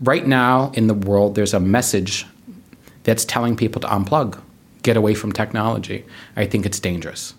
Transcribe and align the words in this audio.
Right 0.00 0.26
now 0.26 0.70
in 0.74 0.88
the 0.88 0.94
world, 0.94 1.34
there's 1.36 1.54
a 1.54 1.60
message 1.60 2.26
that's 3.04 3.24
telling 3.24 3.56
people 3.56 3.80
to 3.80 3.88
unplug, 3.88 4.40
get 4.82 4.96
away 4.96 5.14
from 5.14 5.32
technology. 5.32 6.04
I 6.36 6.46
think 6.46 6.66
it's 6.66 6.78
dangerous. 6.78 7.34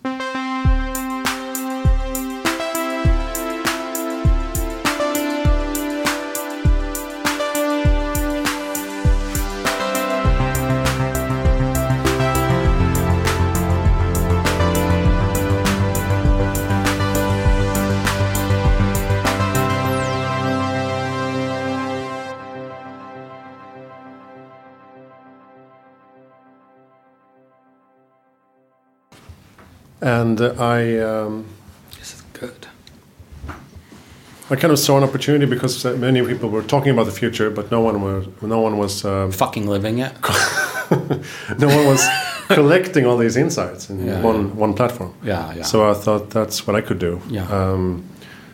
And 30.41 30.59
I 30.59 30.97
um, 30.99 31.45
This 31.99 32.13
is 32.15 32.21
good. 32.33 32.67
I 34.49 34.55
kind 34.55 34.71
of 34.71 34.79
saw 34.79 34.97
an 34.97 35.03
opportunity 35.03 35.45
because 35.45 35.85
uh, 35.85 35.93
many 35.97 36.21
people 36.25 36.49
were 36.49 36.63
talking 36.63 36.91
about 36.93 37.05
the 37.05 37.11
future, 37.11 37.49
but 37.49 37.69
no 37.69 37.81
one 37.81 38.01
was 38.01 38.27
no 38.41 38.61
one 38.61 38.77
was 38.77 39.03
uh, 39.05 39.29
Fucking 39.31 39.67
living 39.67 39.99
it. 39.99 40.13
no 41.59 41.67
one 41.67 41.85
was 41.85 42.01
collecting 42.47 43.05
all 43.05 43.17
these 43.17 43.35
insights 43.35 43.89
in 43.89 44.05
Yeah, 44.07 44.21
one 44.25 44.55
one 44.59 44.73
platform. 44.73 45.11
Yeah, 45.23 45.53
yeah. 45.57 45.63
So 45.65 45.89
I 45.91 45.93
thought 45.93 46.29
that's 46.29 46.65
what 46.67 46.75
I 46.77 46.81
could 46.87 46.99
do. 46.99 47.19
Yeah. 47.29 47.45
Um, 47.51 48.03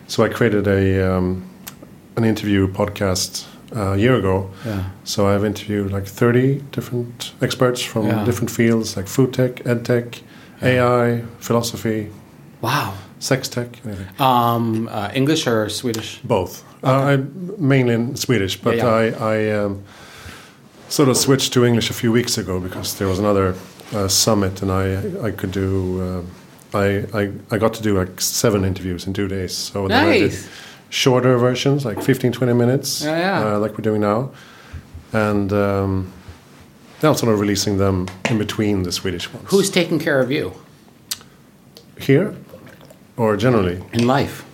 so 0.07 0.23
I 0.25 0.29
created 0.29 0.67
a 0.67 1.13
um, 1.15 1.43
an 2.17 2.23
interview 2.23 2.67
podcast 2.67 3.45
uh, 3.75 3.93
a 3.93 3.97
year 3.97 4.15
ago. 4.15 4.49
yeah. 4.65 4.83
So 5.03 5.27
I've 5.27 5.45
interviewed 5.45 5.91
like 5.91 6.07
30 6.07 6.61
different 6.71 7.33
experts 7.41 7.81
from 7.83 8.07
Yeah. 8.07 8.25
different 8.25 8.51
fields 8.51 8.95
like 8.97 9.07
food 9.07 9.31
tech, 9.33 9.65
ed 9.65 9.83
tech, 9.85 10.21
AI, 10.63 11.21
philosophy, 11.39 12.09
Wow. 12.61 12.93
sex 13.19 13.47
tech, 13.49 13.67
anything. 13.85 14.07
Um, 14.19 14.87
uh, 14.91 15.09
English 15.13 15.47
or 15.47 15.69
Swedish? 15.69 16.19
Both. 16.23 16.63
Uh, 16.83 16.87
I 17.13 17.17
mainly 17.57 17.93
in 17.93 18.15
Swedish, 18.15 18.57
but 18.61 18.75
Yeah, 18.77 18.87
I, 18.87 19.35
I 19.35 19.51
um, 19.65 19.83
sort 20.89 21.09
of 21.09 21.17
switched 21.17 21.53
to 21.53 21.65
English 21.65 21.89
a 21.89 21.93
few 21.93 22.11
weeks 22.11 22.37
ago 22.37 22.59
because 22.59 22.97
there 22.97 23.07
was 23.07 23.19
another 23.19 23.55
uh, 23.93 24.07
summit, 24.07 24.61
and 24.61 24.71
I 24.71 25.27
I 25.27 25.31
could 25.31 25.51
do. 25.51 26.01
Uh, 26.01 26.21
I, 26.77 27.05
I 27.21 27.31
I 27.51 27.57
got 27.59 27.73
to 27.75 27.83
do 27.83 27.99
like 27.99 28.19
seven 28.21 28.65
interviews 28.65 29.07
in 29.07 29.13
two 29.13 29.27
days. 29.27 29.53
So 29.55 29.87
then 29.87 30.05
I 30.09 30.17
did 30.19 30.31
Nice. 30.31 30.47
shorter 30.89 31.37
versions, 31.37 31.85
like 31.85 32.01
15, 32.01 32.31
20 32.31 32.53
minutes, 32.53 33.01
Yeah, 33.03 33.17
yeah. 33.19 33.55
Uh, 33.55 33.59
like 33.59 33.71
we're 33.77 33.83
doing 33.83 34.01
now, 34.01 34.31
and 35.13 35.51
um, 35.53 36.07
now 37.03 37.13
sort 37.13 37.33
of 37.33 37.39
releasing 37.39 37.77
them 37.77 38.07
in 38.29 38.37
between 38.37 38.83
the 38.83 38.91
Swedish 38.91 39.31
ones. 39.31 39.49
Who's 39.49 39.69
taking 39.69 39.99
care 39.99 40.19
of 40.19 40.31
you 40.31 40.53
here, 41.99 42.35
or 43.17 43.37
generally 43.37 43.83
in 43.91 44.07
life? 44.07 44.45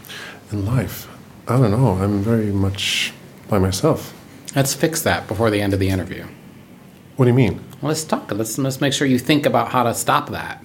in 0.52 0.66
life? 0.66 1.08
I 1.47 1.58
don't 1.58 1.72
know. 1.72 1.94
I'm 1.94 2.22
very 2.22 2.52
much 2.52 3.14
by 3.47 3.59
myself. 3.59 4.14
Let's 4.56 4.73
fix 4.73 5.02
that 5.03 5.28
before 5.28 5.50
the 5.50 5.61
end 5.61 5.73
of 5.73 5.80
the 5.80 5.89
interview. 5.89 6.25
What 7.16 7.25
do 7.25 7.30
you 7.30 7.36
mean? 7.36 7.64
Well, 7.81 7.89
let's 7.89 8.03
talk. 8.03 8.31
Let's 8.31 8.58
let's 8.58 8.81
make 8.81 8.94
sure 8.94 9.08
you 9.08 9.19
think 9.19 9.45
about 9.45 9.69
how 9.69 9.84
to 9.84 9.94
stop 9.94 10.30
that. 10.30 10.63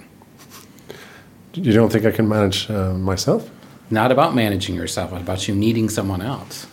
You 1.53 1.71
don't 1.71 1.91
think 1.91 2.05
I 2.05 2.11
can 2.11 2.27
manage 2.27 2.69
uh, 2.69 2.93
myself? 2.93 3.49
Not 3.89 4.11
about 4.11 4.35
managing 4.35 4.75
yourself, 4.75 5.11
but 5.11 5.21
about 5.21 5.47
you 5.47 5.55
needing 5.55 5.89
someone 5.89 6.21
else. 6.21 6.67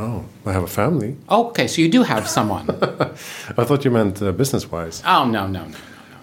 Oh, 0.00 0.24
I 0.46 0.52
have 0.52 0.62
a 0.62 0.66
family. 0.66 1.16
Okay, 1.28 1.66
so 1.68 1.82
you 1.82 1.90
do 1.90 2.02
have 2.02 2.26
someone. 2.26 2.66
I 3.58 3.64
thought 3.64 3.84
you 3.84 3.90
meant 3.90 4.22
uh, 4.22 4.32
business-wise. 4.32 5.02
oh 5.06 5.24
no, 5.26 5.46
no, 5.46 5.64
no. 5.66 5.76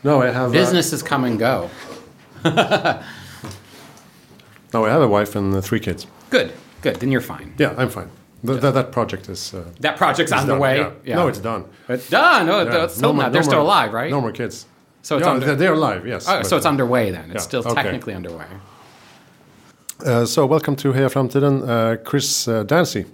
No, 0.04 0.22
I 0.22 0.32
have. 0.32 0.52
Businesses 0.52 1.04
come 1.04 1.24
and 1.24 1.38
go. 1.38 1.70
Uh, 2.44 3.04
no, 4.74 4.86
I 4.86 4.90
have 4.90 5.02
a 5.04 5.08
wife 5.08 5.36
and 5.36 5.54
uh, 5.54 5.62
three 5.62 5.80
kids. 5.80 6.08
Good, 6.32 6.54
good. 6.82 6.96
Then 6.96 7.12
you're 7.12 7.22
fine. 7.22 7.54
Yeah, 7.60 7.76
I'm 7.78 7.90
fine. 7.90 8.10
Th- 8.46 8.60
that 8.62 8.74
that 8.74 8.92
project 8.92 9.30
is. 9.30 9.54
Uh, 9.54 9.64
That 9.82 9.98
project's 9.98 10.32
is 10.32 10.40
on 10.42 10.48
done. 10.48 10.58
the 10.58 10.62
way. 10.62 10.92
Yeah. 11.06 11.16
No, 11.18 11.28
it's 11.28 11.40
done. 11.40 11.66
It's 11.90 12.10
done. 12.10 12.50
Oh, 12.50 12.64
Yeah. 12.64 12.88
still 12.88 13.14
more- 13.14 13.24
not. 13.24 13.32
They're 13.32 13.42
no 13.44 13.48
still 13.48 13.64
more- 13.64 13.74
alive, 13.76 13.94
right? 13.94 14.10
No 14.12 14.22
more 14.22 14.32
kids. 14.32 14.66
So 15.04 15.18
it's 15.18 15.26
yeah, 15.26 15.34
under- 15.34 15.46
they're, 15.46 15.56
they're 15.56 15.74
alive. 15.74 16.08
Yes. 16.08 16.26
Oh, 16.28 16.38
but- 16.40 16.48
so 16.48 16.58
it's 16.58 16.66
underway 16.66 17.12
then. 17.12 17.26
It's 17.32 17.34
Yeah, 17.44 17.48
still 17.50 17.64
okay. 17.68 17.84
technically 17.84 18.14
underway. 18.16 18.46
Uh, 20.06 20.26
so 20.26 20.46
welcome 20.46 20.76
to 20.76 20.94
Heja 20.94 21.10
Framtiden, 21.10 21.68
uh, 21.68 21.98
Chris 22.04 22.48
uh, 22.48 22.64
Dancy. 22.64 23.06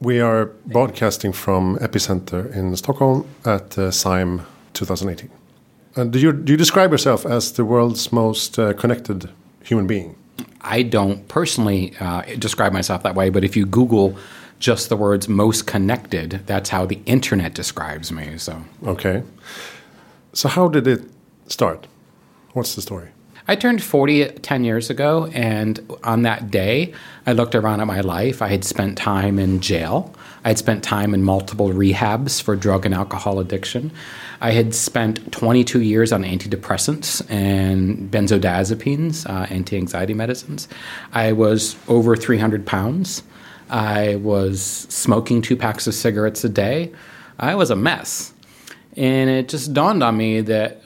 We 0.00 0.20
are 0.20 0.46
broadcasting 0.66 1.32
from 1.32 1.76
Epicenter 1.78 2.54
in 2.54 2.76
Stockholm 2.76 3.26
at 3.44 3.76
uh, 3.76 3.90
SIME 3.90 4.46
2018. 4.74 5.28
And 5.96 6.12
do 6.12 6.20
you 6.20 6.32
do 6.32 6.52
you 6.52 6.56
describe 6.56 6.92
yourself 6.92 7.26
as 7.26 7.52
the 7.52 7.64
world's 7.64 8.12
most 8.12 8.58
uh, 8.58 8.74
connected 8.74 9.30
human 9.64 9.88
being? 9.88 10.14
I 10.60 10.82
don't 10.82 11.26
personally 11.26 11.94
uh, 11.98 12.22
describe 12.38 12.72
myself 12.72 13.02
that 13.02 13.16
way, 13.16 13.30
but 13.30 13.42
if 13.42 13.56
you 13.56 13.66
Google 13.66 14.16
just 14.60 14.88
the 14.88 14.96
words 14.96 15.28
most 15.28 15.66
connected, 15.66 16.42
that's 16.46 16.70
how 16.70 16.86
the 16.86 17.00
internet 17.06 17.54
describes 17.54 18.12
me. 18.12 18.38
So 18.38 18.62
Okay. 18.86 19.24
So 20.32 20.48
how 20.48 20.68
did 20.68 20.86
it 20.86 21.02
start? 21.48 21.88
What's 22.52 22.76
the 22.76 22.82
story? 22.82 23.08
I 23.50 23.56
turned 23.56 23.82
40 23.82 24.26
10 24.26 24.64
years 24.64 24.90
ago, 24.90 25.30
and 25.32 25.80
on 26.04 26.20
that 26.22 26.50
day, 26.50 26.92
I 27.26 27.32
looked 27.32 27.54
around 27.54 27.80
at 27.80 27.86
my 27.86 28.02
life. 28.02 28.42
I 28.42 28.48
had 28.48 28.62
spent 28.62 28.98
time 28.98 29.38
in 29.38 29.60
jail. 29.60 30.14
I 30.44 30.48
had 30.48 30.58
spent 30.58 30.84
time 30.84 31.14
in 31.14 31.22
multiple 31.22 31.70
rehabs 31.70 32.42
for 32.42 32.56
drug 32.56 32.84
and 32.84 32.94
alcohol 32.94 33.40
addiction. 33.40 33.90
I 34.42 34.50
had 34.50 34.74
spent 34.74 35.32
22 35.32 35.80
years 35.80 36.12
on 36.12 36.24
antidepressants 36.24 37.28
and 37.30 38.10
benzodiazepines, 38.10 39.26
uh, 39.26 39.46
anti 39.48 39.78
anxiety 39.78 40.12
medicines. 40.12 40.68
I 41.14 41.32
was 41.32 41.74
over 41.88 42.16
300 42.16 42.66
pounds. 42.66 43.22
I 43.70 44.16
was 44.16 44.60
smoking 44.90 45.40
two 45.40 45.56
packs 45.56 45.86
of 45.86 45.94
cigarettes 45.94 46.44
a 46.44 46.50
day. 46.50 46.92
I 47.38 47.54
was 47.54 47.70
a 47.70 47.76
mess. 47.76 48.34
And 48.94 49.30
it 49.30 49.48
just 49.48 49.72
dawned 49.72 50.02
on 50.02 50.18
me 50.18 50.42
that 50.42 50.82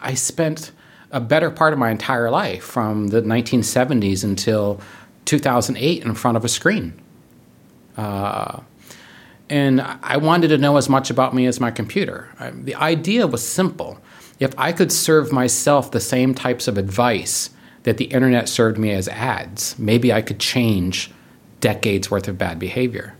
I 0.00 0.14
spent 0.14 0.72
a 1.12 1.20
better 1.20 1.50
part 1.50 1.72
of 1.72 1.78
my 1.78 1.90
entire 1.90 2.30
life 2.30 2.64
from 2.64 3.08
the 3.08 3.20
1970s 3.20 4.24
until 4.24 4.80
2008 5.26 6.04
in 6.04 6.14
front 6.14 6.36
of 6.36 6.44
a 6.44 6.48
screen. 6.48 7.00
Uh, 7.96 8.60
and 9.50 9.82
I 9.82 10.16
wanted 10.16 10.48
to 10.48 10.58
know 10.58 10.78
as 10.78 10.88
much 10.88 11.10
about 11.10 11.34
me 11.34 11.46
as 11.46 11.60
my 11.60 11.70
computer. 11.70 12.30
I, 12.40 12.50
the 12.50 12.74
idea 12.74 13.26
was 13.26 13.46
simple. 13.46 14.00
If 14.40 14.54
I 14.56 14.72
could 14.72 14.90
serve 14.90 15.30
myself 15.30 15.90
the 15.90 16.00
same 16.00 16.34
types 16.34 16.66
of 16.66 16.78
advice 16.78 17.50
that 17.82 17.98
the 17.98 18.06
internet 18.06 18.48
served 18.48 18.78
me 18.78 18.90
as 18.92 19.08
ads, 19.08 19.78
maybe 19.78 20.12
I 20.12 20.22
could 20.22 20.40
change 20.40 21.10
decades 21.60 22.10
worth 22.10 22.28
of 22.28 22.38
bad 22.38 22.58
behavior. 22.58 23.14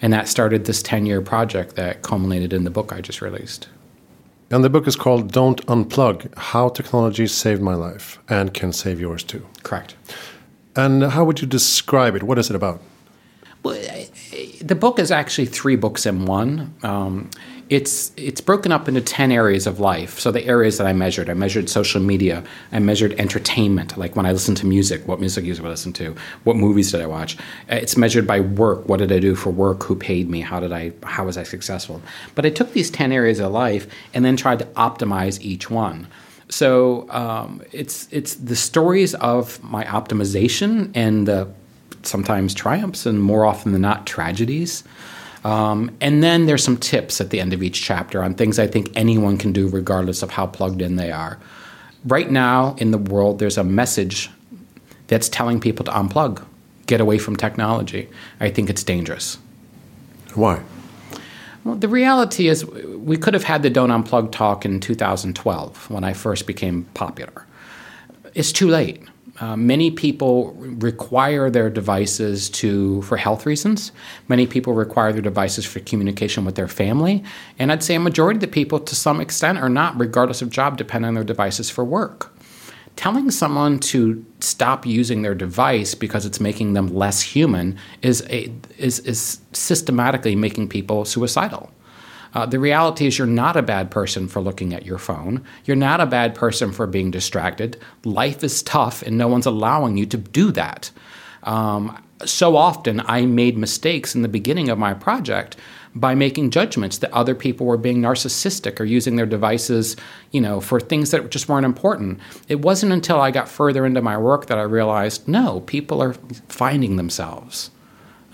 And 0.00 0.12
that 0.12 0.28
started 0.28 0.64
this 0.64 0.82
10 0.82 1.04
year 1.04 1.20
project 1.20 1.76
that 1.76 2.02
culminated 2.02 2.52
in 2.52 2.64
the 2.64 2.70
book 2.70 2.92
I 2.92 3.02
just 3.02 3.20
released. 3.20 3.68
And 4.54 4.62
the 4.62 4.70
book 4.70 4.86
is 4.86 4.94
called 4.94 5.32
Don't 5.32 5.66
Unplug 5.66 6.32
How 6.38 6.68
Technology 6.68 7.26
Saved 7.26 7.60
My 7.60 7.74
Life 7.74 8.20
and 8.28 8.54
Can 8.54 8.72
Save 8.72 9.00
Yours 9.00 9.24
Too. 9.24 9.44
Correct. 9.64 9.96
And 10.76 11.02
how 11.02 11.24
would 11.24 11.40
you 11.40 11.48
describe 11.48 12.14
it? 12.14 12.22
What 12.22 12.38
is 12.38 12.50
it 12.50 12.54
about? 12.54 12.80
Well, 13.64 14.06
the 14.60 14.76
book 14.76 15.00
is 15.00 15.10
actually 15.10 15.46
three 15.46 15.74
books 15.74 16.06
in 16.06 16.26
one. 16.26 16.72
Um, 16.84 17.30
it's 17.70 18.12
it's 18.16 18.40
broken 18.40 18.72
up 18.72 18.88
into 18.88 19.00
ten 19.00 19.32
areas 19.32 19.66
of 19.66 19.80
life. 19.80 20.18
So 20.18 20.30
the 20.30 20.44
areas 20.44 20.78
that 20.78 20.86
I 20.86 20.92
measured, 20.92 21.30
I 21.30 21.34
measured 21.34 21.68
social 21.68 22.00
media, 22.00 22.44
I 22.72 22.78
measured 22.78 23.12
entertainment, 23.14 23.96
like 23.96 24.16
when 24.16 24.26
I 24.26 24.32
listen 24.32 24.54
to 24.56 24.66
music, 24.66 25.06
what 25.08 25.20
music 25.20 25.44
did 25.44 25.60
I 25.60 25.68
listen 25.68 25.92
to, 25.94 26.14
what 26.44 26.56
movies 26.56 26.92
did 26.92 27.00
I 27.00 27.06
watch. 27.06 27.36
Uh, 27.70 27.76
It's 27.76 27.96
measured 27.96 28.26
by 28.26 28.40
work, 28.40 28.88
what 28.88 28.98
did 28.98 29.10
I 29.10 29.18
do 29.18 29.34
for 29.34 29.50
work, 29.50 29.82
who 29.84 29.96
paid 29.96 30.28
me, 30.28 30.40
how 30.40 30.60
did 30.60 30.72
I, 30.72 30.92
how 31.02 31.24
was 31.24 31.38
I 31.38 31.42
successful. 31.42 32.02
But 32.34 32.46
I 32.46 32.50
took 32.50 32.72
these 32.72 32.90
ten 32.90 33.12
areas 33.12 33.40
of 33.40 33.52
life 33.52 33.86
and 34.12 34.24
then 34.24 34.36
tried 34.36 34.58
to 34.58 34.66
optimize 34.66 35.40
each 35.40 35.70
one. 35.70 36.06
So 36.48 37.08
um, 37.10 37.62
it's 37.72 38.06
it's 38.10 38.34
the 38.34 38.56
stories 38.56 39.14
of 39.14 39.62
my 39.62 39.84
optimization 39.84 40.90
and 40.94 41.26
the 41.26 41.48
sometimes 42.02 42.52
triumphs 42.52 43.06
and 43.06 43.22
more 43.22 43.46
often 43.46 43.72
than 43.72 43.80
not 43.80 44.06
tragedies. 44.06 44.84
Um, 45.44 45.94
and 46.00 46.22
then 46.22 46.46
there's 46.46 46.64
some 46.64 46.78
tips 46.78 47.20
at 47.20 47.30
the 47.30 47.38
end 47.38 47.52
of 47.52 47.62
each 47.62 47.82
chapter 47.82 48.22
on 48.22 48.34
things 48.34 48.58
I 48.58 48.66
think 48.66 48.90
anyone 48.96 49.36
can 49.36 49.52
do 49.52 49.68
regardless 49.68 50.22
of 50.22 50.30
how 50.30 50.46
plugged 50.46 50.80
in 50.80 50.96
they 50.96 51.12
are. 51.12 51.38
Right 52.06 52.30
now 52.30 52.74
in 52.78 52.90
the 52.90 52.98
world, 52.98 53.38
there's 53.38 53.58
a 53.58 53.64
message 53.64 54.30
that's 55.08 55.28
telling 55.28 55.60
people 55.60 55.84
to 55.84 55.90
unplug, 55.90 56.42
get 56.86 57.00
away 57.00 57.18
from 57.18 57.36
technology. 57.36 58.08
I 58.40 58.50
think 58.50 58.70
it's 58.70 58.82
dangerous. 58.82 59.38
Why? 60.34 60.62
Well, 61.64 61.76
the 61.76 61.88
reality 61.88 62.48
is, 62.48 62.64
we 62.66 63.16
could 63.16 63.32
have 63.32 63.44
had 63.44 63.62
the 63.62 63.70
Don't 63.70 63.88
Unplug 63.88 64.32
talk 64.32 64.66
in 64.66 64.80
2012 64.80 65.90
when 65.90 66.04
I 66.04 66.12
first 66.12 66.46
became 66.46 66.84
popular. 66.92 67.46
It's 68.34 68.52
too 68.52 68.68
late. 68.68 69.02
Uh, 69.40 69.56
many 69.56 69.90
people 69.90 70.52
require 70.52 71.50
their 71.50 71.68
devices 71.68 72.48
to 72.48 73.02
for 73.02 73.16
health 73.16 73.46
reasons. 73.46 73.90
Many 74.28 74.46
people 74.46 74.74
require 74.74 75.12
their 75.12 75.22
devices 75.22 75.64
for 75.64 75.80
communication 75.80 76.44
with 76.44 76.54
their 76.54 76.68
family, 76.68 77.24
and 77.58 77.72
I'd 77.72 77.82
say 77.82 77.96
a 77.96 78.00
majority 78.00 78.36
of 78.36 78.42
the 78.42 78.48
people, 78.48 78.78
to 78.78 78.94
some 78.94 79.20
extent, 79.20 79.58
are 79.58 79.68
not, 79.68 79.98
regardless 79.98 80.40
of 80.40 80.50
job, 80.50 80.76
depend 80.76 81.04
on 81.04 81.14
their 81.14 81.24
devices 81.24 81.68
for 81.68 81.84
work. 81.84 82.32
Telling 82.94 83.28
someone 83.32 83.80
to 83.80 84.24
stop 84.38 84.86
using 84.86 85.22
their 85.22 85.34
device 85.34 85.96
because 85.96 86.24
it's 86.24 86.38
making 86.38 86.74
them 86.74 86.94
less 86.94 87.20
human 87.20 87.76
is 88.02 88.22
a, 88.30 88.52
is 88.78 89.00
is 89.00 89.40
systematically 89.52 90.36
making 90.36 90.68
people 90.68 91.04
suicidal. 91.04 91.72
Uh, 92.34 92.44
the 92.44 92.58
reality 92.58 93.06
is, 93.06 93.16
you're 93.16 93.26
not 93.26 93.56
a 93.56 93.62
bad 93.62 93.90
person 93.90 94.26
for 94.26 94.40
looking 94.40 94.74
at 94.74 94.84
your 94.84 94.98
phone. 94.98 95.44
You're 95.64 95.76
not 95.76 96.00
a 96.00 96.06
bad 96.06 96.34
person 96.34 96.72
for 96.72 96.86
being 96.86 97.10
distracted. 97.10 97.78
Life 98.04 98.42
is 98.42 98.62
tough, 98.62 99.02
and 99.02 99.16
no 99.16 99.28
one's 99.28 99.46
allowing 99.46 99.96
you 99.96 100.06
to 100.06 100.16
do 100.16 100.50
that. 100.52 100.90
Um, 101.44 102.02
so 102.24 102.56
often, 102.56 103.00
I 103.06 103.26
made 103.26 103.56
mistakes 103.56 104.14
in 104.14 104.22
the 104.22 104.28
beginning 104.28 104.68
of 104.68 104.78
my 104.78 104.94
project 104.94 105.56
by 105.94 106.14
making 106.14 106.50
judgments 106.50 106.98
that 106.98 107.12
other 107.12 107.34
people 107.36 107.66
were 107.66 107.76
being 107.76 108.00
narcissistic 108.00 108.80
or 108.80 108.84
using 108.84 109.14
their 109.14 109.26
devices, 109.26 109.96
you 110.32 110.40
know, 110.40 110.60
for 110.60 110.80
things 110.80 111.12
that 111.12 111.30
just 111.30 111.48
weren't 111.48 111.66
important. 111.66 112.18
It 112.48 112.60
wasn't 112.60 112.92
until 112.92 113.20
I 113.20 113.30
got 113.30 113.48
further 113.48 113.86
into 113.86 114.02
my 114.02 114.18
work 114.18 114.46
that 114.46 114.58
I 114.58 114.62
realized, 114.62 115.28
no, 115.28 115.60
people 115.60 116.02
are 116.02 116.14
finding 116.48 116.96
themselves. 116.96 117.70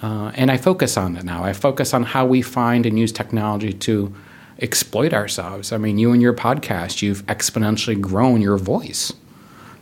Uh, 0.02 0.32
and 0.35 0.50
I 0.50 0.56
focus 0.56 0.97
on 0.97 1.14
that 1.14 1.25
now. 1.25 1.44
I 1.44 1.52
focus 1.52 1.93
on 1.93 2.05
how 2.05 2.25
we 2.25 2.43
find 2.43 2.87
and 2.87 2.99
use 2.99 3.12
technology 3.12 3.73
to 3.73 4.14
exploit 4.58 5.12
ourselves. 5.12 5.73
I 5.73 5.79
mean, 5.79 5.99
you 5.99 6.12
and 6.12 6.23
your 6.23 6.32
podcast, 6.32 7.02
you've 7.02 7.25
exponentially 7.26 8.00
grown 8.00 8.41
your 8.41 8.56
voice. 8.56 9.12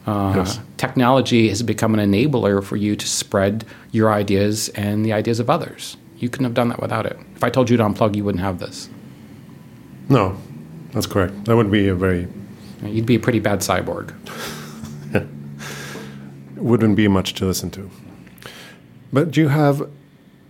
Uh, 0.07 0.33
yes. 0.37 0.59
Technology 0.77 1.49
has 1.49 1.63
become 1.63 1.97
an 1.99 2.01
enabler 2.01 2.65
for 2.65 2.77
you 2.77 2.97
to 2.97 3.07
spread 3.07 3.65
your 3.93 4.13
ideas 4.13 4.69
and 4.71 5.05
the 5.05 5.13
ideas 5.13 5.39
of 5.39 5.51
others. 5.51 5.97
You 6.17 6.29
couldn't 6.29 6.45
have 6.45 6.55
done 6.55 6.69
that 6.71 6.81
without 6.81 7.07
it. 7.07 7.17
If 7.37 7.45
I 7.45 7.51
told 7.51 7.71
you 7.71 7.77
to 7.77 7.83
unplug, 7.83 8.17
you 8.17 8.25
wouldn't 8.25 8.43
have 8.43 8.59
this. 8.59 8.89
No, 10.09 10.37
that's 10.93 11.07
correct. 11.07 11.45
That 11.45 11.57
would 11.57 11.71
be 11.71 11.89
a 11.89 11.95
very. 11.95 12.27
You'd 12.83 13.07
be 13.07 13.17
a 13.17 13.21
pretty 13.21 13.41
bad 13.41 13.61
cyborg. 13.61 14.15
Wouldn't 16.57 16.97
be 16.97 17.09
much 17.09 17.35
to 17.35 17.45
listen 17.45 17.71
to. 17.73 17.91
But 19.13 19.31
do 19.31 19.41
you 19.41 19.49
have 19.49 19.89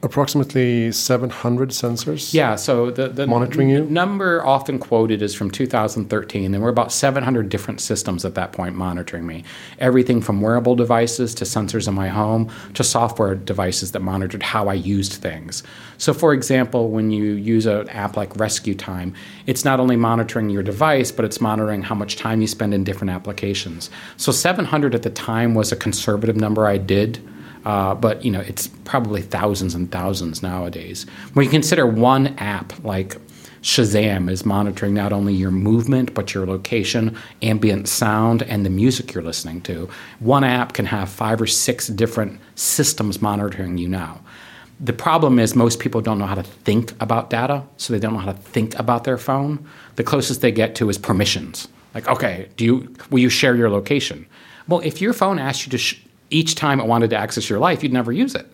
approximately 0.03 0.93
700 0.93 1.71
sensors 1.71 2.33
yeah 2.33 2.55
so 2.55 2.91
the, 2.91 3.09
the 3.09 3.27
monitoring 3.27 3.69
you? 3.69 3.85
number 3.87 4.47
often 4.47 4.79
quoted 4.79 5.23
is 5.23 5.35
from 5.35 5.51
2013 5.51 6.53
there 6.53 6.61
we're 6.61 6.69
about 6.69 6.93
700 6.93 7.49
different 7.49 7.81
systems 7.81 8.25
at 8.25 8.35
that 8.35 8.53
point 8.53 8.75
monitoring 8.75 9.27
me. 9.27 9.45
Everything 9.79 10.21
from 10.21 10.41
wearable 10.41 10.77
devices 10.77 11.35
to 11.37 11.45
sensors 11.45 11.89
in 11.89 11.95
my 11.95 12.09
home 12.09 12.51
to 12.75 12.85
software 12.85 13.35
devices 13.35 13.93
that 13.93 14.01
monitored 14.01 14.43
how 14.43 14.69
i 14.69 14.75
used 14.75 15.15
things. 15.15 15.63
So 15.97 16.13
for 16.15 16.33
example 16.33 16.91
when 16.91 17.11
you 17.11 17.33
use 17.33 17.67
an 17.67 17.89
app 17.89 18.17
like 18.17 18.35
RescueTime 18.35 19.15
it's 19.47 19.65
not 19.65 19.81
only 19.81 19.97
monitoring 19.97 20.51
your 20.51 20.63
device 20.63 21.11
but 21.11 21.25
it's 21.25 21.41
monitoring 21.41 21.83
how 21.83 21.95
much 21.95 22.17
time 22.17 22.41
you 22.41 22.47
spend 22.47 22.75
in 22.75 22.85
different 22.85 23.11
applications. 23.11 23.91
So 24.17 24.33
700 24.33 24.95
at 24.95 25.03
the 25.03 25.11
time 25.11 25.55
was 25.55 25.73
a 25.73 25.77
conservative 25.77 26.37
number 26.37 26.67
i 26.67 26.79
did 26.79 27.21
uh, 27.69 27.95
but 27.95 28.25
you 28.25 28.31
know, 28.31 28.41
it's 28.41 28.69
probably 28.85 29.21
thousands 29.21 29.75
and 29.75 29.93
thousands 29.93 30.43
nowadays. 30.43 31.05
When 31.35 31.45
you 31.45 31.51
consider 31.51 31.87
one 31.87 32.29
app 32.39 32.73
like 32.83 33.17
Shazam 33.61 34.31
is 34.31 34.47
monitoring 34.47 34.95
not 34.95 35.13
only 35.13 35.35
your 35.35 35.51
movement, 35.51 36.15
but 36.15 36.33
your 36.33 36.47
location, 36.47 37.15
ambient 37.43 37.87
sound, 37.87 38.43
and 38.45 38.65
the 38.65 38.71
music 38.71 39.13
you're 39.13 39.23
listening 39.23 39.61
to. 39.63 39.87
One 40.21 40.45
app 40.45 40.73
can 40.73 40.87
have 40.87 41.11
five 41.11 41.43
or 41.43 41.47
six 41.47 41.89
different 41.89 42.41
systems 42.55 43.21
monitoring 43.21 43.77
you 43.77 43.89
now. 43.89 44.23
The 44.81 44.95
problem 44.95 45.39
is 45.39 45.55
most 45.55 45.79
people 45.79 46.01
don't 46.01 46.19
know 46.19 46.27
how 46.27 46.37
to 46.37 46.43
think 46.43 46.95
about 47.03 47.29
data, 47.29 47.65
so 47.77 47.93
they 47.93 47.99
don't 47.99 48.15
know 48.15 48.21
how 48.21 48.33
to 48.33 48.39
think 48.39 48.79
about 48.79 49.05
their 49.05 49.19
phone. 49.19 49.69
The 49.97 50.05
closest 50.05 50.41
they 50.41 50.53
get 50.53 50.75
to 50.77 50.89
is 50.89 50.97
permissions. 50.97 51.69
Like, 51.95 52.09
okay, 52.09 52.49
do 52.57 52.65
you 52.65 52.95
will 53.11 53.19
you 53.19 53.29
share 53.29 53.57
your 53.57 53.69
location? 53.69 54.25
Well, 54.69 54.81
if 54.81 55.03
your 55.03 55.13
phone 55.13 55.39
asks 55.39 55.67
you 55.67 55.71
to 55.73 55.79
sh- 55.79 56.01
each 56.31 56.55
time 56.55 56.81
it 56.81 56.87
wanted 56.87 57.11
to 57.11 57.17
access 57.17 57.49
your 57.49 57.59
life, 57.59 57.83
you'd 57.83 57.93
never 57.93 58.13
use 58.13 58.35
it. 58.35 58.47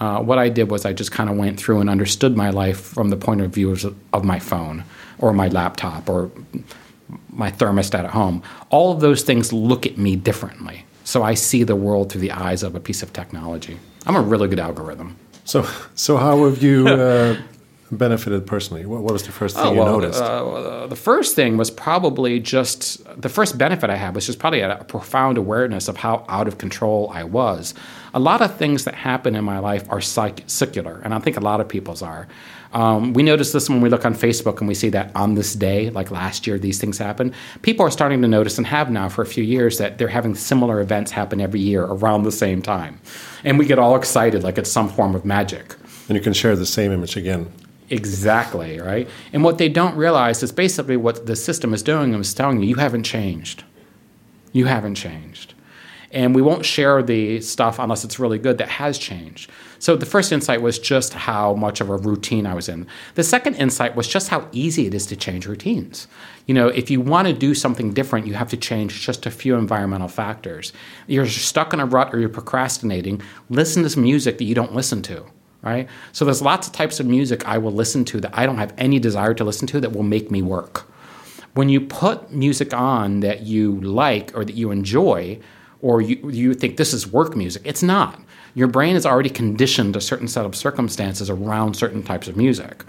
Uh, 0.00 0.20
what 0.20 0.38
I 0.38 0.48
did 0.48 0.70
was 0.70 0.84
I 0.84 0.92
just 0.92 1.12
kind 1.12 1.30
of 1.30 1.36
went 1.36 1.60
through 1.60 1.80
and 1.80 1.88
understood 1.88 2.36
my 2.36 2.50
life 2.50 2.80
from 2.80 3.10
the 3.10 3.16
point 3.16 3.40
of 3.40 3.50
view 3.50 3.70
of, 3.70 3.94
of 4.12 4.24
my 4.24 4.38
phone 4.38 4.84
or 5.18 5.32
my 5.32 5.48
laptop 5.48 6.08
or 6.08 6.30
my 7.30 7.50
thermostat 7.50 8.00
at 8.00 8.10
home. 8.10 8.42
All 8.70 8.92
of 8.92 9.00
those 9.00 9.22
things 9.22 9.52
look 9.52 9.86
at 9.86 9.98
me 9.98 10.16
differently. 10.16 10.84
So 11.04 11.22
I 11.22 11.34
see 11.34 11.62
the 11.62 11.76
world 11.76 12.10
through 12.10 12.20
the 12.20 12.32
eyes 12.32 12.62
of 12.62 12.74
a 12.74 12.80
piece 12.80 13.02
of 13.02 13.12
technology. 13.12 13.78
I'm 14.06 14.16
a 14.16 14.20
really 14.20 14.48
good 14.48 14.60
algorithm. 14.60 15.16
So, 15.44 15.66
so 15.94 16.16
how 16.16 16.44
have 16.44 16.62
you 16.62 16.88
uh, 16.88 17.36
benefited 17.92 18.46
personally? 18.46 18.86
What, 18.86 19.02
what 19.02 19.12
was 19.12 19.22
the 19.22 19.32
first 19.32 19.54
thing 19.56 19.66
oh, 19.66 19.72
well, 19.72 19.86
you 19.86 19.92
noticed? 20.00 20.22
Uh, 20.22 20.86
the 20.86 20.96
first 20.96 21.36
thing 21.36 21.56
was 21.56 21.70
probably 21.70 22.40
just 22.40 23.04
the 23.20 23.28
first 23.28 23.58
benefit 23.58 23.90
I 23.90 23.96
had 23.96 24.14
was 24.14 24.26
just 24.26 24.38
probably 24.38 24.60
a, 24.60 24.78
a 24.78 24.84
profound 24.84 25.38
awareness 25.38 25.88
of 25.88 25.98
how 25.98 26.24
out 26.28 26.48
of 26.48 26.58
control 26.58 27.10
I 27.12 27.24
was. 27.24 27.74
A 28.14 28.18
lot 28.18 28.42
of 28.42 28.56
things 28.56 28.84
that 28.84 28.94
happen 28.94 29.34
in 29.34 29.44
my 29.44 29.58
life 29.58 29.86
are 29.90 30.00
psych- 30.00 30.42
secular, 30.46 31.00
and 31.04 31.14
I 31.14 31.18
think 31.18 31.36
a 31.36 31.40
lot 31.40 31.60
of 31.60 31.68
people's 31.68 32.02
are. 32.02 32.26
Um, 32.72 33.12
we 33.12 33.22
notice 33.22 33.52
this 33.52 33.68
when 33.68 33.82
we 33.82 33.90
look 33.90 34.06
on 34.06 34.14
Facebook 34.14 34.60
and 34.60 34.68
we 34.68 34.74
see 34.74 34.88
that 34.90 35.14
on 35.14 35.34
this 35.34 35.52
day, 35.52 35.90
like 35.90 36.10
last 36.10 36.46
year, 36.46 36.58
these 36.58 36.80
things 36.80 36.96
happen. 36.96 37.34
People 37.60 37.84
are 37.84 37.90
starting 37.90 38.22
to 38.22 38.28
notice 38.28 38.56
and 38.56 38.66
have 38.66 38.90
now 38.90 39.10
for 39.10 39.20
a 39.20 39.26
few 39.26 39.44
years 39.44 39.76
that 39.76 39.98
they're 39.98 40.08
having 40.08 40.34
similar 40.34 40.80
events 40.80 41.10
happen 41.10 41.40
every 41.40 41.60
year 41.60 41.84
around 41.84 42.22
the 42.22 42.32
same 42.32 42.62
time. 42.62 42.98
And 43.44 43.58
we 43.58 43.66
get 43.66 43.78
all 43.78 43.94
excited 43.94 44.42
like 44.42 44.56
it's 44.56 44.70
some 44.70 44.88
form 44.88 45.14
of 45.14 45.24
magic. 45.26 45.74
And 46.08 46.16
you 46.16 46.22
can 46.22 46.32
share 46.32 46.56
the 46.56 46.66
same 46.66 46.92
image 46.92 47.16
again. 47.16 47.52
Exactly, 47.92 48.80
right? 48.80 49.06
And 49.34 49.44
what 49.44 49.58
they 49.58 49.68
don't 49.68 49.94
realize 49.96 50.42
is 50.42 50.50
basically 50.50 50.96
what 50.96 51.26
the 51.26 51.36
system 51.36 51.74
is 51.74 51.82
doing 51.82 52.14
is 52.14 52.32
telling 52.32 52.62
you, 52.62 52.66
you 52.66 52.76
haven't 52.76 53.02
changed. 53.02 53.64
You 54.52 54.64
haven't 54.64 54.94
changed. 54.94 55.52
And 56.10 56.34
we 56.34 56.40
won't 56.40 56.64
share 56.64 57.02
the 57.02 57.42
stuff 57.42 57.78
unless 57.78 58.02
it's 58.02 58.18
really 58.18 58.38
good 58.38 58.56
that 58.58 58.70
has 58.70 58.96
changed. 58.96 59.50
So 59.78 59.94
the 59.94 60.06
first 60.06 60.32
insight 60.32 60.62
was 60.62 60.78
just 60.78 61.12
how 61.12 61.54
much 61.54 61.82
of 61.82 61.90
a 61.90 61.98
routine 61.98 62.46
I 62.46 62.54
was 62.54 62.66
in. 62.66 62.86
The 63.14 63.22
second 63.22 63.56
insight 63.56 63.94
was 63.94 64.08
just 64.08 64.28
how 64.28 64.48
easy 64.52 64.86
it 64.86 64.94
is 64.94 65.04
to 65.06 65.16
change 65.16 65.46
routines. 65.46 66.08
You 66.46 66.54
know, 66.54 66.68
if 66.68 66.90
you 66.90 67.02
want 67.02 67.28
to 67.28 67.34
do 67.34 67.54
something 67.54 67.92
different, 67.92 68.26
you 68.26 68.32
have 68.34 68.48
to 68.50 68.56
change 68.56 69.02
just 69.02 69.26
a 69.26 69.30
few 69.30 69.54
environmental 69.54 70.08
factors. 70.08 70.72
You're 71.06 71.26
stuck 71.26 71.74
in 71.74 71.80
a 71.80 71.84
rut 71.84 72.14
or 72.14 72.20
you're 72.20 72.30
procrastinating, 72.30 73.20
listen 73.50 73.82
to 73.82 73.90
some 73.90 74.02
music 74.02 74.38
that 74.38 74.44
you 74.44 74.54
don't 74.54 74.74
listen 74.74 75.02
to 75.02 75.26
right? 75.62 75.88
So 76.12 76.24
there's 76.24 76.42
lots 76.42 76.66
of 76.66 76.72
types 76.72 77.00
of 77.00 77.06
music 77.06 77.46
I 77.46 77.58
will 77.58 77.72
listen 77.72 78.04
to 78.06 78.20
that 78.20 78.36
I 78.36 78.46
don't 78.46 78.58
have 78.58 78.74
any 78.76 78.98
desire 78.98 79.34
to 79.34 79.44
listen 79.44 79.66
to 79.68 79.80
that 79.80 79.92
will 79.92 80.02
make 80.02 80.30
me 80.30 80.42
work. 80.42 80.88
When 81.54 81.68
you 81.68 81.80
put 81.80 82.32
music 82.32 82.74
on 82.74 83.20
that 83.20 83.42
you 83.42 83.80
like 83.80 84.32
or 84.34 84.44
that 84.44 84.54
you 84.54 84.70
enjoy, 84.70 85.38
or 85.82 86.00
you, 86.00 86.30
you 86.30 86.54
think 86.54 86.76
this 86.76 86.92
is 86.92 87.06
work 87.06 87.36
music, 87.36 87.62
it's 87.64 87.82
not. 87.82 88.20
Your 88.54 88.68
brain 88.68 88.96
is 88.96 89.04
already 89.04 89.30
conditioned 89.30 89.96
a 89.96 90.00
certain 90.00 90.28
set 90.28 90.46
of 90.46 90.54
circumstances 90.54 91.28
around 91.28 91.74
certain 91.74 92.02
types 92.02 92.28
of 92.28 92.36
music. 92.36 92.84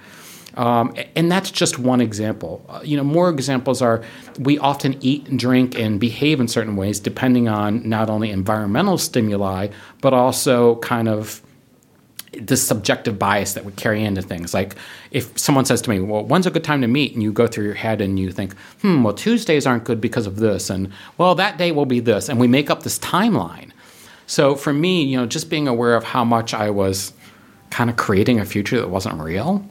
Um, 0.56 0.94
and 1.16 1.32
that's 1.32 1.50
just 1.50 1.80
one 1.80 2.00
example. 2.00 2.64
Uh, 2.70 2.82
you 2.84 2.96
know, 2.96 3.04
more 3.04 3.30
examples 3.30 3.82
are 3.82 4.04
we 4.38 4.60
often 4.60 4.98
eat 5.02 5.28
and 5.28 5.40
drink 5.40 5.78
and 5.78 6.00
behave 6.00 6.40
in 6.40 6.48
certain 6.48 6.76
ways 6.76 7.00
depending 7.00 7.48
on 7.48 7.88
not 7.88 8.10
only 8.10 8.30
environmental 8.30 8.98
stimuli, 8.98 9.70
but 10.02 10.14
also 10.14 10.76
kind 10.78 11.08
of 11.08 11.42
this 12.40 12.66
subjective 12.66 13.20
bias 13.20 13.54
that 13.54 13.66
would 13.66 13.76
carry 13.76 14.04
into 14.04 14.22
things. 14.22 14.54
Like 14.54 14.76
if 15.12 15.38
someone 15.38 15.66
says 15.66 15.82
to 15.84 15.90
me, 15.90 16.00
"Well, 16.00 16.24
when's 16.24 16.48
a 16.48 16.52
good 16.52 16.64
time 16.64 16.82
to 16.82 16.88
meet?" 16.88 17.14
and 17.14 17.22
you 17.22 17.32
go 17.32 17.48
through 17.48 17.66
your 17.66 17.74
head 17.74 18.02
and 18.02 18.20
you 18.20 18.32
think, 18.32 18.56
"Hmm, 18.82 19.04
well, 19.04 19.14
Tuesdays 19.14 19.68
aren't 19.68 19.84
good 19.84 20.02
because 20.02 20.28
of 20.28 20.38
this," 20.38 20.70
and 20.70 20.90
well, 21.18 21.36
that 21.36 21.58
day 21.58 21.72
will 21.72 21.86
be 21.86 22.00
this, 22.00 22.30
and 22.30 22.40
we 22.40 22.48
make 22.48 22.70
up 22.70 22.84
this 22.84 23.00
timeline. 23.00 23.70
So 24.26 24.56
for 24.56 24.74
me, 24.74 25.04
you 25.04 25.18
know, 25.18 25.26
just 25.26 25.50
being 25.50 25.68
aware 25.68 25.96
of 25.96 26.04
how 26.04 26.24
much 26.24 26.54
I 26.54 26.70
was 26.70 27.14
kind 27.70 27.90
of 27.90 27.98
creating 27.98 28.40
a 28.40 28.46
future 28.46 28.78
that 28.78 28.90
wasn't 28.90 29.20
real 29.20 29.66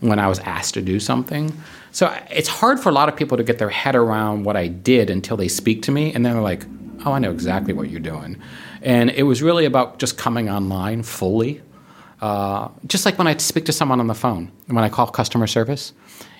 when 0.00 0.18
I 0.18 0.26
was 0.26 0.38
asked 0.40 0.74
to 0.74 0.82
do 0.82 0.98
something. 0.98 1.52
So 1.92 2.12
it's 2.30 2.48
hard 2.48 2.80
for 2.80 2.88
a 2.88 2.92
lot 2.92 3.08
of 3.08 3.16
people 3.16 3.36
to 3.36 3.44
get 3.44 3.58
their 3.58 3.68
head 3.68 3.94
around 3.94 4.44
what 4.44 4.56
I 4.56 4.66
did 4.66 5.10
until 5.10 5.36
they 5.36 5.48
speak 5.48 5.82
to 5.82 5.92
me, 5.92 6.12
and 6.12 6.24
then 6.24 6.32
they're 6.32 6.42
like, 6.42 6.66
"Oh, 7.04 7.12
I 7.12 7.18
know 7.18 7.30
exactly 7.30 7.72
what 7.72 7.90
you're 7.90 8.00
doing." 8.00 8.36
And 8.82 9.10
it 9.10 9.22
was 9.24 9.42
really 9.42 9.64
about 9.64 9.98
just 9.98 10.18
coming 10.18 10.50
online 10.50 11.02
fully 11.02 11.60
uh, 12.22 12.68
just 12.86 13.04
like 13.04 13.18
when 13.18 13.26
I 13.26 13.36
speak 13.36 13.66
to 13.66 13.72
someone 13.72 13.98
on 14.00 14.06
the 14.06 14.14
phone, 14.14 14.50
and 14.68 14.76
when 14.76 14.84
I 14.84 14.88
call 14.88 15.08
customer 15.08 15.48
service, 15.48 15.92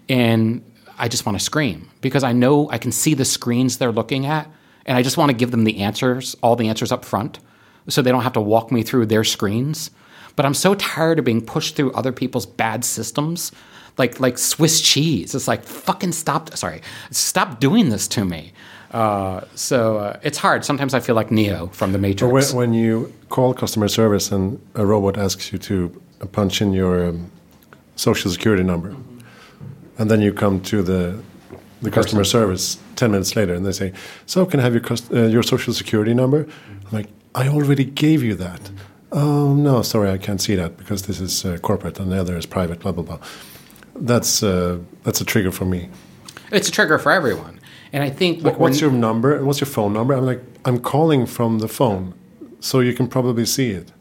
and 0.08 0.64
I 0.96 1.08
just 1.08 1.26
want 1.26 1.38
to 1.38 1.44
scream 1.44 1.90
because 2.00 2.22
I 2.22 2.32
know 2.32 2.70
I 2.70 2.78
can 2.78 2.92
see 2.92 3.14
the 3.14 3.24
screens 3.24 3.78
they're 3.78 3.92
looking 3.92 4.24
at, 4.24 4.48
and 4.86 4.96
I 4.96 5.02
just 5.02 5.16
want 5.16 5.30
to 5.30 5.36
give 5.36 5.50
them 5.50 5.64
the 5.64 5.80
answers, 5.80 6.36
all 6.40 6.54
the 6.54 6.68
answers 6.68 6.92
up 6.92 7.04
front, 7.04 7.40
so 7.88 8.00
they 8.00 8.12
don't 8.12 8.22
have 8.22 8.32
to 8.34 8.40
walk 8.40 8.70
me 8.70 8.84
through 8.84 9.06
their 9.06 9.24
screens. 9.24 9.90
But 10.36 10.46
I'm 10.46 10.54
so 10.54 10.74
tired 10.76 11.18
of 11.18 11.24
being 11.24 11.44
pushed 11.44 11.74
through 11.74 11.92
other 11.92 12.12
people's 12.12 12.46
bad 12.46 12.84
systems, 12.84 13.50
like 13.98 14.20
like 14.20 14.38
Swiss 14.38 14.80
cheese. 14.80 15.34
It's 15.34 15.48
like 15.48 15.64
fucking 15.64 16.12
stop. 16.12 16.56
Sorry, 16.56 16.80
stop 17.10 17.58
doing 17.58 17.88
this 17.90 18.06
to 18.08 18.24
me. 18.24 18.52
Uh, 18.92 19.40
so 19.54 19.99
uh, 19.99 20.20
it's 20.22 20.38
hard. 20.38 20.64
Sometimes 20.64 20.92
I 20.92 21.00
feel 21.00 21.14
like 21.14 21.30
Neo 21.30 21.68
from 21.68 21.92
the 21.92 21.99
Matrix. 21.99 22.52
When, 22.52 22.70
when 22.70 22.75
you 22.75 23.12
call 23.30 23.54
customer 23.54 23.88
service 23.88 24.30
and 24.30 24.61
a 24.75 24.84
robot 24.84 25.16
asks 25.16 25.52
you 25.52 25.58
to 25.58 26.02
punch 26.32 26.61
in 26.61 26.72
your 26.72 27.08
um, 27.08 27.30
social 27.96 28.30
security 28.30 28.62
number, 28.62 28.94
and 29.99 30.11
then 30.11 30.20
you 30.20 30.32
come 30.32 30.61
to 30.62 30.82
the 30.82 31.18
the 31.80 31.90
customer 31.90 32.22
service 32.25 32.78
ten 32.94 33.11
minutes 33.11 33.34
later, 33.34 33.54
and 33.54 33.64
they 33.64 33.72
say, 33.72 33.92
"So 34.26 34.44
can 34.46 34.61
I 34.61 34.62
have 34.62 34.75
your 34.75 34.82
cust- 34.82 35.12
uh, 35.12 35.22
your 35.26 35.42
social 35.42 35.72
security 35.72 36.14
number?" 36.14 36.46
I'm 36.87 36.92
like, 36.92 37.08
"I 37.34 37.49
already 37.49 37.84
gave 37.84 38.22
you 38.22 38.34
that." 38.37 38.70
Oh 39.11 39.54
no, 39.54 39.82
sorry, 39.82 40.11
I 40.11 40.18
can't 40.18 40.40
see 40.40 40.54
that 40.54 40.76
because 40.76 41.02
this 41.02 41.20
is 41.20 41.44
uh, 41.44 41.58
corporate 41.58 41.99
and 41.99 42.12
the 42.12 42.20
other 42.20 42.37
is 42.37 42.46
private. 42.46 42.80
Blah 42.80 42.92
blah 42.92 43.04
blah. 43.04 43.18
That's 43.96 44.42
uh, 44.42 44.78
that's 45.02 45.20
a 45.20 45.25
trigger 45.25 45.50
for 45.50 45.64
me. 45.64 45.88
It's 46.50 46.68
a 46.68 46.72
trigger 46.72 46.99
for 46.99 47.11
everyone. 47.11 47.58
And 47.92 48.02
I 48.02 48.11
think 48.11 48.42
Like, 48.42 48.58
what's 48.58 48.80
your 48.80 48.90
number 48.90 49.44
what's 49.44 49.61
your 49.61 49.68
phone 49.68 49.92
number? 49.92 50.14
I'm 50.14 50.26
like, 50.26 50.42
I'm 50.64 50.78
calling 50.78 51.26
from 51.26 51.58
the 51.58 51.68
phone, 51.68 52.14
so 52.61 52.80
you 52.80 52.94
can 52.94 53.06
probably 53.06 53.46
see 53.46 53.70
it. 53.70 53.92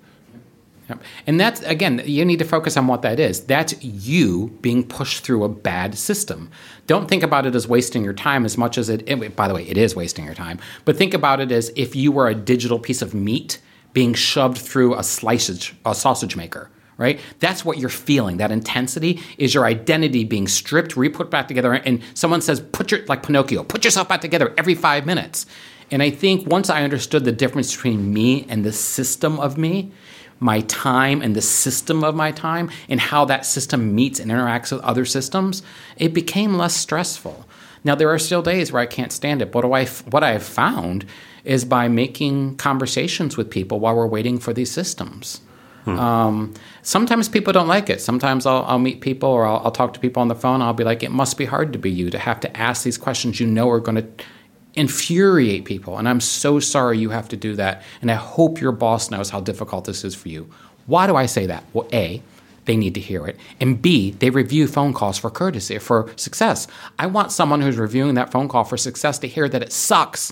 And 1.26 1.40
that's, 1.40 1.62
again, 1.62 2.02
you 2.06 2.26
need 2.26 2.40
to 2.40 2.46
focus 2.46 2.76
on 2.76 2.88
what 2.88 3.02
that 3.04 3.20
is. 3.20 3.46
That's 3.46 3.82
you 3.82 4.58
being 4.62 4.84
pushed 4.86 5.24
through 5.24 5.44
a 5.44 5.50
bad 5.50 5.98
system. 5.98 6.50
Don't 6.88 7.08
think 7.08 7.24
about 7.24 7.46
it 7.46 7.56
as 7.56 7.68
wasting 7.68 8.04
your 8.04 8.14
time 8.14 8.44
as 8.44 8.58
much 8.58 8.78
as 8.78 8.90
it, 8.90 9.08
it, 9.08 9.36
by 9.36 9.48
the 9.48 9.54
way, 9.54 9.64
it 9.68 9.78
is 9.78 9.96
wasting 9.96 10.26
your 10.26 10.34
time, 10.34 10.60
but 10.86 10.98
think 10.98 11.14
about 11.14 11.40
it 11.40 11.52
as 11.52 11.72
if 11.76 11.96
you 11.96 12.12
were 12.12 12.28
a 12.28 12.36
digital 12.36 12.80
piece 12.80 13.02
of 13.02 13.14
meat 13.14 13.60
being 13.94 14.14
shoved 14.14 14.58
through 14.58 14.94
a 14.96 15.00
sliceage, 15.00 15.74
a 15.86 15.96
sausage 15.96 16.36
maker. 16.36 16.70
Right? 16.98 17.20
That's 17.40 17.66
what 17.66 17.80
you're 17.80 17.90
feeling. 17.90 18.38
That 18.38 18.52
intensity 18.52 19.22
is 19.38 19.56
your 19.56 19.66
identity 19.66 20.24
being 20.24 20.48
stripped, 20.48 20.96
re-put 20.96 21.32
back 21.32 21.48
together, 21.48 21.74
and 21.74 22.02
someone 22.14 22.42
says, 22.42 22.60
"Put 22.60 22.92
your 22.92 23.04
like 23.08 23.24
Pinocchio, 23.24 23.64
put 23.64 23.84
yourself 23.84 24.08
back 24.08 24.22
together 24.22 24.54
every 24.58 24.76
five 24.76 25.06
minutes." 25.06 25.48
And 25.90 26.04
I 26.04 26.10
think 26.10 26.48
once 26.48 26.70
I 26.70 26.84
understood 26.84 27.26
the 27.26 27.32
difference 27.32 27.76
between 27.76 28.14
me 28.14 28.46
and 28.48 28.64
the 28.64 28.72
system 28.72 29.40
of 29.40 29.58
me, 29.58 29.92
my 30.40 30.62
time 30.62 31.22
and 31.22 31.36
the 31.36 31.42
system 31.42 32.04
of 32.04 32.16
my 32.16 32.32
time 32.32 32.70
and 32.88 33.00
how 33.00 33.26
that 33.26 33.46
system 33.46 33.94
meets 33.94 34.20
and 34.20 34.32
interacts 34.32 34.72
with 34.72 34.82
other 34.82 35.06
systems, 35.06 35.62
it 35.98 36.14
became 36.14 36.58
less 36.58 36.76
stressful. 36.76 37.46
Now 37.84 37.96
there 37.96 38.10
are 38.10 38.20
still 38.20 38.42
days 38.42 38.72
where 38.72 38.82
I 38.82 38.86
can't 38.86 39.12
stand 39.12 39.42
it, 39.42 39.52
but 39.52 39.66
what 39.66 39.82
I 39.82 39.86
what 40.10 40.24
I 40.24 40.32
have 40.34 40.44
found 40.44 41.06
is 41.44 41.66
by 41.66 41.88
making 41.88 42.58
conversations 42.58 43.38
with 43.38 43.50
people 43.50 43.80
while 43.80 43.96
we're 43.96 44.06
waiting 44.06 44.38
for 44.38 44.54
these 44.54 44.72
systems. 44.72 45.42
Hmm. 45.86 46.00
Um, 46.00 46.54
sometimes 46.84 47.28
people 47.28 47.54
don't 47.54 47.68
like 47.68 47.90
it. 47.90 48.02
Sometimes 48.02 48.46
I'll, 48.46 48.64
I'll 48.64 48.80
meet 48.80 49.02
people 49.02 49.30
or 49.30 49.46
I'll, 49.46 49.62
I'll, 49.66 49.72
talk 49.72 49.94
to 49.94 50.00
people 50.00 50.22
on 50.22 50.28
the 50.28 50.36
phone. 50.36 50.62
I'll 50.62 50.74
be 50.74 50.84
like, 50.84 51.02
it 51.02 51.12
must 51.12 51.38
be 51.38 51.46
hard 51.46 51.74
to 51.74 51.80
be 51.80 51.90
you 51.90 52.10
to 52.12 52.20
have 52.20 52.40
to 52.42 52.58
ask 52.58 52.84
these 52.84 52.98
questions 52.98 53.40
you 53.40 53.48
know 53.48 53.70
are 53.70 53.80
going 53.80 53.96
to 53.96 54.08
infuriate 54.76 55.66
people. 55.66 55.98
And 55.98 56.08
I'm 56.08 56.22
so 56.22 56.60
sorry 56.60 57.00
you 57.00 57.10
have 57.10 57.28
to 57.30 57.38
do 57.38 57.56
that. 57.56 57.84
And 58.02 58.12
I 58.12 58.16
hope 58.16 58.62
your 58.62 58.72
boss 58.72 59.10
knows 59.10 59.30
how 59.30 59.42
difficult 59.42 59.86
this 59.86 60.04
is 60.04 60.16
for 60.16 60.30
you. 60.30 60.50
Why 60.86 61.08
do 61.08 61.16
I 61.16 61.26
say 61.26 61.46
that? 61.48 61.64
Well, 61.74 61.88
A, 61.94 62.22
they 62.66 62.78
need 62.78 62.94
to 62.96 63.02
hear 63.02 63.26
it. 63.26 63.38
And 63.60 63.82
B, 63.82 64.12
they 64.12 64.30
review 64.30 64.68
phone 64.68 64.94
calls 64.94 65.18
for 65.18 65.30
courtesy, 65.30 65.80
for 65.80 66.12
success. 66.16 66.68
I 67.00 67.08
want 67.08 67.32
someone 67.32 67.62
who's 67.62 67.78
reviewing 67.78 68.16
that 68.16 68.32
phone 68.32 68.48
call 68.48 68.64
for 68.64 68.78
success 68.78 69.18
to 69.20 69.28
hear 69.28 69.50
that 69.50 69.64
it 69.64 69.74
sucks 69.74 70.32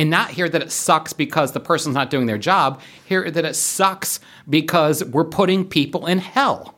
and 0.00 0.08
not 0.08 0.30
hear 0.30 0.48
that 0.48 0.62
it 0.62 0.72
sucks 0.72 1.12
because 1.12 1.52
the 1.52 1.60
person's 1.60 1.94
not 1.94 2.08
doing 2.08 2.24
their 2.24 2.38
job, 2.38 2.80
hear 3.04 3.30
that 3.30 3.44
it 3.44 3.54
sucks 3.54 4.18
because 4.48 5.04
we're 5.04 5.26
putting 5.26 5.62
people 5.62 6.06
in 6.06 6.16
hell. 6.16 6.74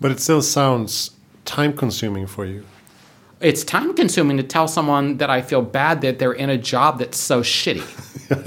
But 0.00 0.10
it 0.10 0.20
still 0.20 0.40
sounds 0.40 1.10
time 1.44 1.76
consuming 1.76 2.26
for 2.26 2.46
you. 2.46 2.64
It's 3.42 3.62
time 3.62 3.92
consuming 3.92 4.38
to 4.38 4.42
tell 4.42 4.68
someone 4.68 5.18
that 5.18 5.28
I 5.28 5.42
feel 5.42 5.60
bad 5.60 6.00
that 6.00 6.18
they're 6.18 6.32
in 6.32 6.48
a 6.48 6.56
job 6.56 6.98
that's 6.98 7.18
so 7.18 7.42
shitty. 7.42 7.84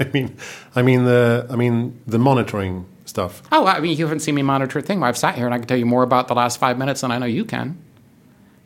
I 0.00 0.10
mean, 0.12 0.36
I 0.74 0.82
mean 0.82 1.04
the, 1.04 1.46
I 1.50 1.54
mean 1.54 2.00
the 2.08 2.18
monitoring 2.18 2.84
stuff. 3.04 3.44
Oh, 3.52 3.64
I 3.64 3.78
mean, 3.78 3.96
you 3.96 4.04
haven't 4.06 4.20
seen 4.20 4.34
me 4.34 4.42
monitor 4.42 4.80
a 4.80 4.82
thing. 4.82 5.04
I've 5.04 5.16
sat 5.16 5.36
here 5.36 5.46
and 5.46 5.54
I 5.54 5.58
can 5.58 5.68
tell 5.68 5.78
you 5.78 5.86
more 5.86 6.02
about 6.02 6.26
the 6.26 6.34
last 6.34 6.58
five 6.58 6.78
minutes 6.78 7.02
than 7.02 7.12
I 7.12 7.18
know 7.18 7.26
you 7.26 7.44
can. 7.44 7.80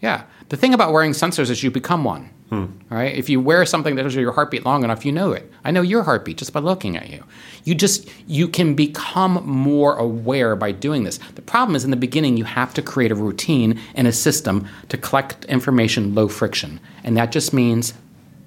Yeah, 0.00 0.23
the 0.49 0.56
thing 0.56 0.73
about 0.73 0.94
wearing 0.94 1.12
sensors 1.12 1.50
is 1.50 1.62
you 1.62 1.70
become 1.70 2.02
one. 2.02 2.30
Hmm. 2.50 2.66
Right? 2.90 3.14
If 3.16 3.28
you 3.28 3.40
wear 3.40 3.66
something 3.66 3.96
that 3.96 4.04
shows 4.04 4.14
your 4.14 4.32
heartbeat 4.32 4.64
long 4.64 4.84
enough, 4.84 5.04
you 5.04 5.10
know 5.10 5.32
it. 5.32 5.50
I 5.64 5.72
know 5.72 5.82
your 5.82 6.04
heartbeat 6.04 6.38
just 6.38 6.52
by 6.52 6.60
looking 6.60 6.96
at 6.96 7.10
you. 7.10 7.24
You 7.64 7.74
just 7.74 8.08
you 8.28 8.46
can 8.46 8.74
become 8.74 9.44
more 9.44 9.96
aware 9.96 10.54
by 10.54 10.70
doing 10.70 11.02
this. 11.02 11.18
The 11.34 11.42
problem 11.42 11.74
is 11.74 11.82
in 11.84 11.90
the 11.90 11.96
beginning 11.96 12.36
you 12.36 12.44
have 12.44 12.72
to 12.74 12.82
create 12.82 13.10
a 13.10 13.16
routine 13.16 13.80
and 13.96 14.06
a 14.06 14.12
system 14.12 14.68
to 14.90 14.96
collect 14.96 15.44
information 15.46 16.14
low 16.14 16.28
friction, 16.28 16.78
and 17.02 17.16
that 17.16 17.32
just 17.32 17.52
means 17.52 17.94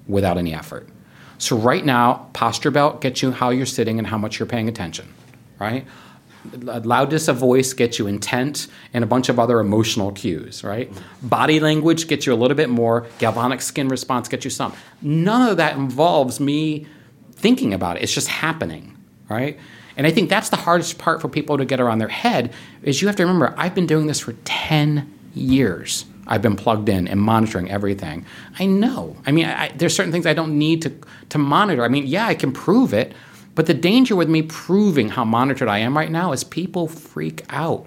without 0.08 0.38
any 0.38 0.54
effort. 0.54 0.88
So 1.36 1.56
right 1.56 1.84
now, 1.84 2.28
posture 2.32 2.70
belt 2.70 3.00
gets 3.02 3.22
you 3.22 3.32
how 3.32 3.50
you're 3.50 3.66
sitting 3.66 3.98
and 3.98 4.06
how 4.06 4.18
much 4.18 4.38
you're 4.38 4.46
paying 4.46 4.68
attention, 4.68 5.12
right? 5.58 5.86
Loudness 6.54 7.28
of 7.28 7.36
voice 7.36 7.72
gets 7.72 7.98
you 7.98 8.06
intent 8.06 8.66
and 8.94 9.04
a 9.04 9.06
bunch 9.06 9.28
of 9.28 9.38
other 9.38 9.60
emotional 9.60 10.12
cues, 10.12 10.64
right? 10.64 10.90
Body 11.22 11.60
language 11.60 12.08
gets 12.08 12.26
you 12.26 12.32
a 12.32 12.36
little 12.36 12.56
bit 12.56 12.70
more. 12.70 13.06
Galvanic 13.18 13.60
skin 13.60 13.88
response 13.88 14.28
gets 14.28 14.44
you 14.44 14.50
some. 14.50 14.72
None 15.02 15.50
of 15.50 15.56
that 15.58 15.76
involves 15.76 16.40
me 16.40 16.86
thinking 17.32 17.74
about 17.74 17.96
it. 17.96 18.02
It's 18.02 18.14
just 18.14 18.28
happening, 18.28 18.96
right? 19.28 19.58
And 19.96 20.06
I 20.06 20.10
think 20.10 20.30
that's 20.30 20.48
the 20.48 20.56
hardest 20.56 20.98
part 20.98 21.20
for 21.20 21.28
people 21.28 21.58
to 21.58 21.64
get 21.64 21.80
around 21.80 21.98
their 21.98 22.08
head 22.08 22.52
is 22.82 23.02
you 23.02 23.08
have 23.08 23.16
to 23.16 23.22
remember 23.22 23.54
I've 23.56 23.74
been 23.74 23.86
doing 23.86 24.06
this 24.06 24.20
for 24.20 24.32
10 24.44 25.12
years. 25.34 26.04
I've 26.26 26.42
been 26.42 26.56
plugged 26.56 26.88
in 26.88 27.08
and 27.08 27.20
monitoring 27.20 27.70
everything. 27.70 28.24
I 28.58 28.66
know. 28.66 29.16
I 29.26 29.32
mean, 29.32 29.46
I, 29.46 29.68
there's 29.70 29.94
certain 29.94 30.12
things 30.12 30.26
I 30.26 30.32
don't 30.32 30.58
need 30.58 30.82
to 30.82 30.92
to 31.30 31.38
monitor. 31.38 31.84
I 31.84 31.88
mean, 31.88 32.06
yeah, 32.06 32.26
I 32.26 32.34
can 32.34 32.52
prove 32.52 32.94
it, 32.94 33.12
but 33.60 33.66
the 33.66 33.74
danger 33.74 34.16
with 34.16 34.30
me 34.30 34.40
proving 34.40 35.10
how 35.10 35.22
monitored 35.22 35.68
I 35.68 35.80
am 35.80 35.94
right 35.94 36.10
now 36.10 36.32
is 36.32 36.44
people 36.44 36.88
freak 36.88 37.44
out. 37.50 37.86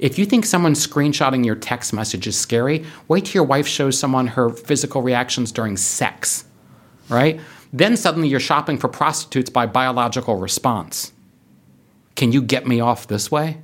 If 0.00 0.18
you 0.18 0.26
think 0.26 0.44
someone 0.44 0.72
screenshotting 0.72 1.46
your 1.46 1.54
text 1.54 1.92
message 1.92 2.26
is 2.26 2.36
scary, 2.36 2.84
wait 3.06 3.26
till 3.26 3.34
your 3.34 3.44
wife 3.44 3.68
shows 3.68 3.96
someone 3.96 4.26
her 4.26 4.50
physical 4.50 5.00
reactions 5.00 5.52
during 5.52 5.76
sex, 5.76 6.44
right? 7.08 7.38
Then 7.72 7.96
suddenly 7.96 8.26
you're 8.26 8.40
shopping 8.40 8.78
for 8.78 8.88
prostitutes 8.88 9.48
by 9.48 9.64
biological 9.64 10.34
response. 10.34 11.12
Can 12.16 12.32
you 12.32 12.42
get 12.42 12.66
me 12.66 12.80
off 12.80 13.06
this 13.06 13.30
way? 13.30 13.60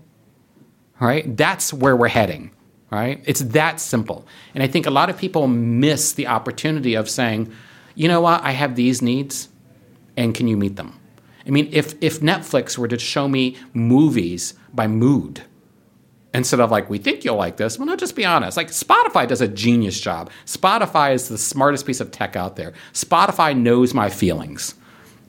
Right? 1.01 1.37
That's 1.37 1.73
where 1.73 1.97
we're 1.97 2.07
heading, 2.07 2.53
right? 2.89 3.21
It's 3.25 3.41
that 3.41 3.81
simple. 3.81 4.25
And 4.55 4.63
I 4.63 4.69
think 4.69 4.87
a 4.87 4.93
lot 4.93 5.11
of 5.11 5.19
people 5.19 5.49
miss 5.49 6.13
the 6.13 6.29
opportunity 6.29 6.95
of 6.95 7.11
saying, 7.11 7.53
you 7.97 8.07
know 8.07 8.21
what, 8.21 8.45
I 8.45 8.53
have 8.53 8.77
these 8.77 9.03
needs, 9.03 9.49
and 10.17 10.37
can 10.37 10.47
you 10.47 10.57
meet 10.57 10.77
them? 10.77 10.95
I 11.49 11.51
mean, 11.51 11.69
if, 11.73 11.95
if 12.03 12.21
Netflix 12.21 12.77
were 12.77 12.89
to 12.89 12.99
show 12.99 13.27
me 13.27 13.57
movies 13.73 14.55
by 14.73 14.87
mood, 14.87 15.43
instead 16.35 16.61
of 16.61 16.71
like, 16.71 16.91
we 16.91 16.99
think 16.99 17.25
you'll 17.25 17.37
like 17.37 17.57
this, 17.57 17.79
well, 17.79 17.87
no, 17.87 17.97
just 17.97 18.15
be 18.15 18.27
honest. 18.27 18.57
Like, 18.57 18.69
Spotify 18.69 19.27
does 19.27 19.41
a 19.41 19.49
genius 19.49 19.99
job. 19.99 20.31
Spotify 20.45 21.15
is 21.15 21.29
the 21.29 21.39
smartest 21.39 21.87
piece 21.87 22.01
of 22.01 22.11
tech 22.11 22.37
out 22.37 22.57
there. 22.57 22.75
Spotify 22.93 23.57
knows 23.57 23.95
my 23.95 24.11
feelings. 24.11 24.75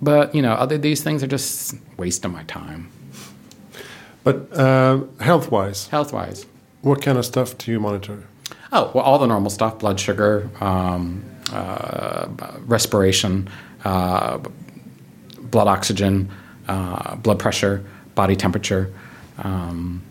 But, 0.02 0.36
you 0.36 0.42
know, 0.42 0.54
other 0.54 0.78
these 0.78 1.04
things 1.04 1.24
are 1.24 1.28
just 1.28 1.76
wasting 1.98 2.32
my 2.32 2.44
time. 2.44 2.90
But 4.24 4.52
uh, 4.54 5.04
health 5.20 5.52
wise, 5.52 5.88
health 5.88 6.12
wise, 6.14 6.46
what 6.82 7.02
kind 7.02 7.18
of 7.18 7.26
stuff 7.26 7.58
do 7.58 7.72
you 7.72 7.80
monitor? 7.80 8.26
Oh, 8.72 8.92
well, 8.94 9.04
all 9.04 9.18
the 9.20 9.26
normal 9.26 9.50
stuff 9.50 9.80
blood 9.80 10.00
sugar, 10.00 10.50
um, 10.62 11.24
uh, 11.52 12.28
respiration, 12.66 13.50
uh, 13.84 14.40
blood 15.52 15.68
oxygen, 15.68 16.30
uh, 16.68 17.16
blood 17.16 17.40
pressure, 17.40 17.84
body 18.16 18.36
temperature. 18.36 18.94
Um, 19.38 20.02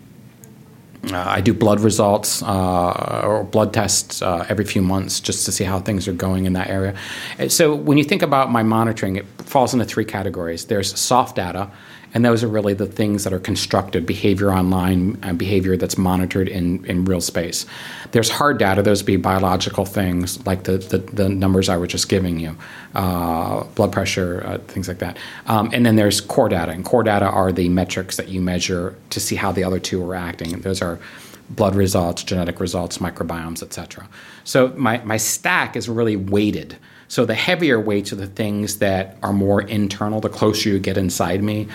uh, 1.11 1.17
I 1.17 1.39
do 1.39 1.53
blood 1.53 1.79
results 1.79 2.43
uh, 2.43 3.21
or 3.23 3.45
blood 3.45 3.73
tests 3.73 4.21
uh, 4.21 4.45
every 4.49 4.65
few 4.65 4.81
months 4.81 5.21
just 5.21 5.45
to 5.45 5.51
see 5.51 5.63
how 5.63 5.79
things 5.79 6.07
are 6.09 6.13
going 6.13 6.45
in 6.45 6.53
that 6.53 6.69
area. 6.69 6.93
So 7.47 7.73
when 7.73 7.97
you 7.97 8.03
think 8.03 8.21
about 8.21 8.51
my 8.51 8.63
monitoring, 8.63 9.15
it 9.15 9.25
falls 9.37 9.73
into 9.73 9.85
three 9.85 10.03
categories. 10.03 10.65
There's 10.65 10.99
soft 10.99 11.37
data, 11.37 11.71
and 12.13 12.25
those 12.25 12.43
are 12.43 12.47
really 12.47 12.73
the 12.73 12.85
things 12.85 13.23
that 13.23 13.33
are 13.33 13.39
constructed 13.39 14.05
behavior 14.05 14.51
online 14.51 15.17
and 15.21 15.37
behavior 15.37 15.77
that's 15.77 15.97
monitored 15.97 16.47
in, 16.47 16.83
in 16.85 17.05
real 17.05 17.21
space. 17.21 17.65
There's 18.11 18.29
hard 18.29 18.57
data, 18.57 18.81
those 18.81 19.01
would 19.01 19.07
be 19.07 19.17
biological 19.17 19.85
things 19.85 20.45
like 20.45 20.63
the, 20.63 20.77
the, 20.77 20.97
the 20.97 21.29
numbers 21.29 21.69
I 21.69 21.77
was 21.77 21.89
just 21.89 22.09
giving 22.09 22.39
you, 22.39 22.55
uh, 22.95 23.63
blood 23.75 23.91
pressure, 23.91 24.43
uh, 24.45 24.57
things 24.59 24.87
like 24.87 24.99
that. 24.99 25.17
Um, 25.47 25.69
and 25.73 25.85
then 25.85 25.95
there's 25.95 26.21
core 26.21 26.49
data, 26.49 26.71
and 26.71 26.83
core 26.83 27.03
data 27.03 27.25
are 27.25 27.51
the 27.51 27.69
metrics 27.69 28.17
that 28.17 28.29
you 28.29 28.41
measure 28.41 28.95
to 29.11 29.19
see 29.19 29.35
how 29.35 29.51
the 29.51 29.63
other 29.63 29.79
two 29.79 30.03
are 30.09 30.15
acting. 30.15 30.59
Those 30.61 30.81
are 30.81 30.99
blood 31.49 31.75
results, 31.75 32.23
genetic 32.23 32.59
results, 32.59 32.99
microbiomes, 32.99 33.63
etc. 33.63 34.07
So 34.43 34.69
my, 34.69 34.99
my 35.03 35.17
stack 35.17 35.75
is 35.75 35.89
really 35.89 36.15
weighted 36.15 36.77
so 37.09 37.25
the 37.25 37.33
heavier 37.33 37.79
weights 37.79 38.13
are 38.13 38.17
the 38.17 38.27
things 38.27 38.77
that 38.77 39.17
are 39.23 39.33
more 39.33 39.63
internal. 39.63 40.21
The 40.21 40.29
closer 40.29 40.69
you 40.69 40.79
get 40.79 40.95
inside 40.95 41.41
me, 41.41 41.67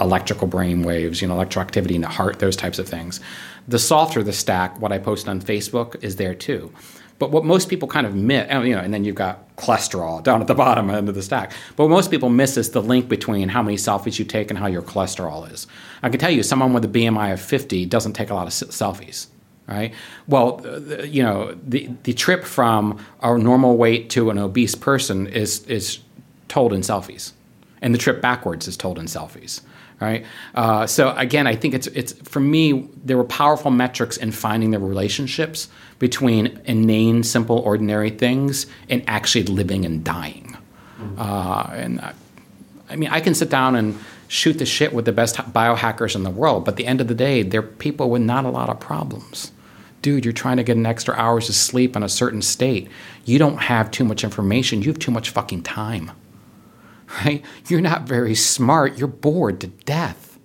electrical 0.00 0.48
brain 0.48 0.82
waves, 0.82 1.22
you 1.22 1.28
know, 1.28 1.36
electroactivity 1.36 1.92
in 1.92 2.00
the 2.00 2.08
heart, 2.08 2.40
those 2.40 2.56
types 2.56 2.80
of 2.80 2.88
things. 2.88 3.20
The 3.68 3.78
softer 3.78 4.24
the 4.24 4.32
stack, 4.32 4.80
what 4.80 4.90
I 4.90 4.98
post 4.98 5.28
on 5.28 5.40
Facebook 5.40 6.02
is 6.02 6.16
there 6.16 6.34
too. 6.34 6.72
But 7.20 7.30
what 7.30 7.44
most 7.44 7.68
people 7.68 7.86
kind 7.86 8.04
of 8.04 8.16
miss, 8.16 8.48
oh, 8.50 8.62
you 8.62 8.74
know, 8.74 8.80
and 8.80 8.92
then 8.92 9.04
you've 9.04 9.14
got 9.14 9.54
cholesterol 9.56 10.24
down 10.24 10.40
at 10.40 10.48
the 10.48 10.54
bottom 10.54 10.90
end 10.90 11.08
of 11.08 11.14
the 11.14 11.22
stack. 11.22 11.52
But 11.76 11.84
what 11.84 11.90
most 11.90 12.10
people 12.10 12.28
miss 12.28 12.56
is 12.56 12.70
the 12.70 12.82
link 12.82 13.08
between 13.08 13.48
how 13.48 13.62
many 13.62 13.76
selfies 13.76 14.18
you 14.18 14.24
take 14.24 14.50
and 14.50 14.58
how 14.58 14.66
your 14.66 14.82
cholesterol 14.82 15.48
is. 15.52 15.68
I 16.02 16.08
can 16.08 16.18
tell 16.18 16.32
you, 16.32 16.42
someone 16.42 16.72
with 16.72 16.84
a 16.84 16.88
BMI 16.88 17.32
of 17.32 17.40
50 17.40 17.86
doesn't 17.86 18.14
take 18.14 18.30
a 18.30 18.34
lot 18.34 18.48
of 18.48 18.52
selfies 18.52 19.28
right? 19.70 19.94
Well, 20.26 20.60
you 21.04 21.22
know, 21.22 21.56
the 21.66 21.88
the 22.02 22.12
trip 22.12 22.44
from 22.44 22.98
our 23.20 23.38
normal 23.38 23.76
weight 23.76 24.10
to 24.10 24.30
an 24.30 24.38
obese 24.38 24.74
person 24.74 25.28
is 25.28 25.64
is 25.66 26.00
told 26.48 26.72
in 26.72 26.80
selfies, 26.80 27.32
and 27.80 27.94
the 27.94 27.98
trip 27.98 28.20
backwards 28.20 28.66
is 28.66 28.76
told 28.76 28.98
in 28.98 29.06
selfies, 29.06 29.60
right? 30.00 30.26
Uh, 30.54 30.86
so 30.86 31.14
again, 31.16 31.46
I 31.46 31.54
think 31.54 31.74
it's 31.74 31.86
it's 31.88 32.12
for 32.28 32.40
me 32.40 32.88
there 33.04 33.16
were 33.16 33.24
powerful 33.24 33.70
metrics 33.70 34.16
in 34.16 34.32
finding 34.32 34.72
the 34.72 34.80
relationships 34.80 35.68
between 36.00 36.60
inane, 36.64 37.22
simple, 37.22 37.58
ordinary 37.60 38.10
things 38.10 38.66
and 38.88 39.04
actually 39.06 39.44
living 39.44 39.84
and 39.84 40.04
dying, 40.04 40.56
mm-hmm. 41.00 41.18
uh, 41.18 41.70
and. 41.74 42.00
I, 42.00 42.12
I 42.92 42.96
mean, 42.96 43.10
I 43.10 43.20
can 43.20 43.36
sit 43.36 43.50
down 43.50 43.76
and 43.76 43.96
shoot 44.26 44.58
the 44.58 44.66
shit 44.66 44.92
with 44.92 45.04
the 45.04 45.12
best 45.12 45.36
biohackers 45.36 46.16
in 46.16 46.24
the 46.24 46.30
world, 46.30 46.64
but 46.64 46.72
at 46.72 46.76
the 46.76 46.88
end 46.88 47.00
of 47.00 47.06
the 47.06 47.14
day, 47.14 47.44
they're 47.44 47.62
people 47.62 48.10
with 48.10 48.20
not 48.20 48.44
a 48.44 48.48
lot 48.48 48.68
of 48.68 48.80
problems 48.80 49.52
dude, 50.02 50.24
you're 50.24 50.32
trying 50.32 50.56
to 50.56 50.62
get 50.62 50.76
an 50.76 50.86
extra 50.86 51.14
hours 51.14 51.48
of 51.48 51.54
sleep 51.54 51.96
in 51.96 52.02
a 52.02 52.08
certain 52.08 52.42
state. 52.42 52.88
You 53.24 53.38
don't 53.38 53.58
have 53.58 53.90
too 53.90 54.04
much 54.04 54.24
information. 54.24 54.82
You 54.82 54.88
have 54.88 54.98
too 54.98 55.10
much 55.10 55.30
fucking 55.30 55.62
time. 55.62 56.12
Right? 57.24 57.44
You're 57.66 57.80
not 57.80 58.02
very 58.02 58.36
smart. 58.36 58.96
You're 58.96 59.08
bored 59.08 59.60
to 59.62 59.66
death. 59.66 60.38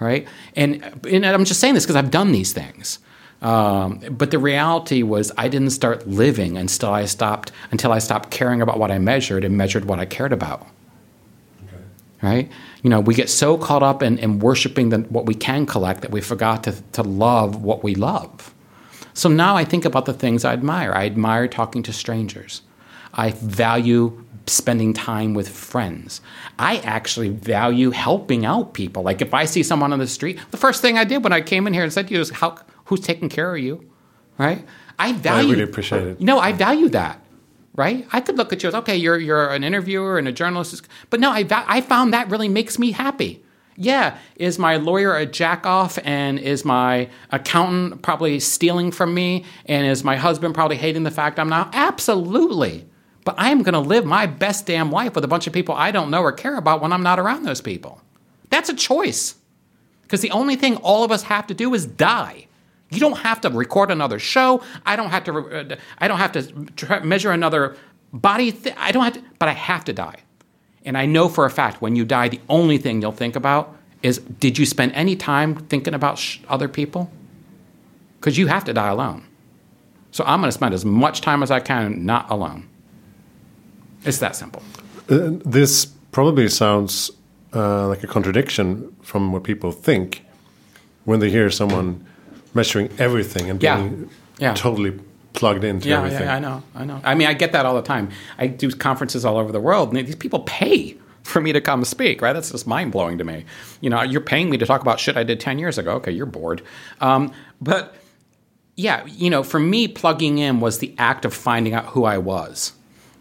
Right? 0.00 0.26
And, 0.54 0.82
and 1.06 1.26
I'm 1.26 1.44
just 1.44 1.60
saying 1.60 1.74
this 1.74 1.84
because 1.84 1.94
I've 1.94 2.10
done 2.10 2.32
these 2.32 2.54
things. 2.54 3.00
Um, 3.42 3.98
but 4.10 4.30
the 4.30 4.38
reality 4.38 5.02
was 5.02 5.30
I 5.36 5.48
didn't 5.48 5.70
start 5.70 6.08
living 6.08 6.56
until 6.56 6.90
I 6.90 7.04
stopped 7.04 7.52
until 7.70 7.92
I 7.92 7.98
stopped 7.98 8.30
caring 8.30 8.62
about 8.62 8.78
what 8.78 8.90
I 8.90 8.98
measured 8.98 9.44
and 9.44 9.58
measured 9.58 9.84
what 9.84 9.98
I 9.98 10.06
cared 10.06 10.32
about. 10.32 10.66
Okay. 11.64 11.82
Right? 12.22 12.50
You 12.82 12.88
know, 12.88 13.00
we 13.00 13.14
get 13.14 13.28
so 13.28 13.58
caught 13.58 13.82
up 13.82 14.02
in, 14.02 14.18
in 14.18 14.38
worshiping 14.38 14.88
the, 14.88 15.00
what 15.00 15.26
we 15.26 15.34
can 15.34 15.66
collect 15.66 16.00
that 16.00 16.10
we 16.10 16.22
forgot 16.22 16.64
to, 16.64 16.80
to 16.92 17.02
love 17.02 17.62
what 17.62 17.84
we 17.84 17.94
love. 17.94 18.54
So 19.16 19.30
now 19.30 19.56
I 19.56 19.64
think 19.64 19.86
about 19.86 20.04
the 20.04 20.12
things 20.12 20.44
I 20.44 20.52
admire. 20.52 20.92
I 20.92 21.06
admire 21.06 21.48
talking 21.48 21.82
to 21.84 21.92
strangers. 21.92 22.60
I 23.14 23.30
value 23.30 24.22
spending 24.46 24.92
time 24.92 25.32
with 25.32 25.48
friends. 25.48 26.20
I 26.58 26.78
actually 26.80 27.30
value 27.30 27.92
helping 27.92 28.44
out 28.44 28.74
people. 28.74 29.02
Like 29.02 29.22
if 29.22 29.32
I 29.32 29.46
see 29.46 29.62
someone 29.62 29.94
on 29.94 30.00
the 30.00 30.06
street, 30.06 30.38
the 30.50 30.58
first 30.58 30.82
thing 30.82 30.98
I 30.98 31.04
did 31.04 31.24
when 31.24 31.32
I 31.32 31.40
came 31.40 31.66
in 31.66 31.72
here 31.72 31.82
and 31.82 31.90
said 31.90 32.08
to 32.08 32.14
you 32.14 32.20
is, 32.20 32.28
"How 32.28 32.58
who's 32.84 33.00
taking 33.00 33.30
care 33.30 33.56
of 33.56 33.62
you?" 33.62 33.88
Right? 34.36 34.66
I 34.98 35.10
oh, 35.10 35.14
value. 35.14 35.48
I 35.48 35.50
really 35.52 35.62
appreciate 35.64 36.02
it. 36.02 36.20
You 36.20 36.26
know, 36.26 36.38
I 36.38 36.52
value 36.52 36.90
that. 36.90 37.24
Right? 37.74 38.06
I 38.12 38.20
could 38.20 38.36
look 38.36 38.52
at 38.52 38.62
you 38.62 38.68
as, 38.68 38.74
okay, 38.74 38.96
you're 38.96 39.18
you're 39.18 39.48
an 39.48 39.64
interviewer 39.64 40.18
and 40.18 40.28
a 40.28 40.32
journalist, 40.32 40.86
but 41.08 41.20
no, 41.20 41.30
I 41.30 41.46
I 41.50 41.80
found 41.80 42.12
that 42.12 42.28
really 42.28 42.50
makes 42.50 42.78
me 42.78 42.90
happy. 42.90 43.42
Yeah, 43.76 44.18
is 44.36 44.58
my 44.58 44.76
lawyer 44.76 45.16
a 45.16 45.26
jackoff 45.26 46.00
and 46.04 46.38
is 46.38 46.64
my 46.64 47.10
accountant 47.30 48.02
probably 48.02 48.40
stealing 48.40 48.90
from 48.90 49.12
me 49.12 49.44
and 49.66 49.86
is 49.86 50.02
my 50.02 50.16
husband 50.16 50.54
probably 50.54 50.76
hating 50.76 51.02
the 51.02 51.10
fact 51.10 51.38
I'm 51.38 51.48
not? 51.48 51.70
Absolutely. 51.74 52.86
But 53.24 53.34
I 53.38 53.50
am 53.50 53.62
going 53.62 53.74
to 53.74 53.80
live 53.80 54.06
my 54.06 54.26
best 54.26 54.66
damn 54.66 54.90
life 54.90 55.14
with 55.14 55.24
a 55.24 55.28
bunch 55.28 55.46
of 55.46 55.52
people 55.52 55.74
I 55.74 55.90
don't 55.90 56.10
know 56.10 56.22
or 56.22 56.32
care 56.32 56.56
about 56.56 56.80
when 56.80 56.92
I'm 56.92 57.02
not 57.02 57.18
around 57.18 57.42
those 57.42 57.60
people. 57.60 58.00
That's 58.50 58.68
a 58.68 58.74
choice. 58.74 59.34
Because 60.02 60.20
the 60.20 60.30
only 60.30 60.56
thing 60.56 60.76
all 60.76 61.02
of 61.02 61.10
us 61.10 61.24
have 61.24 61.48
to 61.48 61.54
do 61.54 61.74
is 61.74 61.84
die. 61.84 62.46
You 62.90 63.00
don't 63.00 63.18
have 63.18 63.40
to 63.40 63.50
record 63.50 63.90
another 63.90 64.20
show. 64.20 64.62
I 64.86 64.94
don't 64.94 65.10
have 65.10 65.24
to. 65.24 65.32
Uh, 65.38 65.76
I 65.98 66.06
don't 66.06 66.18
have 66.18 66.32
to 66.32 67.00
measure 67.04 67.32
another 67.32 67.76
body. 68.12 68.52
Th- 68.52 68.76
I 68.78 68.92
don't 68.92 69.02
have 69.02 69.14
to. 69.14 69.22
But 69.40 69.48
I 69.48 69.52
have 69.52 69.84
to 69.86 69.92
die. 69.92 70.18
And 70.86 70.96
I 70.96 71.04
know 71.04 71.28
for 71.28 71.44
a 71.44 71.50
fact 71.50 71.82
when 71.82 71.96
you 71.96 72.04
die, 72.04 72.28
the 72.28 72.40
only 72.48 72.78
thing 72.78 73.02
you'll 73.02 73.12
think 73.12 73.34
about 73.34 73.76
is 74.02 74.18
did 74.18 74.56
you 74.56 74.64
spend 74.64 74.92
any 74.92 75.16
time 75.16 75.56
thinking 75.56 75.92
about 75.94 76.16
sh- 76.16 76.38
other 76.48 76.68
people? 76.68 77.10
Because 78.20 78.38
you 78.38 78.46
have 78.46 78.64
to 78.64 78.72
die 78.72 78.88
alone. 78.88 79.26
So 80.12 80.24
I'm 80.24 80.40
going 80.40 80.48
to 80.48 80.52
spend 80.52 80.72
as 80.72 80.84
much 80.84 81.20
time 81.20 81.42
as 81.42 81.50
I 81.50 81.60
can 81.60 82.06
not 82.06 82.30
alone. 82.30 82.68
It's 84.04 84.18
that 84.18 84.36
simple. 84.36 84.62
Uh, 85.10 85.30
this 85.44 85.86
probably 86.12 86.48
sounds 86.48 87.10
uh, 87.52 87.88
like 87.88 88.04
a 88.04 88.06
contradiction 88.06 88.94
from 89.02 89.32
what 89.32 89.42
people 89.42 89.72
think 89.72 90.24
when 91.04 91.18
they 91.18 91.30
hear 91.30 91.50
someone 91.50 92.06
measuring 92.54 92.90
everything 92.98 93.50
and 93.50 93.58
being 93.58 94.08
yeah. 94.38 94.48
Yeah. 94.48 94.54
totally 94.54 94.98
plugged 95.36 95.62
into 95.62 95.88
yeah, 95.88 95.98
everything. 95.98 96.22
Yeah, 96.22 96.34
I 96.34 96.38
know, 96.40 96.62
I 96.74 96.84
know. 96.84 97.00
I 97.04 97.14
mean, 97.14 97.28
I 97.28 97.34
get 97.34 97.52
that 97.52 97.64
all 97.64 97.76
the 97.76 97.82
time. 97.82 98.10
I 98.38 98.48
do 98.48 98.70
conferences 98.72 99.24
all 99.24 99.36
over 99.36 99.52
the 99.52 99.60
world, 99.60 99.94
and 99.94 100.06
these 100.06 100.16
people 100.16 100.40
pay 100.40 100.96
for 101.26 101.40
me 101.40 101.52
to 101.52 101.60
come 101.60 101.84
speak, 101.84 102.22
right? 102.22 102.32
That's 102.32 102.50
just 102.50 102.66
mind 102.66 102.92
blowing 102.92 103.18
to 103.18 103.24
me. 103.24 103.44
You 103.80 103.90
know, 103.90 104.02
you're 104.02 104.20
paying 104.20 104.48
me 104.48 104.56
to 104.58 104.66
talk 104.66 104.80
about 104.80 105.00
shit 105.00 105.16
I 105.16 105.24
did 105.24 105.40
10 105.40 105.58
years 105.58 105.76
ago. 105.76 105.92
Okay, 105.96 106.12
you're 106.12 106.26
bored. 106.26 106.62
Um, 107.00 107.32
but 107.60 107.96
yeah, 108.76 109.04
you 109.06 109.30
know, 109.30 109.42
for 109.42 109.58
me, 109.58 109.88
plugging 109.88 110.38
in 110.38 110.60
was 110.60 110.78
the 110.78 110.94
act 110.98 111.24
of 111.24 111.34
finding 111.34 111.74
out 111.74 111.86
who 111.86 112.04
I 112.04 112.18
was. 112.18 112.72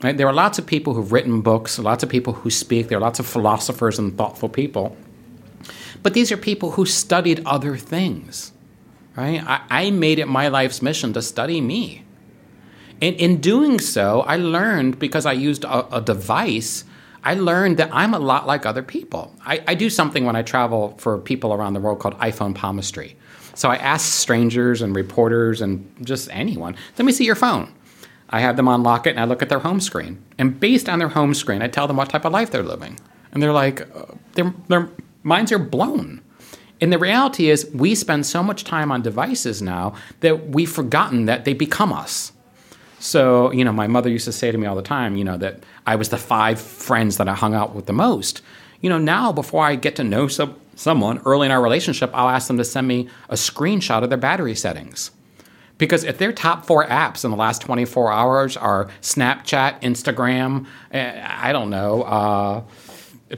Right? 0.03 0.15
There 0.15 0.27
are 0.27 0.33
lots 0.33 0.59
of 0.59 0.65
people 0.65 0.93
who've 0.93 1.11
written 1.11 1.41
books, 1.41 1.79
lots 1.79 2.03
of 2.03 2.09
people 2.09 2.33
who 2.33 2.49
speak, 2.49 2.89
there 2.89 2.97
are 2.97 3.01
lots 3.01 3.19
of 3.19 3.25
philosophers 3.25 3.97
and 3.97 4.15
thoughtful 4.17 4.49
people. 4.49 4.95
But 6.03 6.13
these 6.13 6.31
are 6.31 6.37
people 6.37 6.71
who 6.71 6.85
studied 6.85 7.41
other 7.45 7.75
things. 7.77 8.51
Right? 9.15 9.41
I, 9.43 9.61
I 9.69 9.91
made 9.91 10.19
it 10.19 10.27
my 10.27 10.49
life's 10.49 10.81
mission 10.81 11.13
to 11.13 11.21
study 11.21 11.61
me. 11.61 12.04
And 13.01 13.15
in 13.15 13.41
doing 13.41 13.79
so, 13.79 14.21
I 14.21 14.37
learned 14.37 14.99
because 14.99 15.25
I 15.25 15.33
used 15.33 15.63
a, 15.63 15.97
a 15.97 16.01
device, 16.01 16.83
I 17.23 17.33
learned 17.33 17.77
that 17.77 17.89
I'm 17.91 18.13
a 18.13 18.19
lot 18.19 18.47
like 18.47 18.65
other 18.65 18.83
people. 18.83 19.35
I, 19.45 19.63
I, 19.67 19.75
do 19.75 19.89
something 19.89 20.25
when 20.25 20.35
I 20.35 20.43
travel 20.43 20.95
for 20.97 21.17
people 21.17 21.53
around 21.53 21.73
the 21.73 21.79
world 21.79 21.99
called 21.99 22.17
iPhone 22.19 22.53
palmistry. 22.53 23.17
So 23.55 23.69
I 23.69 23.77
ask 23.77 24.13
strangers 24.13 24.81
and 24.81 24.95
reporters 24.95 25.61
and 25.61 25.91
just 26.03 26.29
anyone, 26.31 26.75
let 26.97 27.05
me 27.05 27.11
see 27.11 27.25
your 27.25 27.35
phone. 27.35 27.73
I 28.29 28.39
have 28.41 28.57
them 28.57 28.67
unlock 28.67 29.07
it 29.07 29.11
and 29.11 29.19
I 29.19 29.25
look 29.25 29.41
at 29.41 29.49
their 29.49 29.59
home 29.59 29.79
screen. 29.79 30.23
And 30.37 30.59
based 30.59 30.89
on 30.89 30.99
their 30.99 31.09
home 31.09 31.33
screen, 31.33 31.61
I 31.61 31.67
tell 31.67 31.87
them 31.87 31.97
what 31.97 32.09
type 32.09 32.25
of 32.25 32.33
life 32.33 32.51
they're 32.51 32.63
living. 32.63 32.99
And 33.31 33.41
they're 33.41 33.53
like, 33.53 33.81
uh, 33.95 34.05
their, 34.33 34.53
their 34.67 34.89
minds 35.23 35.51
are 35.51 35.59
blown. 35.59 36.21
And 36.81 36.91
the 36.91 36.99
reality 36.99 37.49
is, 37.49 37.69
we 37.73 37.95
spend 37.95 38.25
so 38.25 38.43
much 38.43 38.65
time 38.65 38.91
on 38.91 39.01
devices 39.01 39.61
now 39.61 39.95
that 40.19 40.49
we've 40.49 40.71
forgotten 40.71 41.25
that 41.25 41.45
they 41.45 41.53
become 41.53 41.93
us. 41.93 42.33
So, 43.05 43.51
you 43.51 43.63
know, 43.63 43.71
my 43.71 43.85
mother 43.85 44.09
used 44.09 44.25
to 44.25 44.31
say 44.31 44.51
to 44.51 44.57
me 44.57 44.65
all 44.65 44.75
the 44.75 44.81
time, 44.81 45.15
you 45.15 45.23
know, 45.23 45.37
that 45.37 45.63
I 45.85 45.95
was 45.95 46.09
the 46.09 46.17
five 46.17 46.59
friends 46.59 47.17
that 47.17 47.29
I 47.29 47.35
hung 47.35 47.53
out 47.53 47.75
with 47.75 47.85
the 47.85 47.93
most. 47.93 48.41
You 48.81 48.89
know, 48.89 48.97
now 48.97 49.31
before 49.31 49.63
I 49.63 49.75
get 49.75 49.95
to 49.97 50.03
know 50.03 50.27
some, 50.27 50.55
someone 50.75 51.19
early 51.19 51.45
in 51.45 51.51
our 51.51 51.61
relationship, 51.61 52.09
I'll 52.15 52.29
ask 52.29 52.47
them 52.47 52.57
to 52.57 52.63
send 52.63 52.87
me 52.87 53.07
a 53.29 53.35
screenshot 53.35 54.01
of 54.01 54.09
their 54.09 54.17
battery 54.17 54.55
settings. 54.55 55.11
Because 55.77 56.03
if 56.03 56.17
their 56.17 56.33
top 56.33 56.65
four 56.65 56.87
apps 56.87 57.23
in 57.23 57.29
the 57.29 57.37
last 57.37 57.61
24 57.61 58.11
hours 58.11 58.57
are 58.57 58.89
Snapchat, 59.01 59.81
Instagram, 59.81 60.65
eh, 60.91 61.23
I 61.23 61.51
don't 61.53 61.69
know, 61.69 62.01
uh, 62.01 62.63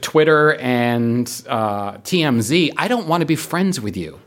Twitter, 0.00 0.54
and 0.54 1.26
uh, 1.46 1.98
TMZ, 1.98 2.72
I 2.78 2.88
don't 2.88 3.06
want 3.06 3.20
to 3.20 3.26
be 3.26 3.36
friends 3.36 3.82
with 3.82 3.98
you 3.98 4.18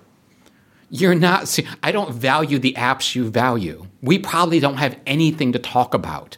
you're 0.91 1.15
not 1.15 1.59
i 1.81 1.91
don't 1.91 2.13
value 2.13 2.59
the 2.59 2.73
apps 2.73 3.15
you 3.15 3.29
value. 3.29 3.87
We 4.01 4.19
probably 4.19 4.59
don't 4.59 4.77
have 4.77 4.99
anything 5.07 5.53
to 5.53 5.59
talk 5.59 5.93
about. 5.93 6.37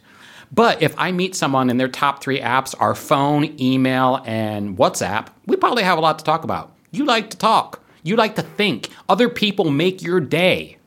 But 0.52 0.82
if 0.82 0.94
i 0.98 1.12
meet 1.12 1.36
someone 1.36 1.70
and 1.70 1.80
their 1.80 1.88
top 1.88 2.22
three 2.24 2.40
apps 2.40 2.76
are 2.80 2.96
phone 2.96 3.60
email 3.60 4.22
and 4.26 4.78
whatsapp 4.78 5.28
we 5.48 5.58
probably 5.58 5.84
have 5.84 5.98
a 5.98 6.02
lot 6.02 6.20
to 6.20 6.26
talk 6.26 6.44
about. 6.44 6.72
You 6.92 7.06
like 7.06 7.32
to 7.32 7.38
talk. 7.38 7.84
You 8.04 8.16
like 8.16 8.36
to 8.36 8.44
think. 8.44 8.90
Other 9.10 9.28
people 9.28 9.72
make 9.72 10.02
your 10.04 10.20
day 10.22 10.78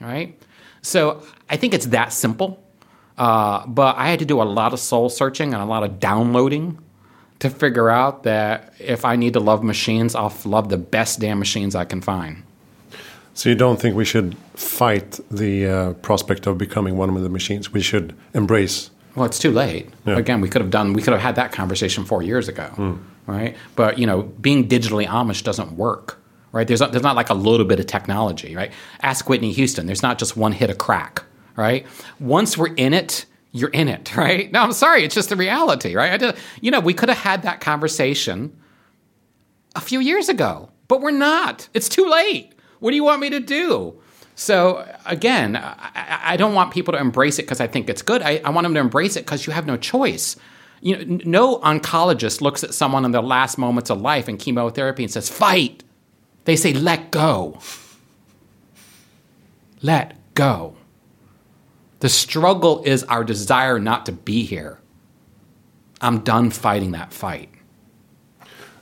right? 0.00 0.38
So 0.82 1.22
i 1.48 1.56
think 1.56 1.72
it's 1.72 1.86
that 1.86 2.12
simple. 2.12 2.62
Uh, 3.16 3.66
but 3.66 3.96
i 3.96 4.08
had 4.10 4.18
to 4.18 4.26
do 4.26 4.42
a 4.42 4.48
lot 4.60 4.72
of 4.72 4.80
soul 4.80 5.08
searching 5.08 5.54
and 5.54 5.62
a 5.62 5.66
lot 5.66 5.84
of 5.84 6.00
downloading 6.00 6.78
to 7.38 7.48
figure 7.50 7.88
out 7.88 8.24
that 8.24 8.74
if 8.78 9.04
i 9.04 9.14
need 9.16 9.32
to 9.34 9.40
love 9.40 9.62
machines 9.62 10.14
i'll 10.14 10.34
love 10.44 10.68
the 10.68 10.76
best 10.76 11.20
damn 11.20 11.38
machines 11.38 11.74
i 11.74 11.84
can 11.84 12.00
find 12.00 12.42
so 13.36 13.50
you 13.50 13.54
don't 13.54 13.78
think 13.78 13.94
we 13.94 14.06
should 14.06 14.34
fight 14.54 15.20
the 15.30 15.66
uh, 15.66 15.92
prospect 15.94 16.46
of 16.46 16.56
becoming 16.56 16.96
one 16.96 17.14
of 17.14 17.22
the 17.22 17.28
machines? 17.28 17.70
We 17.70 17.82
should 17.82 18.16
embrace. 18.32 18.90
Well, 19.14 19.26
it's 19.26 19.38
too 19.38 19.50
late. 19.50 19.90
Yeah. 20.06 20.16
Again, 20.16 20.40
we 20.40 20.48
could 20.48 20.62
have 20.62 20.70
done. 20.70 20.94
We 20.94 21.02
could 21.02 21.12
have 21.12 21.20
had 21.20 21.36
that 21.36 21.52
conversation 21.52 22.06
four 22.06 22.22
years 22.22 22.48
ago, 22.48 22.70
mm. 22.76 22.98
right? 23.26 23.54
But 23.74 23.98
you 23.98 24.06
know, 24.06 24.22
being 24.22 24.66
digitally 24.66 25.06
Amish 25.06 25.44
doesn't 25.44 25.72
work, 25.72 26.18
right? 26.52 26.66
There's 26.66 26.80
there's 26.80 27.02
not 27.02 27.14
like 27.14 27.28
a 27.28 27.34
little 27.34 27.66
bit 27.66 27.78
of 27.78 27.86
technology, 27.86 28.56
right? 28.56 28.72
Ask 29.02 29.28
Whitney 29.28 29.52
Houston. 29.52 29.84
There's 29.84 30.02
not 30.02 30.18
just 30.18 30.34
one 30.34 30.52
hit 30.52 30.70
of 30.70 30.78
crack, 30.78 31.22
right? 31.56 31.86
Once 32.18 32.56
we're 32.56 32.72
in 32.74 32.94
it, 32.94 33.26
you're 33.52 33.68
in 33.68 33.88
it, 33.88 34.16
right? 34.16 34.50
No, 34.50 34.62
I'm 34.62 34.72
sorry, 34.72 35.04
it's 35.04 35.14
just 35.14 35.28
the 35.28 35.36
reality, 35.36 35.94
right? 35.94 36.12
I 36.12 36.16
did, 36.16 36.36
you 36.62 36.70
know, 36.70 36.80
we 36.80 36.94
could 36.94 37.10
have 37.10 37.18
had 37.18 37.42
that 37.42 37.60
conversation 37.60 38.56
a 39.74 39.80
few 39.82 40.00
years 40.00 40.30
ago, 40.30 40.70
but 40.88 41.02
we're 41.02 41.10
not. 41.10 41.68
It's 41.74 41.90
too 41.90 42.06
late. 42.06 42.54
What 42.80 42.90
do 42.90 42.96
you 42.96 43.04
want 43.04 43.20
me 43.20 43.30
to 43.30 43.40
do? 43.40 43.94
So 44.34 44.86
again, 45.06 45.56
I, 45.56 46.20
I 46.24 46.36
don't 46.36 46.54
want 46.54 46.72
people 46.72 46.92
to 46.92 46.98
embrace 46.98 47.38
it 47.38 47.42
because 47.42 47.60
I 47.60 47.66
think 47.66 47.88
it's 47.88 48.02
good. 48.02 48.22
I, 48.22 48.40
I 48.44 48.50
want 48.50 48.64
them 48.64 48.74
to 48.74 48.80
embrace 48.80 49.16
it 49.16 49.24
because 49.24 49.46
you 49.46 49.52
have 49.52 49.66
no 49.66 49.76
choice. 49.76 50.36
You 50.82 51.04
know, 51.04 51.20
no 51.24 51.58
oncologist 51.60 52.42
looks 52.42 52.62
at 52.62 52.74
someone 52.74 53.04
in 53.04 53.12
their 53.12 53.22
last 53.22 53.56
moments 53.56 53.90
of 53.90 54.00
life 54.00 54.28
in 54.28 54.36
chemotherapy 54.36 55.02
and 55.04 55.12
says, 55.12 55.28
"Fight." 55.30 55.82
They 56.44 56.54
say, 56.54 56.74
"Let 56.74 57.10
go." 57.10 57.58
Let 59.82 60.16
go. 60.34 60.76
The 62.00 62.08
struggle 62.08 62.82
is 62.84 63.04
our 63.04 63.24
desire 63.24 63.78
not 63.78 64.06
to 64.06 64.12
be 64.12 64.44
here. 64.44 64.80
I'm 66.00 66.20
done 66.20 66.50
fighting 66.50 66.92
that 66.92 67.12
fight. 67.12 67.48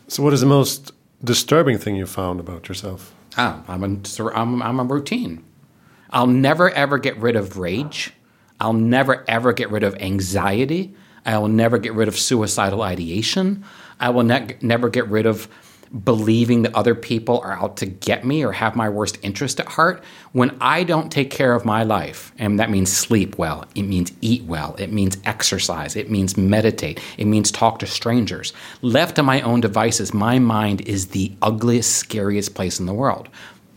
So, 0.09 0.23
what 0.23 0.33
is 0.33 0.41
the 0.41 0.47
most 0.47 0.93
disturbing 1.23 1.79
thing 1.79 1.97
you 1.97 2.07
found 2.07 2.41
about 2.41 2.69
yourself? 2.69 3.15
Oh, 3.37 3.65
I'm 3.67 3.83
a, 3.83 4.29
I'm, 4.35 4.63
I'm 4.63 4.81
a 4.81 4.85
routine. 4.85 5.45
I'll 6.11 6.27
never 6.27 6.71
ever 6.71 6.99
get 6.99 7.17
rid 7.19 7.37
of 7.37 7.57
rage. 7.57 8.13
I'll 8.61 8.73
never 8.73 9.25
ever 9.29 9.53
get 9.53 9.71
rid 9.71 9.83
of 9.83 9.97
anxiety. 9.97 10.95
I 11.27 11.39
will 11.39 11.49
never 11.49 11.79
get 11.79 11.95
rid 11.95 12.07
of 12.09 12.19
suicidal 12.19 12.83
ideation. 12.83 13.65
I 13.99 14.11
will 14.11 14.23
ne- 14.23 14.57
never 14.61 14.89
get 14.89 15.09
rid 15.09 15.27
of 15.27 15.49
believing 16.03 16.63
that 16.63 16.75
other 16.75 16.95
people 16.95 17.41
are 17.45 17.53
out 17.53 17.77
to 17.77 17.87
get 17.87 18.25
me 18.25 18.43
or 18.43 18.51
have 18.51 18.75
my 18.75 18.89
worst 18.89 19.19
interest 19.23 19.61
at 19.61 19.69
heart, 19.69 20.03
when 20.33 20.57
I 20.61 20.83
don't 20.83 21.13
take 21.13 21.31
care 21.31 21.55
of 21.55 21.65
my 21.65 21.85
life, 21.85 22.33
and 22.39 22.59
that 22.59 22.71
means 22.71 22.93
sleep 22.93 23.39
well, 23.39 23.65
it 23.75 23.83
means 23.83 24.13
eat 24.21 24.43
well, 24.45 24.75
it 24.79 24.93
means 24.93 25.17
exercise, 25.25 25.95
it 25.95 26.11
means 26.11 26.37
meditate, 26.37 27.01
it 27.17 27.27
means 27.27 27.53
talk 27.53 27.79
to 27.79 27.87
strangers. 27.87 28.53
Left 28.83 29.15
to 29.17 29.23
my 29.23 29.41
own 29.43 29.61
devices, 29.61 30.13
my 30.13 30.39
mind 30.39 30.81
is 30.83 31.09
the 31.09 31.33
ugliest, 31.43 31.97
scariest 31.97 32.55
place 32.55 32.81
in 32.81 32.87
the 32.87 32.95
world. 32.95 33.29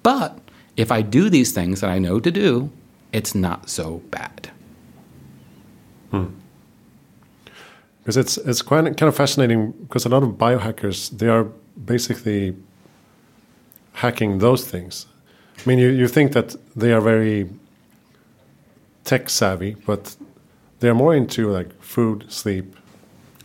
But 0.01 0.39
if 0.75 0.91
I 0.91 1.01
do 1.01 1.29
these 1.29 1.51
things 1.51 1.81
that 1.81 1.89
I 1.89 1.99
know 1.99 2.19
to 2.19 2.31
do, 2.31 2.71
it's 3.11 3.35
not 3.35 3.69
so 3.69 4.01
bad. 4.09 4.51
Hmm. 6.11 6.27
Because 7.99 8.17
it's 8.17 8.37
it's 8.37 8.61
quite 8.61 8.85
kind 8.85 9.03
of 9.03 9.15
fascinating 9.15 9.71
because 9.71 10.05
a 10.05 10.09
lot 10.09 10.23
of 10.23 10.29
biohackers 10.29 11.09
they 11.09 11.27
are 11.27 11.47
basically 11.85 12.55
hacking 13.93 14.39
those 14.39 14.65
things. 14.65 15.07
I 15.57 15.69
mean, 15.69 15.79
you, 15.79 15.89
you 15.89 16.07
think 16.07 16.33
that 16.33 16.55
they 16.75 16.93
are 16.93 17.01
very 17.01 17.49
tech 19.03 19.29
savvy, 19.29 19.75
but 19.85 20.15
they're 20.79 20.93
more 20.93 21.15
into 21.15 21.49
like 21.49 21.81
food, 21.81 22.25
sleep, 22.31 22.75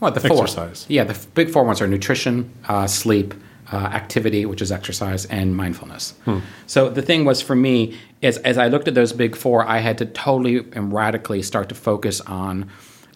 well, 0.01 0.11
the 0.11 0.21
four. 0.21 0.47
Yeah, 0.89 1.05
the 1.05 1.27
big 1.35 1.49
four 1.51 1.63
ones 1.63 1.81
are 1.81 1.87
nutrition, 1.87 2.53
uh, 2.69 2.89
sleep, 2.89 3.35
uh, 3.73 3.77
activity, 3.77 4.45
which 4.45 4.61
is 4.61 4.73
exercise, 4.73 5.27
and 5.27 5.57
mindfulness. 5.57 6.15
Hmm. 6.25 6.41
So 6.67 6.91
the 6.91 7.03
thing 7.03 7.25
was 7.25 7.41
for 7.41 7.55
me 7.55 7.97
is 8.21 8.37
as 8.39 8.59
I 8.59 8.67
looked 8.67 8.89
at 8.89 8.95
those 8.95 9.13
big 9.13 9.37
four, 9.37 9.65
I 9.65 9.79
had 9.79 9.99
to 9.99 10.07
totally 10.07 10.67
and 10.73 10.93
radically 10.93 11.41
start 11.43 11.69
to 11.69 11.77
focus 11.77 12.21
on 12.23 12.69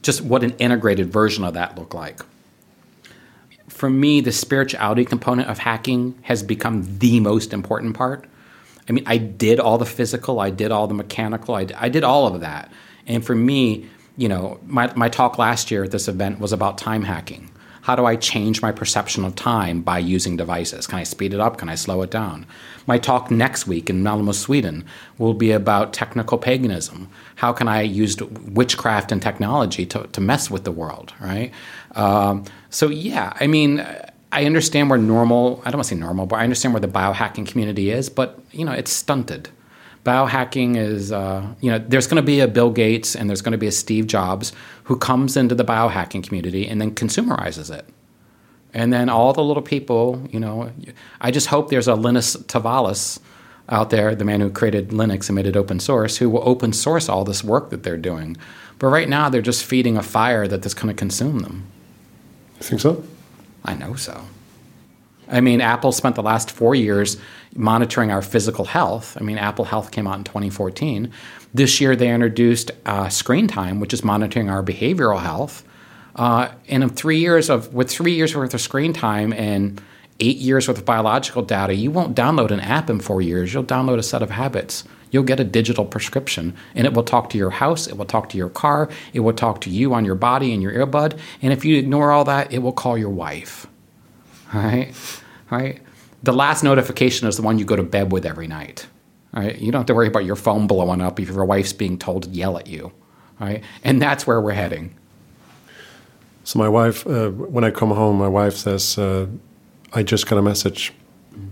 just 0.02 0.20
what 0.20 0.44
an 0.44 0.52
integrated 0.58 1.12
version 1.12 1.42
of 1.42 1.54
that 1.54 1.76
looked 1.76 1.94
like 1.94 2.20
for 3.76 3.90
me, 3.90 4.22
the 4.22 4.32
spirituality 4.32 5.04
component 5.04 5.50
of 5.50 5.58
hacking 5.58 6.18
has 6.22 6.42
become 6.42 6.98
the 6.98 7.20
most 7.20 7.52
important 7.52 7.94
part. 7.94 8.26
I 8.88 8.92
mean, 8.92 9.04
I 9.06 9.18
did 9.18 9.60
all 9.60 9.76
the 9.76 9.84
physical, 9.84 10.40
I 10.40 10.48
did 10.48 10.70
all 10.70 10.86
the 10.86 10.94
mechanical, 10.94 11.54
I, 11.54 11.66
I 11.76 11.90
did 11.90 12.02
all 12.02 12.26
of 12.26 12.40
that. 12.40 12.72
And 13.06 13.24
for 13.24 13.34
me, 13.34 13.86
you 14.16 14.28
know, 14.28 14.58
my, 14.66 14.90
my 14.94 15.10
talk 15.10 15.36
last 15.36 15.70
year 15.70 15.84
at 15.84 15.90
this 15.90 16.08
event 16.08 16.40
was 16.40 16.54
about 16.54 16.78
time 16.78 17.02
hacking. 17.02 17.50
How 17.82 17.94
do 17.94 18.04
I 18.04 18.16
change 18.16 18.62
my 18.62 18.72
perception 18.72 19.24
of 19.24 19.36
time 19.36 19.80
by 19.80 20.00
using 20.00 20.36
devices? 20.36 20.88
Can 20.88 20.98
I 20.98 21.04
speed 21.04 21.32
it 21.32 21.38
up? 21.38 21.56
Can 21.58 21.68
I 21.68 21.76
slow 21.76 22.02
it 22.02 22.10
down? 22.10 22.44
My 22.86 22.98
talk 22.98 23.30
next 23.30 23.68
week 23.68 23.88
in 23.88 24.02
Malmo, 24.02 24.32
Sweden 24.32 24.84
will 25.18 25.34
be 25.34 25.52
about 25.52 25.92
technical 25.92 26.36
paganism. 26.36 27.08
How 27.36 27.52
can 27.52 27.68
I 27.68 27.82
use 27.82 28.16
witchcraft 28.20 29.12
and 29.12 29.22
technology 29.22 29.86
to, 29.86 30.08
to 30.08 30.20
mess 30.20 30.50
with 30.50 30.64
the 30.64 30.72
world, 30.72 31.12
right? 31.20 31.52
Um, 31.94 32.44
so, 32.76 32.88
yeah, 32.88 33.32
I 33.40 33.46
mean, 33.46 33.86
I 34.32 34.44
understand 34.44 34.90
where 34.90 34.98
normal, 34.98 35.62
I 35.64 35.70
don't 35.70 35.78
want 35.78 35.88
to 35.88 35.94
say 35.94 36.00
normal, 36.00 36.26
but 36.26 36.36
I 36.36 36.44
understand 36.44 36.74
where 36.74 36.80
the 36.80 36.88
biohacking 36.88 37.46
community 37.46 37.90
is, 37.90 38.10
but, 38.10 38.38
you 38.52 38.64
know, 38.64 38.72
it's 38.72 38.92
stunted 38.92 39.48
biohacking 40.06 40.76
is, 40.76 41.10
uh, 41.10 41.44
you 41.60 41.68
know, 41.68 41.80
there's 41.80 42.06
going 42.06 42.16
to 42.16 42.22
be 42.22 42.38
a 42.38 42.46
Bill 42.46 42.70
Gates 42.70 43.16
and 43.16 43.28
there's 43.28 43.42
going 43.42 43.52
to 43.52 43.58
be 43.58 43.66
a 43.66 43.72
Steve 43.72 44.06
Jobs 44.06 44.52
who 44.84 44.96
comes 44.96 45.36
into 45.36 45.54
the 45.54 45.64
biohacking 45.64 46.22
community 46.22 46.66
and 46.66 46.80
then 46.80 46.94
consumerizes 46.94 47.76
it. 47.76 47.84
And 48.72 48.92
then 48.92 49.08
all 49.08 49.32
the 49.32 49.42
little 49.42 49.64
people, 49.64 50.22
you 50.30 50.38
know, 50.38 50.70
I 51.20 51.32
just 51.32 51.48
hope 51.48 51.70
there's 51.70 51.88
a 51.88 51.96
Linus 51.96 52.36
Torvalds 52.36 53.18
out 53.68 53.90
there, 53.90 54.14
the 54.14 54.24
man 54.24 54.40
who 54.40 54.48
created 54.48 54.90
Linux 54.90 55.28
and 55.28 55.34
made 55.34 55.46
it 55.46 55.56
open 55.56 55.80
source, 55.80 56.18
who 56.18 56.30
will 56.30 56.48
open 56.48 56.72
source 56.72 57.08
all 57.08 57.24
this 57.24 57.42
work 57.42 57.70
that 57.70 57.82
they're 57.82 57.96
doing. 57.96 58.36
But 58.78 58.88
right 58.88 59.08
now, 59.08 59.28
they're 59.28 59.42
just 59.42 59.64
feeding 59.64 59.96
a 59.96 60.02
fire 60.02 60.46
that's 60.46 60.74
going 60.74 60.88
to 60.88 60.94
consume 60.94 61.40
them. 61.40 61.66
You 62.56 62.62
think 62.62 62.80
so? 62.80 63.04
I 63.64 63.74
know 63.74 63.94
so. 63.94 64.20
I 65.28 65.40
mean, 65.40 65.60
Apple 65.60 65.92
spent 65.92 66.14
the 66.14 66.22
last 66.22 66.50
four 66.50 66.74
years 66.74 67.16
monitoring 67.54 68.10
our 68.10 68.22
physical 68.22 68.64
health. 68.64 69.16
I 69.20 69.24
mean, 69.24 69.38
Apple 69.38 69.64
Health 69.64 69.90
came 69.90 70.06
out 70.06 70.18
in 70.18 70.24
2014. 70.24 71.10
This 71.52 71.80
year, 71.80 71.96
they 71.96 72.12
introduced 72.12 72.70
uh, 72.84 73.08
Screen 73.08 73.48
Time, 73.48 73.80
which 73.80 73.92
is 73.92 74.04
monitoring 74.04 74.48
our 74.48 74.62
behavioral 74.62 75.20
health. 75.20 75.64
Uh, 76.14 76.50
and 76.68 76.82
in 76.82 76.88
three 76.90 77.18
years 77.18 77.50
of 77.50 77.74
with 77.74 77.90
three 77.90 78.14
years 78.14 78.34
worth 78.34 78.54
of 78.54 78.60
screen 78.60 78.92
time 78.92 79.32
and 79.34 79.82
eight 80.18 80.38
years 80.38 80.66
worth 80.66 80.78
of 80.78 80.84
biological 80.84 81.42
data, 81.42 81.74
you 81.74 81.90
won't 81.90 82.16
download 82.16 82.50
an 82.50 82.60
app 82.60 82.88
in 82.88 83.00
four 83.00 83.20
years. 83.20 83.52
You'll 83.52 83.64
download 83.64 83.98
a 83.98 84.02
set 84.02 84.22
of 84.22 84.30
habits. 84.30 84.84
You'll 85.10 85.22
get 85.22 85.40
a 85.40 85.44
digital 85.44 85.84
prescription, 85.84 86.54
and 86.74 86.86
it 86.86 86.92
will 86.92 87.04
talk 87.04 87.30
to 87.30 87.38
your 87.38 87.50
house. 87.50 87.86
It 87.86 87.96
will 87.96 88.04
talk 88.04 88.28
to 88.30 88.36
your 88.36 88.48
car. 88.48 88.88
It 89.12 89.20
will 89.20 89.32
talk 89.32 89.60
to 89.62 89.70
you 89.70 89.94
on 89.94 90.04
your 90.04 90.14
body 90.14 90.52
and 90.52 90.62
your 90.62 90.72
earbud. 90.72 91.18
And 91.42 91.52
if 91.52 91.64
you 91.64 91.76
ignore 91.78 92.10
all 92.10 92.24
that, 92.24 92.52
it 92.52 92.58
will 92.58 92.72
call 92.72 92.98
your 92.98 93.10
wife. 93.10 93.66
All 94.52 94.62
right, 94.62 94.94
all 95.50 95.58
right. 95.58 95.80
The 96.22 96.32
last 96.32 96.62
notification 96.64 97.28
is 97.28 97.36
the 97.36 97.42
one 97.42 97.58
you 97.58 97.64
go 97.64 97.76
to 97.76 97.82
bed 97.82 98.10
with 98.12 98.26
every 98.26 98.46
night. 98.46 98.86
All 99.34 99.42
right, 99.42 99.58
you 99.58 99.70
don't 99.70 99.80
have 99.80 99.86
to 99.86 99.94
worry 99.94 100.08
about 100.08 100.24
your 100.24 100.36
phone 100.36 100.66
blowing 100.66 101.00
up 101.00 101.20
if 101.20 101.28
your 101.28 101.44
wife's 101.44 101.72
being 101.72 101.98
told 101.98 102.24
to 102.24 102.30
yell 102.30 102.58
at 102.58 102.66
you. 102.66 102.92
All 103.40 103.46
right, 103.46 103.62
and 103.84 104.00
that's 104.00 104.26
where 104.26 104.40
we're 104.40 104.52
heading. 104.52 104.94
So 106.44 106.58
my 106.58 106.68
wife, 106.68 107.06
uh, 107.06 107.30
when 107.30 107.64
I 107.64 107.70
come 107.70 107.90
home, 107.90 108.16
my 108.18 108.28
wife 108.28 108.54
says, 108.54 108.96
uh, 108.98 109.26
"I 109.92 110.02
just 110.02 110.28
got 110.28 110.38
a 110.38 110.42
message. 110.42 110.92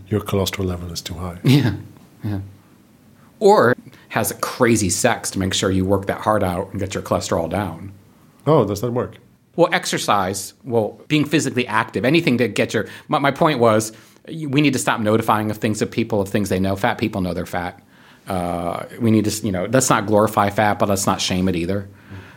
Your 0.09 0.21
cholesterol 0.21 0.65
level 0.65 0.91
is 0.93 1.01
too 1.03 1.15
high." 1.15 1.39
Yeah, 1.45 1.75
yeah. 2.23 2.41
Or 3.45 3.77
has 4.09 4.31
a 4.31 4.35
crazy 4.37 4.89
sex 4.89 5.31
to 5.33 5.39
make 5.39 5.53
sure 5.53 5.71
you 5.71 5.85
work 5.85 6.07
that 6.07 6.23
hard 6.23 6.43
out 6.43 6.71
and 6.71 6.81
get 6.81 6.95
your 6.95 7.03
cholesterol 7.03 7.51
down. 7.51 7.93
Oh, 8.47 8.65
does 8.65 8.81
that 8.81 8.93
work? 8.93 9.19
Well, 9.55 9.69
exercise, 9.71 10.55
well, 10.65 10.99
being 11.09 11.27
physically 11.27 11.67
active, 11.67 12.07
anything 12.07 12.39
to 12.39 12.49
get 12.49 12.73
your. 12.73 12.87
My, 13.09 13.19
my 13.19 13.31
point 13.31 13.59
was, 13.59 13.93
we 14.27 14.63
need 14.63 14.73
to 14.73 14.79
stop 14.79 14.99
notifying 14.99 15.51
of 15.51 15.59
things 15.59 15.83
of 15.83 15.91
people 15.91 16.23
of 16.23 16.31
things 16.31 16.49
they 16.49 16.59
know. 16.59 16.75
Fat 16.75 16.97
people 16.97 17.21
know 17.21 17.35
they're 17.35 17.45
fat. 17.45 17.83
Uh, 18.27 18.87
we 18.99 19.11
need 19.11 19.27
to, 19.27 19.47
you 19.47 19.53
know, 19.53 19.67
let's 19.67 19.91
not 19.91 20.07
glorify 20.07 20.49
fat, 20.49 20.79
but 20.79 20.89
let's 20.89 21.07
not 21.07 21.21
shame 21.21 21.47
it 21.47 21.55
either. 21.55 21.87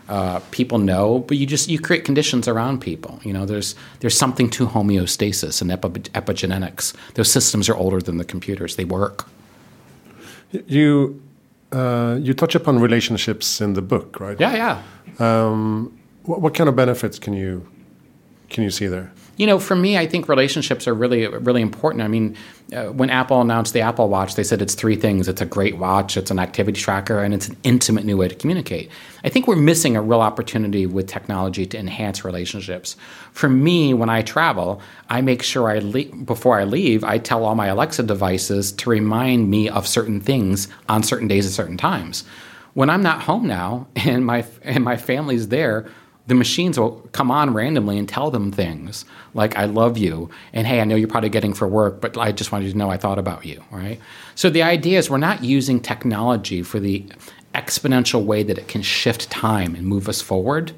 Uh, 0.10 0.41
people 0.52 0.78
know, 0.78 1.20
but 1.20 1.38
you 1.38 1.46
just 1.46 1.70
you 1.70 1.80
create 1.80 2.04
conditions 2.04 2.50
around 2.50 2.82
people. 2.82 3.22
You 3.24 3.32
know, 3.32 3.46
there's 3.46 3.76
there's 4.02 4.17
something 4.17 4.50
to 4.50 4.67
homeostasis 4.67 5.62
and 5.62 5.72
epi- 5.72 6.12
epigenetics. 6.12 6.93
Those 7.13 7.32
systems 7.32 7.70
are 7.70 7.78
older 7.78 8.02
than 8.02 8.17
the 8.17 8.26
computers; 8.26 8.76
they 8.76 8.86
work. 8.86 9.26
You 10.52 11.22
uh, 11.72 12.18
you 12.22 12.34
touch 12.34 12.56
upon 12.56 12.80
relationships 12.80 13.62
in 13.62 13.74
the 13.74 13.82
book, 13.82 14.20
right? 14.20 14.40
Yeah, 14.40 14.56
yeah. 14.56 14.82
Um, 15.20 15.98
what, 16.24 16.42
what 16.42 16.54
kind 16.54 16.70
of 16.70 16.76
benefits 16.76 17.20
can 17.20 17.34
you 17.34 17.68
can 18.50 18.64
you 18.64 18.72
see 18.72 18.88
there? 18.88 19.12
You 19.38 19.45
know, 19.45 19.60
for 19.60 19.76
me, 19.76 20.00
I 20.00 20.08
think 20.08 20.28
relationships 20.28 20.88
are 20.88 20.95
really, 20.95 21.28
really 21.28 21.62
important. 21.62 22.04
I 22.04 22.08
mean, 22.08 22.36
uh, 22.73 22.86
when 22.86 23.12
Apple 23.12 23.39
announced 23.39 23.71
the 23.71 23.82
Apple 23.82 24.10
Watch, 24.10 24.34
they 24.34 24.43
said 24.43 24.63
it's 24.63 24.73
three 24.73 24.95
things 24.95 25.28
it's 25.28 25.41
a 25.41 25.45
great 25.45 25.78
watch, 25.78 26.17
it's 26.17 26.32
an 26.32 26.39
activity 26.39 26.82
tracker, 26.82 27.19
and 27.19 27.36
it's 27.36 27.47
an 27.47 27.56
intimate 27.63 28.04
new 28.04 28.17
way 28.17 28.28
to 28.28 28.34
communicate. 28.34 28.89
I 29.23 29.30
think 29.30 29.47
we're 29.47 29.56
missing 29.56 29.95
a 29.95 30.02
real 30.02 30.21
opportunity 30.21 30.88
with 30.88 31.08
technology 31.08 31.67
to 31.67 31.78
enhance 31.78 32.26
relationships. 32.26 32.95
For 33.32 33.47
me, 33.47 33.93
when 33.93 34.10
I 34.10 34.23
travel, 34.23 34.82
I 35.08 35.21
make 35.21 35.43
sure 35.43 35.69
I 35.69 35.80
le- 35.80 36.15
before 36.26 36.60
I 36.60 36.63
leave, 36.63 37.04
I 37.04 37.19
tell 37.19 37.45
all 37.45 37.54
my 37.54 37.67
Alexa 37.67 38.04
devices 38.04 38.71
to 38.73 38.89
remind 38.89 39.52
me 39.52 39.69
of 39.69 39.88
certain 39.88 40.19
things 40.19 40.67
on 40.89 41.04
certain 41.04 41.28
days 41.28 41.45
at 41.45 41.52
certain 41.52 41.78
times. 41.78 42.23
When 42.73 42.89
I'm 42.89 43.04
not 43.04 43.21
home 43.21 43.45
now 43.45 43.88
and 43.95 44.26
my 44.26 44.45
and 44.63 44.84
my 44.84 44.97
family's 44.97 45.50
there, 45.50 45.88
the 46.28 46.36
machines 46.36 46.78
will 46.78 47.08
come 47.13 47.32
on 47.32 47.54
randomly 47.54 47.98
and 47.98 48.08
tell 48.08 48.30
them 48.32 48.52
things 48.52 49.06
like 49.34 49.58
"I 49.58 49.66
love 49.66 49.98
you" 49.98 50.30
and 50.54 50.68
"Hey, 50.68 50.82
I 50.82 50.84
know 50.84 50.96
you're 50.96 51.08
probably 51.08 51.30
getting 51.30 51.54
for 51.54 51.68
work, 51.68 52.02
but 52.02 52.18
I 52.18 52.32
just 52.32 52.52
wanted 52.52 52.66
you 52.66 52.72
to 52.74 52.78
know 52.78 52.90
I 52.90 52.98
thought 52.98 53.20
about 53.20 53.46
you." 53.46 53.63
Right. 53.72 54.00
So 54.36 54.50
the 54.50 54.63
idea 54.63 55.00
is 55.00 55.10
we're 55.10 55.18
not 55.18 55.44
using 55.44 55.80
technology 55.80 56.62
for 56.63 56.80
the 56.80 57.06
exponential 57.56 58.24
way 58.24 58.44
that 58.44 58.58
it 58.58 58.68
can 58.68 58.82
shift 58.82 59.30
time 59.30 59.76
and 59.76 59.86
move 59.86 60.08
us 60.08 60.22
forward. 60.22 60.74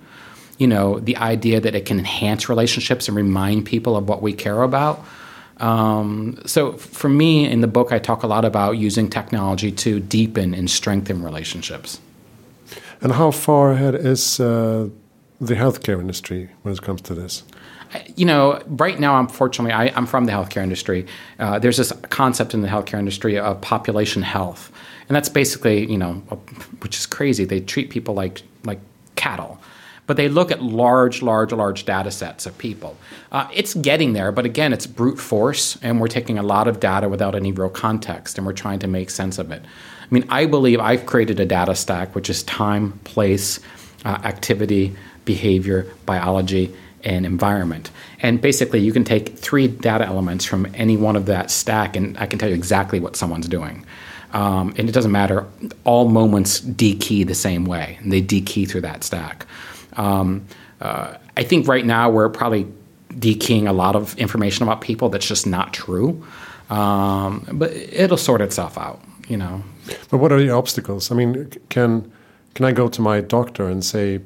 You 0.57 0.67
know, 0.67 0.99
the 0.99 1.17
idea 1.17 1.59
that 1.59 1.75
it 1.75 1.85
can 1.85 1.99
enhance 1.99 2.49
relationships 2.49 3.07
and 3.07 3.15
remind 3.17 3.65
people 3.65 3.95
of 3.95 4.07
what 4.07 4.21
we 4.21 4.33
care 4.33 4.61
about. 4.63 5.03
Um, 5.57 6.39
so 6.45 6.73
for 6.73 7.09
me, 7.09 7.49
in 7.49 7.61
the 7.61 7.67
book, 7.67 7.91
I 7.91 7.99
talk 7.99 8.23
a 8.23 8.27
lot 8.27 8.45
about 8.45 8.77
using 8.77 9.09
technology 9.09 9.71
to 9.71 9.99
deepen 9.99 10.53
and 10.53 10.69
strengthen 10.69 11.21
relationships. 11.21 11.99
And 13.01 13.11
how 13.13 13.31
far 13.31 13.71
ahead 13.71 13.95
is 13.95 14.39
uh, 14.39 14.89
the 15.39 15.55
healthcare 15.55 15.99
industry 15.99 16.49
when 16.61 16.73
it 16.73 16.81
comes 16.81 17.01
to 17.03 17.15
this? 17.15 17.43
You 18.15 18.25
know, 18.25 18.61
right 18.67 18.99
now, 18.99 19.19
unfortunately, 19.19 19.71
I, 19.71 19.87
am 19.97 20.05
from 20.05 20.25
the 20.25 20.31
healthcare 20.31 20.61
industry. 20.61 21.07
Uh, 21.39 21.57
there's 21.57 21.77
this 21.77 21.91
concept 22.09 22.53
in 22.53 22.61
the 22.61 22.67
healthcare 22.67 22.99
industry 22.99 23.39
of 23.39 23.59
population 23.61 24.21
health, 24.21 24.71
and 25.07 25.15
that's 25.15 25.29
basically, 25.29 25.89
you 25.89 25.97
know, 25.97 26.13
which 26.81 26.97
is 26.97 27.05
crazy. 27.07 27.45
They 27.45 27.61
treat 27.61 27.89
people 27.89 28.13
like 28.13 28.43
like 28.63 28.79
cattle 29.15 29.59
but 30.09 30.17
they 30.17 30.27
look 30.27 30.49
at 30.49 30.63
large, 30.63 31.21
large, 31.21 31.53
large 31.53 31.85
data 31.85 32.09
sets 32.09 32.47
of 32.47 32.57
people. 32.57 32.97
Uh, 33.31 33.47
it's 33.53 33.75
getting 33.75 34.13
there, 34.13 34.31
but 34.31 34.43
again, 34.43 34.73
it's 34.73 34.87
brute 34.87 35.19
force, 35.19 35.77
and 35.83 36.01
we're 36.01 36.07
taking 36.07 36.39
a 36.39 36.41
lot 36.41 36.67
of 36.67 36.79
data 36.79 37.07
without 37.07 37.35
any 37.35 37.51
real 37.51 37.69
context, 37.69 38.35
and 38.35 38.47
we're 38.47 38.51
trying 38.51 38.79
to 38.79 38.87
make 38.87 39.11
sense 39.11 39.37
of 39.37 39.51
it. 39.51 39.61
I 39.63 40.07
mean, 40.09 40.25
I 40.29 40.47
believe 40.47 40.79
I've 40.79 41.05
created 41.05 41.39
a 41.39 41.45
data 41.45 41.75
stack 41.75 42.15
which 42.15 42.27
is 42.27 42.41
time, 42.41 42.93
place, 43.03 43.59
uh, 44.03 44.17
activity, 44.23 44.95
behavior, 45.33 45.85
biology, 46.07 46.73
and 47.03 47.23
environment. 47.23 47.91
And 48.19 48.41
basically, 48.41 48.79
you 48.79 48.91
can 48.91 49.03
take 49.03 49.37
three 49.37 49.67
data 49.67 50.05
elements 50.05 50.43
from 50.43 50.65
any 50.73 50.97
one 50.97 51.15
of 51.15 51.27
that 51.27 51.51
stack, 51.51 51.95
and 51.95 52.17
I 52.17 52.25
can 52.25 52.39
tell 52.39 52.49
you 52.49 52.55
exactly 52.55 52.99
what 52.99 53.15
someone's 53.15 53.47
doing. 53.47 53.85
Um, 54.33 54.73
and 54.77 54.89
it 54.89 54.91
doesn't 54.91 55.11
matter, 55.11 55.45
all 55.83 56.09
moments 56.09 56.61
dekey 56.61 57.27
the 57.27 57.35
same 57.35 57.65
way, 57.65 57.99
and 58.01 58.11
they 58.11 58.23
dekey 58.23 58.67
through 58.67 58.81
that 58.81 59.03
stack. 59.03 59.45
Um, 59.97 60.47
uh, 60.81 61.13
I 61.37 61.43
think 61.43 61.67
right 61.67 61.85
now 61.85 62.09
we're 62.09 62.29
probably 62.29 62.65
dekeying 63.13 63.67
a 63.67 63.73
lot 63.83 63.95
of 63.95 64.17
information 64.17 64.63
about 64.63 64.81
people 64.81 65.09
that's 65.09 65.27
just 65.27 65.45
not 65.45 65.73
true. 65.73 66.25
Um, 66.71 67.47
but 67.53 67.71
it'll 67.71 68.17
sort 68.17 68.41
itself 68.41 68.77
out, 68.77 68.99
you 69.27 69.37
know. 69.37 69.63
But 70.09 70.17
what 70.17 70.31
are 70.31 70.39
the 70.39 70.49
obstacles? 70.49 71.11
I 71.11 71.15
mean, 71.15 71.51
can 71.69 72.11
can 72.55 72.65
I 72.65 72.71
go 72.71 72.87
to 72.89 73.01
my 73.01 73.21
doctor 73.21 73.69
and 73.69 73.83
say, 73.85 74.19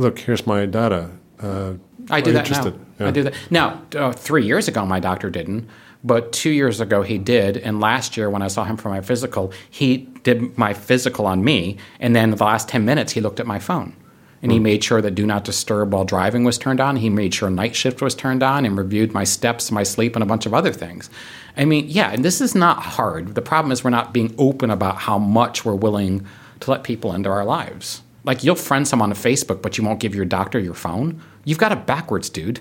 "Look, 0.00 0.18
here's 0.20 0.46
my 0.46 0.66
data." 0.66 1.10
Uh, 1.40 1.74
I 2.10 2.20
do 2.20 2.32
that 2.32 2.50
now. 2.50 2.72
Yeah. 2.98 3.08
I 3.08 3.10
do 3.10 3.22
that 3.22 3.34
now. 3.50 3.82
Uh, 3.94 4.12
three 4.12 4.44
years 4.44 4.68
ago, 4.68 4.84
my 4.84 5.00
doctor 5.00 5.30
didn't, 5.30 5.68
but 6.02 6.32
two 6.32 6.50
years 6.50 6.80
ago 6.80 7.02
he 7.02 7.18
did. 7.18 7.56
And 7.56 7.80
last 7.80 8.16
year, 8.16 8.28
when 8.28 8.42
I 8.42 8.48
saw 8.48 8.64
him 8.64 8.76
for 8.76 8.88
my 8.88 9.00
physical, 9.00 9.52
he 9.68 10.08
did 10.22 10.58
my 10.58 10.74
physical 10.74 11.26
on 11.26 11.44
me, 11.44 11.76
and 12.00 12.14
then 12.16 12.30
the 12.30 12.44
last 12.44 12.68
ten 12.68 12.84
minutes 12.84 13.12
he 13.12 13.20
looked 13.20 13.40
at 13.40 13.46
my 13.46 13.58
phone 13.58 13.94
and 14.42 14.50
he 14.50 14.58
hmm. 14.58 14.64
made 14.64 14.82
sure 14.82 15.02
that 15.02 15.14
do 15.14 15.26
not 15.26 15.44
disturb 15.44 15.92
while 15.92 16.04
driving 16.04 16.44
was 16.44 16.58
turned 16.58 16.80
on. 16.80 16.96
He 16.96 17.10
made 17.10 17.34
sure 17.34 17.50
night 17.50 17.76
shift 17.76 18.00
was 18.00 18.14
turned 18.14 18.42
on 18.42 18.64
and 18.64 18.76
reviewed 18.76 19.12
my 19.12 19.24
steps, 19.24 19.70
my 19.70 19.82
sleep, 19.82 20.16
and 20.16 20.22
a 20.22 20.26
bunch 20.26 20.46
of 20.46 20.54
other 20.54 20.72
things. 20.72 21.10
I 21.56 21.64
mean, 21.64 21.86
yeah, 21.88 22.10
and 22.10 22.24
this 22.24 22.40
is 22.40 22.54
not 22.54 22.82
hard. 22.82 23.34
The 23.34 23.42
problem 23.42 23.72
is 23.72 23.84
we're 23.84 23.90
not 23.90 24.14
being 24.14 24.34
open 24.38 24.70
about 24.70 24.96
how 24.96 25.18
much 25.18 25.64
we're 25.64 25.74
willing 25.74 26.26
to 26.60 26.70
let 26.70 26.84
people 26.84 27.12
into 27.12 27.28
our 27.28 27.44
lives. 27.44 28.02
Like 28.24 28.44
you'll 28.44 28.54
friend 28.56 28.86
someone 28.86 29.10
on 29.10 29.16
Facebook, 29.16 29.62
but 29.62 29.78
you 29.78 29.84
won't 29.84 30.00
give 30.00 30.14
your 30.14 30.24
doctor 30.24 30.58
your 30.58 30.74
phone. 30.74 31.22
You've 31.44 31.58
got 31.58 31.72
it 31.72 31.86
backwards, 31.86 32.28
dude. 32.28 32.60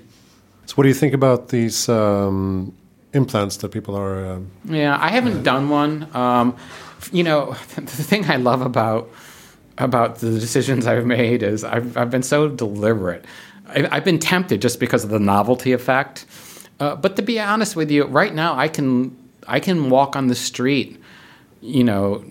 So, 0.66 0.76
what 0.76 0.84
do 0.84 0.90
you 0.90 0.96
think 0.96 1.14
about 1.14 1.50
these 1.50 1.90
um, 1.90 2.74
implants 3.14 3.58
that 3.58 3.70
people 3.70 3.96
are? 3.96 4.26
Uh, 4.26 4.40
yeah, 4.66 4.98
I 5.00 5.10
haven't 5.10 5.40
uh, 5.40 5.42
done 5.42 5.70
one. 5.70 6.08
Um, 6.16 6.56
you 7.12 7.24
know, 7.24 7.54
the 7.76 7.82
thing 7.82 8.30
I 8.30 8.38
love 8.38 8.62
about 8.62 9.10
about 9.78 10.20
the 10.20 10.32
decisions 10.40 10.86
I've 10.86 11.06
made 11.06 11.42
is 11.42 11.64
I've, 11.64 11.96
I've 11.98 12.12
been 12.12 12.24
so 12.24 12.50
deliberate. 12.50 13.26
I, 13.68 13.88
I've 13.92 14.04
been 14.04 14.20
tempted 14.20 14.62
just 14.62 14.80
because 14.80 15.04
of 15.04 15.10
the 15.10 15.20
novelty 15.20 15.72
effect. 15.72 16.26
Uh, 16.80 16.96
but 16.96 17.16
to 17.16 17.22
be 17.22 17.40
honest 17.40 17.76
with 17.76 17.90
you, 17.90 18.06
right 18.06 18.34
now 18.34 18.56
I 18.58 18.68
can 18.68 19.18
I 19.48 19.60
can 19.60 19.90
walk 19.90 20.16
on 20.16 20.28
the 20.28 20.36
street, 20.36 21.02
you 21.62 21.84
know, 21.84 22.24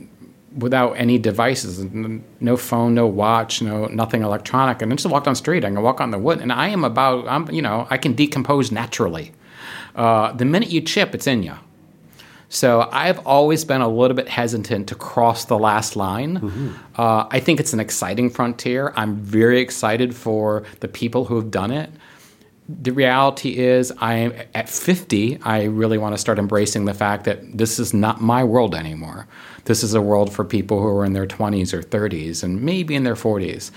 without 0.56 0.92
any 0.92 1.18
devices, 1.18 1.78
no 2.40 2.56
phone, 2.56 2.94
no 2.94 3.06
watch, 3.06 3.60
no 3.60 3.86
nothing 3.86 4.22
electronic, 4.22 4.82
and 4.82 4.92
I 4.92 4.96
just 4.96 5.06
walk 5.06 5.24
down 5.24 5.32
the 5.32 5.36
street. 5.36 5.64
I 5.64 5.70
can 5.70 5.82
walk 5.82 6.00
on 6.00 6.10
the 6.10 6.18
wood, 6.18 6.40
and 6.40 6.52
I 6.52 6.68
am 6.68 6.84
about 6.84 7.28
I'm 7.28 7.50
you 7.50 7.62
know 7.62 7.86
I 7.90 7.98
can 7.98 8.14
decompose 8.14 8.72
naturally. 8.72 9.32
Uh, 9.94 10.32
the 10.32 10.44
minute 10.44 10.70
you 10.70 10.80
chip, 10.80 11.14
it's 11.14 11.26
in 11.26 11.42
you. 11.42 11.54
So 12.48 12.88
I've 12.92 13.18
always 13.26 13.64
been 13.64 13.82
a 13.82 13.88
little 13.88 14.16
bit 14.16 14.28
hesitant 14.28 14.88
to 14.88 14.94
cross 14.94 15.44
the 15.44 15.58
last 15.58 15.96
line. 15.96 16.38
Mm-hmm. 16.38 16.72
Uh, 16.96 17.26
I 17.30 17.40
think 17.40 17.60
it's 17.60 17.74
an 17.74 17.80
exciting 17.80 18.30
frontier. 18.30 18.92
I'm 18.96 19.16
very 19.16 19.60
excited 19.60 20.16
for 20.16 20.64
the 20.80 20.88
people 20.88 21.26
who 21.26 21.36
have 21.36 21.50
done 21.50 21.70
it. 21.70 21.90
The 22.68 22.92
reality 22.92 23.56
is, 23.56 23.92
I 23.98 24.14
am 24.14 24.34
at 24.54 24.68
50. 24.68 25.40
I 25.42 25.64
really 25.64 25.96
want 25.96 26.14
to 26.14 26.18
start 26.18 26.38
embracing 26.38 26.84
the 26.84 26.92
fact 26.92 27.24
that 27.24 27.56
this 27.56 27.78
is 27.78 27.94
not 27.94 28.20
my 28.20 28.44
world 28.44 28.74
anymore. 28.74 29.26
This 29.64 29.82
is 29.82 29.94
a 29.94 30.02
world 30.02 30.30
for 30.30 30.44
people 30.44 30.82
who 30.82 30.88
are 30.88 31.04
in 31.04 31.14
their 31.14 31.26
20s 31.26 31.72
or 31.72 31.80
30s 31.80 32.42
and 32.42 32.60
maybe 32.60 32.94
in 32.94 33.04
their 33.04 33.14
40s. 33.14 33.70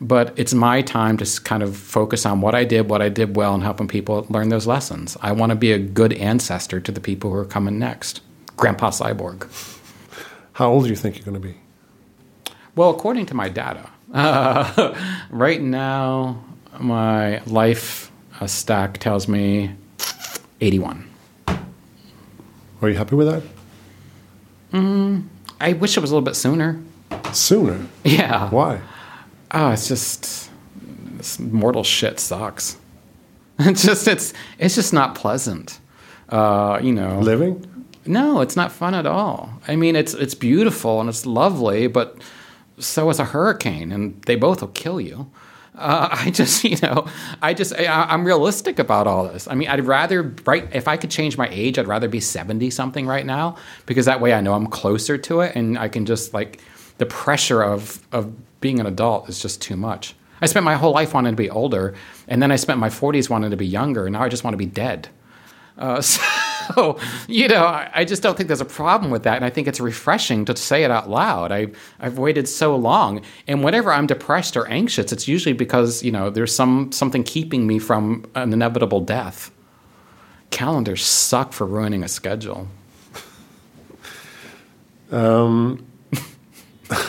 But 0.00 0.32
it's 0.38 0.54
my 0.54 0.80
time 0.80 1.16
to 1.16 1.40
kind 1.42 1.64
of 1.64 1.76
focus 1.76 2.24
on 2.24 2.40
what 2.40 2.54
I 2.54 2.62
did, 2.62 2.88
what 2.88 3.02
I 3.02 3.08
did 3.08 3.34
well, 3.34 3.52
and 3.52 3.64
helping 3.64 3.88
people 3.88 4.26
learn 4.28 4.50
those 4.50 4.66
lessons. 4.66 5.16
I 5.22 5.32
want 5.32 5.50
to 5.50 5.56
be 5.56 5.72
a 5.72 5.78
good 5.78 6.12
ancestor 6.12 6.78
to 6.78 6.92
the 6.92 7.00
people 7.00 7.30
who 7.30 7.36
are 7.36 7.44
coming 7.44 7.80
next. 7.80 8.20
Grandpa 8.56 8.90
Cyborg. 8.90 9.48
How 10.52 10.70
old 10.70 10.84
do 10.84 10.90
you 10.90 10.96
think 10.96 11.16
you're 11.16 11.24
going 11.24 11.40
to 11.40 11.48
be? 11.48 11.56
Well, 12.76 12.90
according 12.90 13.26
to 13.26 13.34
my 13.34 13.48
data, 13.48 13.90
uh, 14.12 14.94
right 15.30 15.60
now 15.60 16.44
my 16.78 17.40
life 17.44 18.12
uh, 18.40 18.46
stack 18.46 18.98
tells 18.98 19.28
me 19.28 19.74
81. 20.60 21.08
Are 22.82 22.88
you 22.88 22.94
happy 22.94 23.16
with 23.16 23.28
that? 23.28 23.42
Mm, 24.72 25.24
I 25.60 25.72
wish 25.72 25.96
it 25.96 26.00
was 26.00 26.10
a 26.10 26.14
little 26.14 26.24
bit 26.24 26.36
sooner. 26.36 26.82
Sooner? 27.32 27.86
Yeah. 28.04 28.50
Why? 28.50 28.80
oh, 29.52 29.70
it's 29.70 29.88
just 29.88 30.50
this 31.16 31.38
mortal 31.38 31.84
shit 31.84 32.20
sucks. 32.20 32.78
It's 33.58 33.82
just 33.82 34.06
it's 34.06 34.34
it's 34.58 34.74
just 34.74 34.92
not 34.92 35.14
pleasant. 35.14 35.80
Uh, 36.28 36.78
you 36.82 36.92
know, 36.92 37.20
living. 37.20 37.64
No, 38.04 38.42
it's 38.42 38.54
not 38.54 38.70
fun 38.70 38.94
at 38.94 39.06
all. 39.06 39.48
I 39.66 39.76
mean, 39.76 39.96
it's 39.96 40.12
it's 40.12 40.34
beautiful 40.34 41.00
and 41.00 41.08
it's 41.08 41.24
lovely, 41.24 41.86
but 41.86 42.18
so 42.78 43.08
is 43.08 43.18
a 43.18 43.24
hurricane, 43.24 43.92
and 43.92 44.20
they 44.24 44.36
both 44.36 44.60
will 44.60 44.68
kill 44.68 45.00
you. 45.00 45.30
Uh, 45.76 46.08
I 46.10 46.30
just, 46.30 46.64
you 46.72 46.76
know, 46.82 47.06
I 47.42 47.54
just, 47.54 47.74
I, 47.74 48.12
am 48.12 48.24
realistic 48.24 48.78
about 48.78 49.06
all 49.06 49.28
this. 49.28 49.46
I 49.46 49.54
mean, 49.54 49.68
I'd 49.68 49.84
rather, 49.84 50.34
right, 50.44 50.68
if 50.74 50.88
I 50.88 50.96
could 50.96 51.10
change 51.10 51.36
my 51.36 51.48
age, 51.50 51.78
I'd 51.78 51.86
rather 51.86 52.08
be 52.08 52.20
70 52.20 52.70
something 52.70 53.06
right 53.06 53.26
now 53.26 53.56
because 53.84 54.06
that 54.06 54.20
way 54.20 54.32
I 54.32 54.40
know 54.40 54.54
I'm 54.54 54.66
closer 54.66 55.18
to 55.18 55.40
it 55.40 55.54
and 55.54 55.78
I 55.78 55.88
can 55.88 56.06
just 56.06 56.32
like 56.32 56.60
the 56.98 57.06
pressure 57.06 57.62
of, 57.62 58.06
of 58.12 58.32
being 58.60 58.80
an 58.80 58.86
adult 58.86 59.28
is 59.28 59.40
just 59.40 59.60
too 59.60 59.76
much. 59.76 60.14
I 60.40 60.46
spent 60.46 60.64
my 60.64 60.74
whole 60.74 60.92
life 60.92 61.14
wanting 61.14 61.32
to 61.32 61.36
be 61.36 61.48
older, 61.48 61.94
and 62.28 62.42
then 62.42 62.52
I 62.52 62.56
spent 62.56 62.78
my 62.78 62.90
40s 62.90 63.30
wanting 63.30 63.50
to 63.50 63.56
be 63.56 63.66
younger, 63.66 64.04
and 64.06 64.12
now 64.12 64.22
I 64.22 64.28
just 64.28 64.44
want 64.44 64.52
to 64.52 64.58
be 64.58 64.66
dead. 64.66 65.08
Uh, 65.78 66.00
so, 66.02 66.20
you 67.28 67.48
know, 67.48 67.64
I, 67.64 67.90
I, 67.94 68.04
just 68.04 68.22
don't 68.22 68.36
think 68.36 68.48
there's 68.48 68.60
a 68.60 68.64
problem 68.64 69.10
with 69.10 69.24
that, 69.24 69.36
and 69.36 69.44
I 69.44 69.50
think 69.50 69.68
it's 69.68 69.80
refreshing 69.80 70.44
to 70.46 70.56
say 70.56 70.84
it 70.84 70.90
out 70.90 71.08
loud. 71.10 71.52
I, 71.52 71.68
I've 72.00 72.18
waited 72.18 72.48
so 72.48 72.76
long, 72.76 73.22
and 73.46 73.62
whenever 73.62 73.92
I'm 73.92 74.06
depressed 74.06 74.56
or 74.56 74.66
anxious, 74.68 75.12
it's 75.12 75.28
usually 75.28 75.52
because 75.52 76.02
you 76.02 76.12
know 76.12 76.30
there's 76.30 76.54
some 76.54 76.92
something 76.92 77.22
keeping 77.24 77.66
me 77.66 77.78
from 77.78 78.24
an 78.34 78.52
inevitable 78.52 79.00
death. 79.00 79.50
Calendars 80.50 81.04
suck 81.04 81.52
for 81.52 81.66
ruining 81.66 82.02
a 82.02 82.08
schedule. 82.08 82.68
Um. 85.10 85.86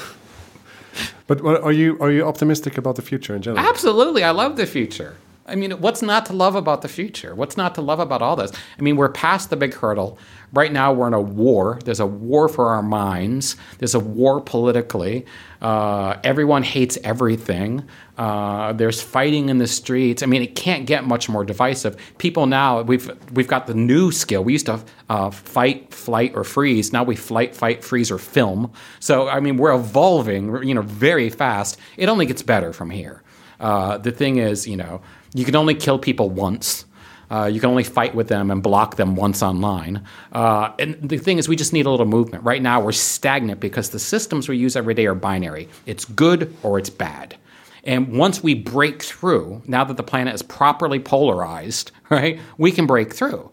But 1.27 1.41
are 1.41 1.73
you 1.73 1.97
are 1.99 2.09
you 2.09 2.25
optimistic 2.25 2.77
about 2.77 2.95
the 2.95 3.01
future 3.01 3.35
in 3.35 3.41
general? 3.41 3.65
Absolutely, 3.67 4.23
I 4.23 4.31
love 4.31 4.55
the 4.55 4.65
future. 4.65 5.17
I 5.47 5.55
mean, 5.55 5.71
what's 5.71 6.01
not 6.01 6.25
to 6.25 6.33
love 6.33 6.55
about 6.55 6.81
the 6.81 6.89
future? 6.89 7.33
What's 7.33 7.55
not 7.55 7.73
to 7.75 7.81
love 7.81 7.99
about 7.99 8.21
all 8.21 8.36
this? 8.36 8.51
I 8.77 8.81
mean, 8.81 8.97
we're 8.97 9.10
past 9.10 9.49
the 9.49 9.55
big 9.55 9.73
hurdle. 9.73 10.19
Right 10.51 10.71
now, 10.71 10.91
we're 10.91 11.07
in 11.07 11.13
a 11.13 11.21
war. 11.21 11.79
There's 11.86 12.01
a 12.01 12.05
war 12.05 12.49
for 12.49 12.67
our 12.67 12.81
minds. 12.81 13.55
There's 13.77 13.95
a 13.95 13.99
war 13.99 14.41
politically. 14.41 15.25
Uh, 15.62 16.17
everyone 16.23 16.63
hates 16.63 16.97
everything. 17.03 17.88
Uh, 18.17 18.73
there's 18.73 19.01
fighting 19.01 19.47
in 19.47 19.57
the 19.57 19.67
streets. 19.67 20.21
I 20.21 20.25
mean, 20.25 20.41
it 20.41 20.55
can't 20.55 20.86
get 20.86 21.05
much 21.05 21.29
more 21.29 21.45
divisive. 21.45 21.95
People 22.17 22.45
now 22.45 22.81
we've 22.81 23.10
we've 23.31 23.47
got 23.47 23.67
the 23.67 23.73
new 23.73 24.12
skill. 24.12 24.43
We 24.43 24.53
used 24.53 24.65
to 24.65 24.81
uh, 25.10 25.29
fight, 25.29 25.93
flight, 25.93 26.33
or 26.36 26.43
freeze. 26.43 26.91
Now 26.91 27.03
we 27.03 27.15
flight, 27.15 27.55
fight, 27.55 27.83
freeze, 27.83 28.12
or 28.12 28.17
film. 28.17 28.71
So 28.99 29.29
I 29.29 29.39
mean, 29.39 29.57
we're 29.57 29.73
evolving. 29.73 30.63
You 30.67 30.75
know, 30.75 30.81
very 30.81 31.29
fast. 31.29 31.77
It 31.95 32.10
only 32.10 32.25
gets 32.25 32.41
better 32.41 32.73
from 32.73 32.89
here. 32.89 33.23
Uh, 33.60 33.97
the 33.97 34.12
thing 34.12 34.38
is, 34.38 34.67
you 34.67 34.77
know 34.77 35.01
you 35.33 35.45
can 35.45 35.55
only 35.55 35.75
kill 35.75 35.99
people 35.99 36.29
once. 36.29 36.85
Uh, 37.29 37.49
you 37.51 37.59
can 37.59 37.69
only 37.69 37.83
fight 37.83 38.15
with 38.15 38.29
them 38.29 38.49
and 38.49 38.63
block 38.63 38.95
them 38.95 39.15
once 39.15 39.43
online. 39.43 40.03
Uh, 40.31 40.71
and 40.79 40.97
the 41.09 41.17
thing 41.17 41.37
is, 41.37 41.49
we 41.49 41.57
just 41.57 41.73
need 41.73 41.85
a 41.85 41.91
little 41.91 42.05
movement. 42.05 42.43
Right 42.43 42.61
now, 42.61 42.79
we're 42.79 42.93
stagnant 42.93 43.59
because 43.59 43.89
the 43.89 43.99
systems 43.99 44.47
we 44.47 44.57
use 44.57 44.75
every 44.77 44.93
day 44.93 45.05
are 45.07 45.15
binary 45.15 45.67
it's 45.85 46.05
good 46.05 46.55
or 46.63 46.79
it's 46.79 46.89
bad. 46.89 47.35
And 47.83 48.17
once 48.17 48.43
we 48.43 48.53
break 48.53 49.01
through, 49.01 49.61
now 49.65 49.83
that 49.85 49.97
the 49.97 50.03
planet 50.03 50.35
is 50.35 50.41
properly 50.41 50.99
polarized, 50.99 51.91
right, 52.09 52.39
we 52.57 52.71
can 52.71 52.85
break 52.85 53.13
through. 53.13 53.51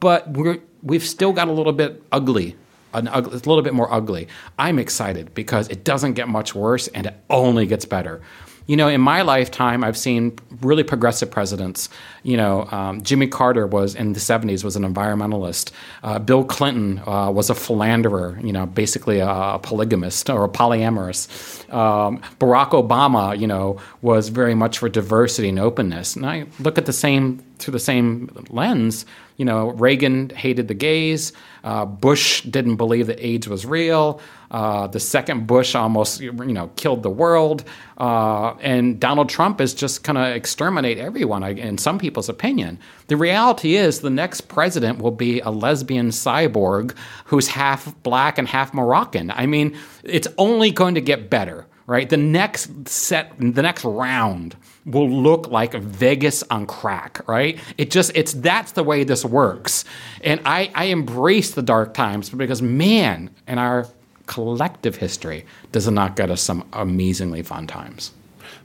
but 0.00 0.30
we're 0.30 0.58
we've 0.82 1.04
still 1.04 1.32
got 1.32 1.48
a 1.48 1.52
little 1.52 1.72
bit 1.72 2.02
ugly. 2.12 2.56
An 2.94 3.08
ugly, 3.08 3.34
it's 3.34 3.46
a 3.46 3.48
little 3.48 3.62
bit 3.62 3.72
more 3.72 3.90
ugly. 3.92 4.28
I'm 4.58 4.78
excited 4.78 5.32
because 5.32 5.68
it 5.68 5.82
doesn't 5.84 6.12
get 6.14 6.28
much 6.28 6.54
worse 6.54 6.88
and 6.88 7.06
it 7.06 7.14
only 7.30 7.66
gets 7.66 7.84
better. 7.86 8.20
You 8.66 8.76
know, 8.76 8.88
in 8.88 9.00
my 9.00 9.22
lifetime, 9.22 9.84
I've 9.84 9.96
seen 9.96 10.38
really 10.60 10.82
progressive 10.82 11.30
presidents. 11.30 11.88
You 12.22 12.36
know, 12.36 12.68
um, 12.70 13.02
Jimmy 13.02 13.26
Carter 13.26 13.66
was 13.66 13.94
in 13.94 14.12
the 14.12 14.20
'70s 14.20 14.64
was 14.64 14.76
an 14.76 14.82
environmentalist. 14.82 15.72
Uh, 16.02 16.18
Bill 16.18 16.44
Clinton 16.44 17.00
uh, 17.06 17.30
was 17.30 17.50
a 17.50 17.54
philanderer. 17.54 18.38
You 18.42 18.52
know, 18.52 18.66
basically 18.66 19.18
a, 19.18 19.28
a 19.28 19.58
polygamist 19.58 20.30
or 20.30 20.44
a 20.44 20.48
polyamorous. 20.48 21.28
Um, 21.72 22.20
Barack 22.38 22.70
Obama, 22.70 23.38
you 23.38 23.46
know, 23.46 23.80
was 24.00 24.28
very 24.28 24.54
much 24.54 24.78
for 24.78 24.88
diversity 24.88 25.48
and 25.48 25.58
openness. 25.58 26.16
And 26.16 26.26
I 26.26 26.46
look 26.60 26.78
at 26.78 26.86
the 26.86 26.92
same 26.92 27.42
through 27.62 27.72
the 27.72 27.78
same 27.78 28.28
lens. 28.50 29.06
You 29.36 29.44
know, 29.44 29.70
Reagan 29.70 30.30
hated 30.30 30.68
the 30.68 30.74
gays. 30.74 31.32
Uh, 31.64 31.84
Bush 31.84 32.42
didn't 32.42 32.76
believe 32.76 33.06
that 33.06 33.24
AIDS 33.24 33.48
was 33.48 33.64
real. 33.64 34.20
Uh, 34.50 34.86
the 34.86 35.00
second 35.00 35.46
Bush 35.46 35.74
almost, 35.74 36.20
you 36.20 36.32
know, 36.32 36.70
killed 36.76 37.02
the 37.02 37.10
world. 37.10 37.64
Uh, 37.96 38.54
and 38.60 39.00
Donald 39.00 39.30
Trump 39.30 39.60
is 39.60 39.72
just 39.72 40.04
going 40.04 40.16
to 40.16 40.34
exterminate 40.34 40.98
everyone, 40.98 41.42
in 41.42 41.78
some 41.78 41.98
people's 41.98 42.28
opinion. 42.28 42.78
The 43.06 43.16
reality 43.16 43.76
is, 43.76 44.00
the 44.00 44.10
next 44.10 44.42
president 44.42 44.98
will 44.98 45.10
be 45.10 45.40
a 45.40 45.50
lesbian 45.50 46.10
cyborg 46.10 46.94
who's 47.24 47.48
half 47.48 47.94
black 48.02 48.36
and 48.38 48.46
half 48.46 48.74
Moroccan. 48.74 49.30
I 49.30 49.46
mean, 49.46 49.76
it's 50.04 50.28
only 50.36 50.70
going 50.70 50.94
to 50.96 51.00
get 51.00 51.30
better, 51.30 51.66
right? 51.86 52.08
The 52.08 52.18
next 52.18 52.88
set, 52.88 53.32
the 53.38 53.62
next 53.62 53.84
round 53.84 54.56
will 54.84 55.08
look 55.08 55.48
like 55.48 55.74
Vegas 55.74 56.42
on 56.44 56.66
crack, 56.66 57.26
right? 57.28 57.58
It 57.78 57.90
just 57.90 58.12
it's 58.14 58.32
that's 58.32 58.72
the 58.72 58.82
way 58.82 59.04
this 59.04 59.24
works. 59.24 59.84
And 60.22 60.40
I, 60.44 60.70
I 60.74 60.84
embrace 60.86 61.52
the 61.52 61.62
dark 61.62 61.94
times 61.94 62.30
because 62.30 62.62
man, 62.62 63.30
in 63.46 63.58
our 63.58 63.86
collective 64.26 64.96
history 64.96 65.44
does 65.72 65.86
it 65.86 65.92
not 65.92 66.16
get 66.16 66.30
us 66.30 66.40
some 66.40 66.66
amazingly 66.72 67.42
fun 67.42 67.66
times. 67.66 68.12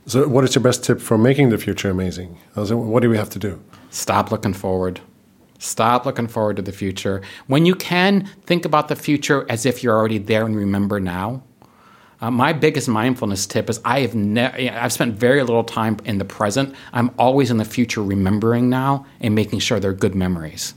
So 0.06 0.28
what 0.28 0.44
is 0.44 0.56
your 0.56 0.64
best 0.64 0.84
tip 0.84 1.02
for 1.02 1.18
making 1.18 1.50
the 1.50 1.58
future 1.58 1.90
amazing? 1.90 2.38
What 2.56 3.02
do 3.02 3.10
we 3.10 3.18
have 3.18 3.30
to 3.32 3.40
do? 3.40 3.62
Stop 3.90 4.32
looking 4.32 4.54
forward. 4.54 5.02
Stop 5.60 6.06
looking 6.06 6.28
forward 6.28 6.56
to 6.58 6.62
the 6.62 6.72
future. 6.72 7.22
When 7.48 7.66
you 7.66 7.76
can, 7.76 8.30
think 8.46 8.64
about 8.64 8.88
the 8.88 8.96
future 8.96 9.46
as 9.50 9.66
if 9.66 9.84
you're 9.84 9.96
already 9.96 10.20
there 10.20 10.46
and 10.46 10.56
remember 10.56 11.00
now. 11.00 11.44
Uh, 12.20 12.32
my 12.32 12.52
biggest 12.52 12.88
mindfulness 12.88 13.46
tip 13.46 13.70
is 13.70 13.80
I 13.86 14.00
have 14.00 14.16
ne- 14.16 14.70
I've 14.70 14.92
spent 14.92 15.16
very 15.16 15.42
little 15.42 15.64
time 15.64 15.98
in 16.04 16.18
the 16.18 16.26
present. 16.26 16.74
I'm 16.92 17.12
always 17.20 17.52
in 17.52 17.58
the 17.58 17.66
future, 17.66 18.04
remembering 18.04 18.70
now 18.70 19.06
and 19.22 19.36
making 19.36 19.60
sure 19.60 19.80
they're 19.80 19.94
good 19.94 20.16
memories. 20.16 20.74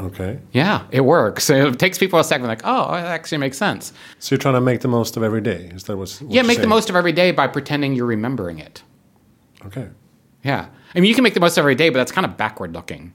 Okay. 0.00 0.38
Yeah, 0.52 0.84
it 0.90 1.02
works. 1.02 1.50
It 1.50 1.78
takes 1.78 1.98
people 1.98 2.18
a 2.18 2.24
second, 2.24 2.46
like, 2.46 2.62
oh, 2.64 2.94
it 2.94 3.00
actually 3.00 3.38
makes 3.38 3.58
sense. 3.58 3.92
So 4.18 4.34
you're 4.34 4.38
trying 4.38 4.54
to 4.54 4.60
make 4.60 4.80
the 4.80 4.88
most 4.88 5.16
of 5.16 5.22
every 5.22 5.40
day. 5.40 5.70
Is 5.74 5.84
that 5.84 5.96
what's, 5.96 6.20
what 6.20 6.32
yeah? 6.32 6.42
Make 6.42 6.56
saying? 6.56 6.62
the 6.62 6.68
most 6.68 6.90
of 6.90 6.96
every 6.96 7.12
day 7.12 7.30
by 7.30 7.46
pretending 7.46 7.94
you're 7.94 8.06
remembering 8.06 8.58
it. 8.58 8.82
Okay. 9.66 9.88
Yeah, 10.44 10.68
I 10.94 11.00
mean, 11.00 11.08
you 11.08 11.14
can 11.14 11.24
make 11.24 11.34
the 11.34 11.40
most 11.40 11.58
of 11.58 11.62
every 11.62 11.74
day, 11.74 11.88
but 11.88 11.98
that's 11.98 12.12
kind 12.12 12.24
of 12.24 12.36
backward 12.36 12.72
looking. 12.72 13.14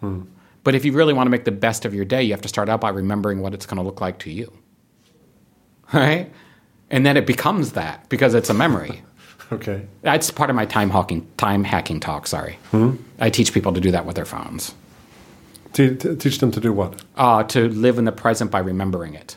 Hmm. 0.00 0.22
But 0.64 0.74
if 0.74 0.84
you 0.84 0.92
really 0.92 1.12
want 1.12 1.26
to 1.26 1.30
make 1.30 1.44
the 1.44 1.50
best 1.50 1.84
of 1.84 1.92
your 1.92 2.04
day, 2.04 2.22
you 2.22 2.32
have 2.32 2.42
to 2.42 2.48
start 2.48 2.68
out 2.68 2.80
by 2.80 2.90
remembering 2.90 3.40
what 3.40 3.52
it's 3.52 3.66
going 3.66 3.78
to 3.78 3.82
look 3.82 4.00
like 4.00 4.18
to 4.20 4.30
you. 4.30 4.52
right? 5.98 6.30
And 6.90 7.06
then 7.06 7.16
it 7.16 7.26
becomes 7.26 7.72
that 7.72 8.08
because 8.08 8.34
it's 8.34 8.50
a 8.50 8.54
memory. 8.54 9.02
okay. 9.52 9.86
That's 10.02 10.30
part 10.30 10.50
of 10.50 10.56
my 10.56 10.66
time 10.66 10.90
hacking 10.90 11.26
time 11.36 11.64
hacking 11.64 12.00
talk. 12.00 12.26
Sorry, 12.26 12.58
hmm? 12.70 12.96
I 13.18 13.30
teach 13.30 13.52
people 13.52 13.72
to 13.72 13.80
do 13.80 13.90
that 13.90 14.06
with 14.06 14.16
their 14.16 14.24
phones. 14.24 14.74
To, 15.74 15.94
to 15.96 16.14
teach 16.16 16.38
them 16.38 16.50
to 16.50 16.60
do 16.60 16.72
what? 16.72 17.02
Uh, 17.16 17.44
to 17.44 17.68
live 17.68 17.98
in 17.98 18.04
the 18.04 18.12
present 18.12 18.50
by 18.50 18.58
remembering 18.58 19.14
it. 19.14 19.36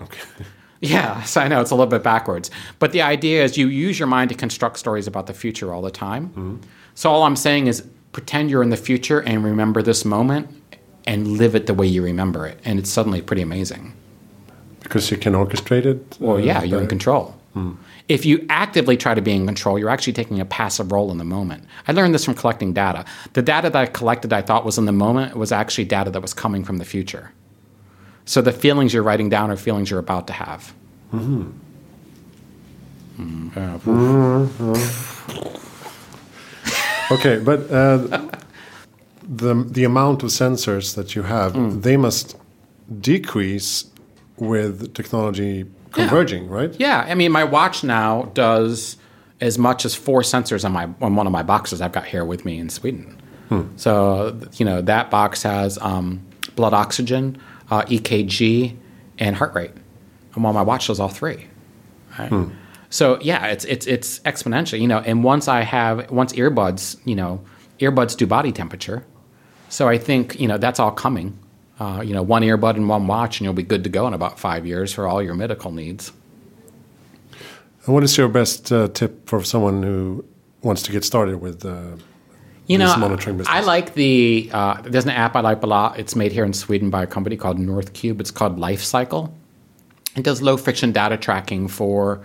Okay. 0.00 0.20
Yeah, 0.84 1.22
so 1.22 1.40
I 1.40 1.46
know 1.46 1.60
it's 1.60 1.70
a 1.70 1.76
little 1.76 1.88
bit 1.88 2.02
backwards, 2.02 2.50
but 2.80 2.90
the 2.90 3.02
idea 3.02 3.44
is 3.44 3.56
you 3.56 3.68
use 3.68 4.00
your 4.00 4.08
mind 4.08 4.30
to 4.30 4.34
construct 4.34 4.80
stories 4.80 5.06
about 5.06 5.28
the 5.28 5.32
future 5.32 5.72
all 5.72 5.80
the 5.80 5.92
time. 5.92 6.30
Mm-hmm. 6.30 6.56
So 6.96 7.08
all 7.08 7.22
I'm 7.22 7.36
saying 7.36 7.68
is 7.68 7.86
pretend 8.10 8.50
you're 8.50 8.64
in 8.64 8.70
the 8.70 8.76
future 8.76 9.20
and 9.20 9.44
remember 9.44 9.80
this 9.80 10.04
moment 10.04 10.48
and 11.06 11.38
live 11.38 11.54
it 11.54 11.66
the 11.66 11.74
way 11.74 11.86
you 11.86 12.02
remember 12.02 12.48
it, 12.48 12.58
and 12.64 12.80
it's 12.80 12.90
suddenly 12.90 13.22
pretty 13.22 13.42
amazing. 13.42 13.94
Because 14.92 15.10
you 15.10 15.16
can 15.16 15.32
orchestrate 15.32 15.86
it? 15.86 16.18
Well, 16.20 16.36
uh, 16.36 16.40
yeah, 16.40 16.62
you're 16.62 16.82
in 16.82 16.86
control. 16.86 17.34
Hmm. 17.54 17.76
If 18.10 18.26
you 18.26 18.44
actively 18.50 18.98
try 18.98 19.14
to 19.14 19.22
be 19.22 19.32
in 19.32 19.46
control, 19.46 19.78
you're 19.78 19.88
actually 19.88 20.12
taking 20.12 20.38
a 20.38 20.44
passive 20.44 20.92
role 20.92 21.10
in 21.10 21.16
the 21.16 21.24
moment. 21.24 21.64
I 21.88 21.92
learned 21.92 22.14
this 22.14 22.26
from 22.26 22.34
collecting 22.34 22.74
data. 22.74 23.06
The 23.32 23.40
data 23.40 23.70
that 23.70 23.82
I 23.82 23.86
collected, 23.86 24.34
I 24.34 24.42
thought 24.42 24.66
was 24.66 24.76
in 24.76 24.84
the 24.84 24.92
moment, 24.92 25.34
was 25.34 25.50
actually 25.50 25.86
data 25.86 26.10
that 26.10 26.20
was 26.20 26.34
coming 26.34 26.62
from 26.62 26.76
the 26.76 26.84
future. 26.84 27.32
So 28.26 28.42
the 28.42 28.52
feelings 28.52 28.92
you're 28.92 29.02
writing 29.02 29.30
down 29.30 29.50
are 29.50 29.56
feelings 29.56 29.88
you're 29.90 29.98
about 29.98 30.26
to 30.26 30.34
have. 30.34 30.74
Mm-hmm. 31.14 31.52
Mm, 33.18 33.50
mm-hmm. 33.86 34.74
okay, 37.14 37.38
but 37.42 37.60
uh, 37.70 38.28
the 39.22 39.54
the 39.54 39.84
amount 39.84 40.22
of 40.22 40.28
sensors 40.28 40.96
that 40.96 41.14
you 41.14 41.22
have, 41.22 41.54
mm. 41.54 41.80
they 41.80 41.96
must 41.96 42.36
decrease 43.00 43.91
with 44.42 44.94
technology 44.94 45.66
converging, 45.92 46.44
yeah. 46.44 46.50
right? 46.50 46.76
Yeah, 46.78 47.06
I 47.08 47.14
mean, 47.14 47.32
my 47.32 47.44
watch 47.44 47.84
now 47.84 48.30
does 48.34 48.96
as 49.40 49.58
much 49.58 49.84
as 49.84 49.94
four 49.94 50.22
sensors 50.22 50.64
on 50.64 50.72
my 50.72 50.88
on 51.00 51.16
one 51.16 51.26
of 51.26 51.32
my 51.32 51.42
boxes 51.42 51.80
I've 51.80 51.92
got 51.92 52.04
here 52.04 52.24
with 52.24 52.44
me 52.44 52.58
in 52.58 52.68
Sweden. 52.68 53.20
Hmm. 53.48 53.62
So 53.76 54.38
you 54.54 54.64
know 54.64 54.82
that 54.82 55.10
box 55.10 55.42
has 55.42 55.78
um, 55.78 56.24
blood 56.56 56.74
oxygen, 56.74 57.38
uh, 57.70 57.82
EKG, 57.82 58.76
and 59.18 59.36
heart 59.36 59.54
rate. 59.54 59.72
And 60.34 60.42
while 60.42 60.52
my 60.52 60.62
watch 60.62 60.86
does 60.86 60.98
all 60.98 61.08
three. 61.08 61.46
Right? 62.18 62.28
Hmm. 62.28 62.50
So 62.90 63.18
yeah, 63.20 63.46
it's 63.46 63.64
it's 63.64 63.86
it's 63.86 64.20
exponential, 64.20 64.80
you 64.80 64.88
know. 64.88 64.98
And 64.98 65.24
once 65.24 65.48
I 65.48 65.62
have 65.62 66.10
once 66.10 66.32
earbuds, 66.34 66.98
you 67.04 67.14
know, 67.14 67.44
earbuds 67.78 68.16
do 68.16 68.26
body 68.26 68.52
temperature. 68.52 69.04
So 69.68 69.88
I 69.88 69.98
think 69.98 70.38
you 70.40 70.48
know 70.48 70.58
that's 70.58 70.78
all 70.80 70.90
coming 70.90 71.38
uh, 71.80 72.02
you 72.04 72.14
know, 72.14 72.22
one 72.22 72.42
earbud 72.42 72.76
and 72.76 72.88
one 72.88 73.06
watch, 73.06 73.40
and 73.40 73.44
you'll 73.44 73.54
be 73.54 73.62
good 73.62 73.84
to 73.84 73.90
go 73.90 74.06
in 74.06 74.14
about 74.14 74.38
five 74.38 74.66
years 74.66 74.92
for 74.92 75.06
all 75.06 75.22
your 75.22 75.34
medical 75.34 75.70
needs. 75.70 76.12
And 77.84 77.94
what 77.94 78.04
is 78.04 78.16
your 78.16 78.28
best 78.28 78.70
uh, 78.70 78.88
tip 78.88 79.28
for 79.28 79.42
someone 79.42 79.82
who 79.82 80.24
wants 80.62 80.82
to 80.82 80.92
get 80.92 81.04
started 81.04 81.40
with? 81.40 81.64
Uh, 81.64 81.96
you 82.66 82.78
know, 82.78 82.96
monitoring 82.96 83.38
business? 83.38 83.54
I 83.54 83.60
like 83.60 83.94
the. 83.94 84.48
Uh, 84.52 84.80
there's 84.82 85.04
an 85.04 85.10
app 85.10 85.34
I 85.34 85.40
like 85.40 85.62
a 85.62 85.66
lot. 85.66 85.98
It's 85.98 86.14
made 86.14 86.32
here 86.32 86.44
in 86.44 86.52
Sweden 86.52 86.90
by 86.90 87.02
a 87.02 87.06
company 87.06 87.36
called 87.36 87.58
Northcube. 87.58 88.20
It's 88.20 88.30
called 88.30 88.58
Life 88.58 88.82
Cycle. 88.82 89.34
It 90.16 90.22
does 90.22 90.42
low 90.42 90.56
friction 90.56 90.92
data 90.92 91.16
tracking 91.16 91.68
for 91.68 92.22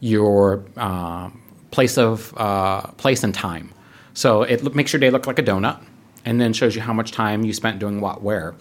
your 0.00 0.64
uh, 0.76 1.30
place 1.70 1.98
of 1.98 2.32
uh, 2.36 2.82
place 2.92 3.22
and 3.22 3.34
time. 3.34 3.72
So 4.14 4.42
it 4.42 4.74
makes 4.74 4.92
your 4.92 5.00
day 5.00 5.10
look 5.10 5.26
like 5.26 5.38
a 5.38 5.42
donut, 5.42 5.84
and 6.24 6.40
then 6.40 6.52
shows 6.52 6.74
you 6.74 6.80
how 6.80 6.92
much 6.92 7.12
time 7.12 7.44
you 7.44 7.52
spent 7.52 7.78
doing 7.78 8.00
what 8.00 8.22
where 8.22 8.54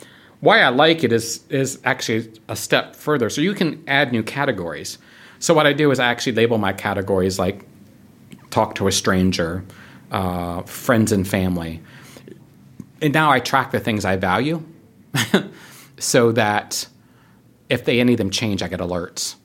why 0.44 0.60
I 0.60 0.68
like 0.68 1.06
it 1.06 1.14
is 1.14 1.42
is 1.50 1.80
actually 1.86 2.30
a 2.50 2.56
step 2.56 2.98
further. 2.98 3.30
So 3.30 3.40
you 3.40 3.54
can 3.54 3.82
add 3.88 4.12
new 4.12 4.24
categories. 4.24 4.98
So 5.40 5.54
what 5.54 5.66
I 5.66 5.72
do 5.72 5.90
is 5.90 6.00
I 6.00 6.08
actually 6.08 6.34
label 6.34 6.58
my 6.58 6.74
categories 6.74 7.40
like 7.40 7.66
talk 8.50 8.76
to 8.76 8.88
a 8.88 8.92
stranger, 8.92 9.64
uh, 10.12 10.64
friends 10.64 11.14
and 11.14 11.26
family, 11.26 11.82
and 13.02 13.14
now 13.14 13.32
I 13.32 13.40
track 13.40 13.72
the 13.72 13.80
things 13.80 14.04
I 14.04 14.18
value, 14.18 14.62
so 15.98 16.34
that 16.34 16.88
if 17.70 17.86
they 17.86 18.02
any 18.02 18.14
of 18.14 18.18
them 18.18 18.30
change, 18.30 18.62
I 18.62 18.68
get 18.68 18.82
alerts. 18.82 19.36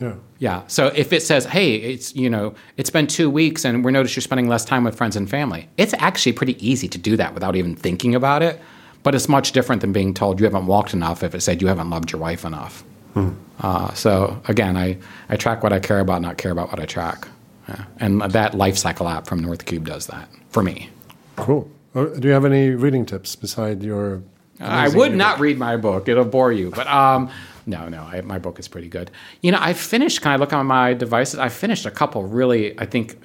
Yeah. 0.00 0.14
Yeah. 0.40 0.62
So 0.66 0.88
if 0.88 1.12
it 1.12 1.22
says, 1.22 1.44
"Hey, 1.44 1.76
it's 1.76 2.16
you 2.16 2.28
know, 2.28 2.56
it's 2.76 2.90
been 2.90 3.06
two 3.06 3.30
weeks, 3.30 3.64
and 3.64 3.84
we 3.84 3.92
notice 3.92 4.16
you're 4.16 4.22
spending 4.22 4.48
less 4.48 4.64
time 4.64 4.82
with 4.82 4.96
friends 4.96 5.14
and 5.14 5.30
family," 5.30 5.68
it's 5.76 5.94
actually 5.94 6.32
pretty 6.32 6.56
easy 6.68 6.88
to 6.88 6.98
do 6.98 7.16
that 7.16 7.32
without 7.32 7.54
even 7.54 7.76
thinking 7.76 8.16
about 8.16 8.42
it. 8.42 8.60
But 9.06 9.14
it's 9.14 9.28
much 9.28 9.52
different 9.52 9.82
than 9.82 9.92
being 9.92 10.14
told 10.14 10.40
you 10.40 10.46
haven't 10.46 10.66
walked 10.66 10.92
enough 10.92 11.22
if 11.22 11.32
it 11.32 11.40
said 11.40 11.62
you 11.62 11.68
haven't 11.68 11.90
loved 11.90 12.10
your 12.10 12.20
wife 12.20 12.44
enough. 12.44 12.82
Hmm. 13.14 13.34
Uh, 13.60 13.94
so 13.94 14.42
again, 14.48 14.76
I, 14.76 14.98
I 15.28 15.36
track 15.36 15.62
what 15.62 15.72
I 15.72 15.78
care 15.78 16.00
about, 16.00 16.22
not 16.22 16.38
care 16.38 16.50
about 16.50 16.72
what 16.72 16.80
I 16.80 16.86
track. 16.86 17.28
Yeah. 17.68 17.84
And 18.00 18.20
that 18.22 18.54
life 18.54 18.76
cycle 18.76 19.06
app 19.08 19.28
from 19.28 19.42
Northcube 19.42 19.84
does 19.84 20.08
that 20.08 20.28
for 20.48 20.60
me. 20.60 20.90
Cool. 21.36 21.70
Uh, 21.94 22.06
do 22.06 22.26
you 22.26 22.34
have 22.34 22.44
any 22.44 22.70
reading 22.70 23.06
tips 23.06 23.36
beside 23.36 23.80
your? 23.80 24.24
I 24.58 24.88
would 24.88 25.14
not 25.14 25.38
read 25.38 25.56
my 25.56 25.76
book; 25.76 26.08
it'll 26.08 26.24
bore 26.24 26.50
you. 26.50 26.70
But 26.70 26.88
um, 26.88 27.30
no, 27.64 27.88
no, 27.88 28.02
I, 28.02 28.22
my 28.22 28.40
book 28.40 28.58
is 28.58 28.66
pretty 28.66 28.88
good. 28.88 29.12
You 29.40 29.52
know, 29.52 29.58
I 29.60 29.72
finished. 29.72 30.20
Can 30.20 30.32
I 30.32 30.36
look 30.36 30.52
on 30.52 30.66
my 30.66 30.94
devices? 30.94 31.38
I 31.38 31.48
finished 31.48 31.86
a 31.86 31.92
couple 31.92 32.24
really, 32.24 32.76
I 32.76 32.86
think, 32.86 33.16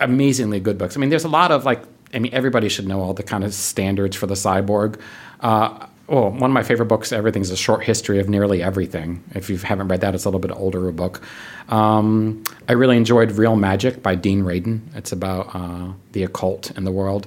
amazingly 0.00 0.60
good 0.60 0.78
books. 0.78 0.96
I 0.96 1.00
mean, 1.00 1.10
there's 1.10 1.24
a 1.24 1.28
lot 1.28 1.52
of 1.52 1.66
like 1.66 1.82
I 2.14 2.18
mean, 2.18 2.32
everybody 2.32 2.68
should 2.68 2.86
know 2.86 3.00
all 3.00 3.14
the 3.14 3.22
kind 3.22 3.44
of 3.44 3.52
standards 3.52 4.16
for 4.16 4.26
the 4.26 4.34
cyborg. 4.34 5.00
Uh, 5.40 5.86
well, 6.06 6.30
one 6.30 6.50
of 6.50 6.52
my 6.52 6.62
favorite 6.62 6.86
books, 6.86 7.12
Everything's 7.12 7.50
a 7.50 7.56
Short 7.56 7.82
History 7.82 8.18
of 8.18 8.28
Nearly 8.28 8.62
Everything. 8.62 9.24
If 9.34 9.48
you 9.48 9.56
haven't 9.56 9.88
read 9.88 10.02
that, 10.02 10.14
it's 10.14 10.24
a 10.24 10.28
little 10.28 10.40
bit 10.40 10.52
older 10.52 10.88
a 10.88 10.92
book. 10.92 11.22
Um, 11.70 12.44
I 12.68 12.72
really 12.72 12.96
enjoyed 12.96 13.32
Real 13.32 13.56
Magic 13.56 14.02
by 14.02 14.14
Dean 14.14 14.42
Radin. 14.42 14.80
It's 14.94 15.12
about 15.12 15.54
uh, 15.54 15.92
the 16.12 16.22
occult 16.24 16.76
in 16.76 16.84
the 16.84 16.92
world. 16.92 17.26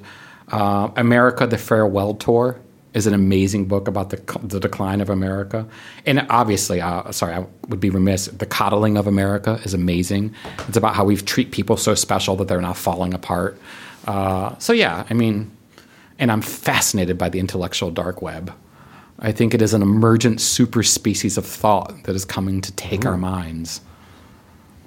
Uh, 0.49 0.89
America: 0.95 1.47
The 1.47 1.57
Farewell 1.57 2.13
Tour 2.13 2.59
is 2.93 3.07
an 3.07 3.13
amazing 3.13 3.65
book 3.65 3.87
about 3.87 4.11
the 4.11 4.39
the 4.43 4.59
decline 4.59 5.01
of 5.01 5.09
America, 5.09 5.67
and 6.05 6.25
obviously, 6.29 6.79
uh, 6.79 7.11
sorry, 7.11 7.33
I 7.33 7.45
would 7.67 7.79
be 7.79 7.89
remiss. 7.89 8.27
The 8.27 8.45
Coddling 8.45 8.95
of 8.95 9.07
America 9.07 9.59
is 9.63 9.73
amazing. 9.73 10.35
It's 10.67 10.77
about 10.77 10.95
how 10.95 11.03
we 11.03 11.17
treat 11.17 11.51
people 11.51 11.77
so 11.77 11.95
special 11.95 12.35
that 12.37 12.47
they're 12.47 12.61
now 12.61 12.73
falling 12.73 13.15
apart. 13.15 13.59
Uh, 14.07 14.57
so 14.57 14.73
yeah, 14.73 15.05
I 15.09 15.13
mean, 15.13 15.51
and 16.17 16.31
I'm 16.31 16.41
fascinated 16.41 17.17
by 17.17 17.29
the 17.29 17.39
intellectual 17.39 17.91
dark 17.91 18.21
web. 18.21 18.53
I 19.19 19.31
think 19.31 19.53
it 19.53 19.61
is 19.61 19.73
an 19.73 19.81
emergent 19.81 20.41
super 20.41 20.83
species 20.83 21.37
of 21.37 21.45
thought 21.45 22.03
that 22.03 22.15
is 22.15 22.23
coming 22.25 22.61
to 22.61 22.71
take 22.73 23.05
our 23.05 23.17
minds 23.17 23.81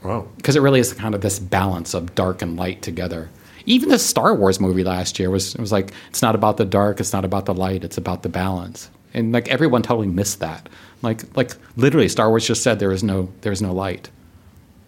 Wow. 0.04 0.26
because 0.36 0.54
it 0.56 0.60
really 0.62 0.80
is 0.80 0.92
kind 0.94 1.14
of 1.14 1.20
this 1.20 1.38
balance 1.38 1.94
of 1.94 2.14
dark 2.14 2.40
and 2.40 2.56
light 2.56 2.80
together. 2.80 3.28
Even 3.66 3.88
the 3.90 3.98
Star 3.98 4.34
Wars 4.34 4.58
movie 4.60 4.84
last 4.84 5.18
year 5.18 5.30
was 5.30 5.54
it 5.54 5.60
was 5.60 5.72
like 5.72 5.92
it's 6.08 6.22
not 6.22 6.34
about 6.34 6.56
the 6.56 6.64
dark, 6.64 7.00
it's 7.00 7.12
not 7.12 7.24
about 7.24 7.44
the 7.44 7.54
light, 7.54 7.84
it's 7.84 7.98
about 7.98 8.22
the 8.22 8.28
balance. 8.28 8.88
And 9.12 9.32
like 9.32 9.48
everyone 9.48 9.82
totally 9.82 10.06
missed 10.06 10.40
that. 10.40 10.68
Like 11.02 11.24
like 11.36 11.50
literally 11.76 12.08
Star 12.08 12.30
Wars 12.30 12.46
just 12.46 12.62
said 12.62 12.78
there 12.78 12.92
is 12.92 13.02
no 13.02 13.28
there 13.42 13.52
is 13.52 13.60
no 13.60 13.72
light. 13.74 14.08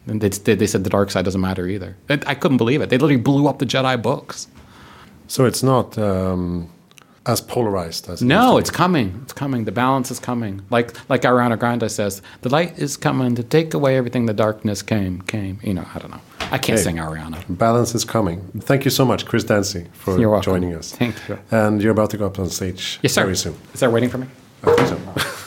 And 0.07 0.21
they, 0.21 0.29
they 0.55 0.67
said 0.67 0.85
the 0.85 0.91
dark 0.91 1.11
side 1.11 1.25
doesn't 1.25 1.41
matter 1.41 1.67
either. 1.69 1.97
And 2.09 2.25
I 2.27 2.35
couldn't 2.35 2.57
believe 2.57 2.81
it. 2.83 2.91
They 2.91 2.99
literally 2.99 3.17
blew 3.23 3.47
up 3.47 3.59
the 3.61 3.67
Jedi 3.67 4.01
books. 4.03 4.49
So 5.29 5.45
it's 5.45 5.63
not 5.63 5.97
um, 5.97 6.69
as 7.25 7.41
polarized 7.41 8.09
as 8.11 8.21
it 8.21 8.27
No, 8.27 8.59
it's 8.59 8.71
coming. 8.71 9.21
It's 9.23 9.33
coming. 9.33 9.65
The 9.65 9.73
balance 9.73 10.11
is 10.11 10.19
coming. 10.19 10.63
Like 10.71 10.93
like 11.09 11.23
Ariana 11.23 11.57
Grande 11.59 11.91
says, 11.91 12.21
the 12.41 12.49
light 12.49 12.79
is 12.79 12.97
coming 12.97 13.35
to 13.37 13.43
take 13.45 13.75
away 13.75 13.97
everything 13.97 14.27
the 14.27 14.35
darkness 14.35 14.83
came 14.83 15.23
came. 15.23 15.59
You 15.63 15.75
know, 15.75 15.87
I 15.95 15.99
don't 16.01 16.11
know. 16.11 16.21
I 16.51 16.59
can't 16.59 16.79
Hey. 16.79 16.85
sing 16.85 16.97
Ariana. 16.97 17.39
balance 17.49 17.95
is 17.95 18.05
coming. 18.05 18.41
Thank 18.61 18.85
you 18.85 18.91
so 18.91 19.05
much, 19.07 19.25
Chris 19.25 19.45
Dancy, 19.45 19.87
for 19.93 20.19
joining 20.43 20.75
us. 20.75 20.93
Thank 20.93 21.15
you. 21.29 21.39
And 21.51 21.81
you're 21.81 21.93
about 21.93 22.11
to 22.11 22.19
go 22.19 22.27
up 22.27 22.39
on 22.39 22.51
stage 22.51 22.99
Yes, 23.03 23.13
sir. 23.15 23.23
very 23.23 23.37
soon. 23.37 23.55
Is 23.73 23.81
that 23.81 23.91
waiting 23.93 24.11
for 24.11 24.19
me? 24.19 24.27
I 24.65 24.75
think 24.75 24.89
so. 24.89 24.99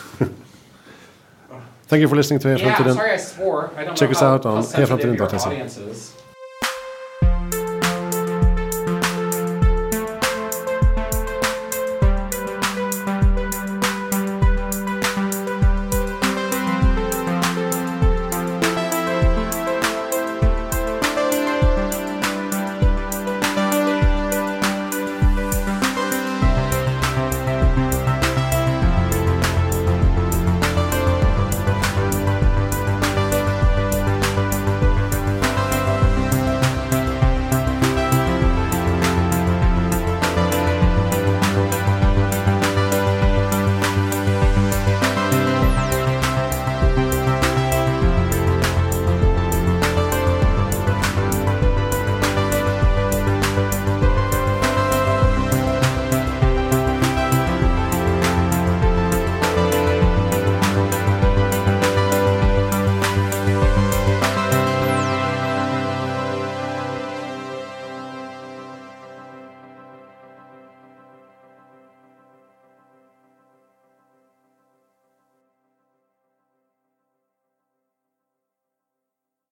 Thank 1.87 2.01
you 2.01 2.07
for 2.07 2.15
listening 2.15 2.39
to 2.39 2.47
Hear 2.55 2.57
Yeah, 2.57 2.75
Framtiden. 2.75 2.93
sorry 2.95 3.11
I 3.11 3.17
swore. 3.17 3.71
I 3.77 3.85
Check 3.93 4.09
us 4.09 4.21
out 4.21 4.45
on 4.45 4.63
how 4.63 6.24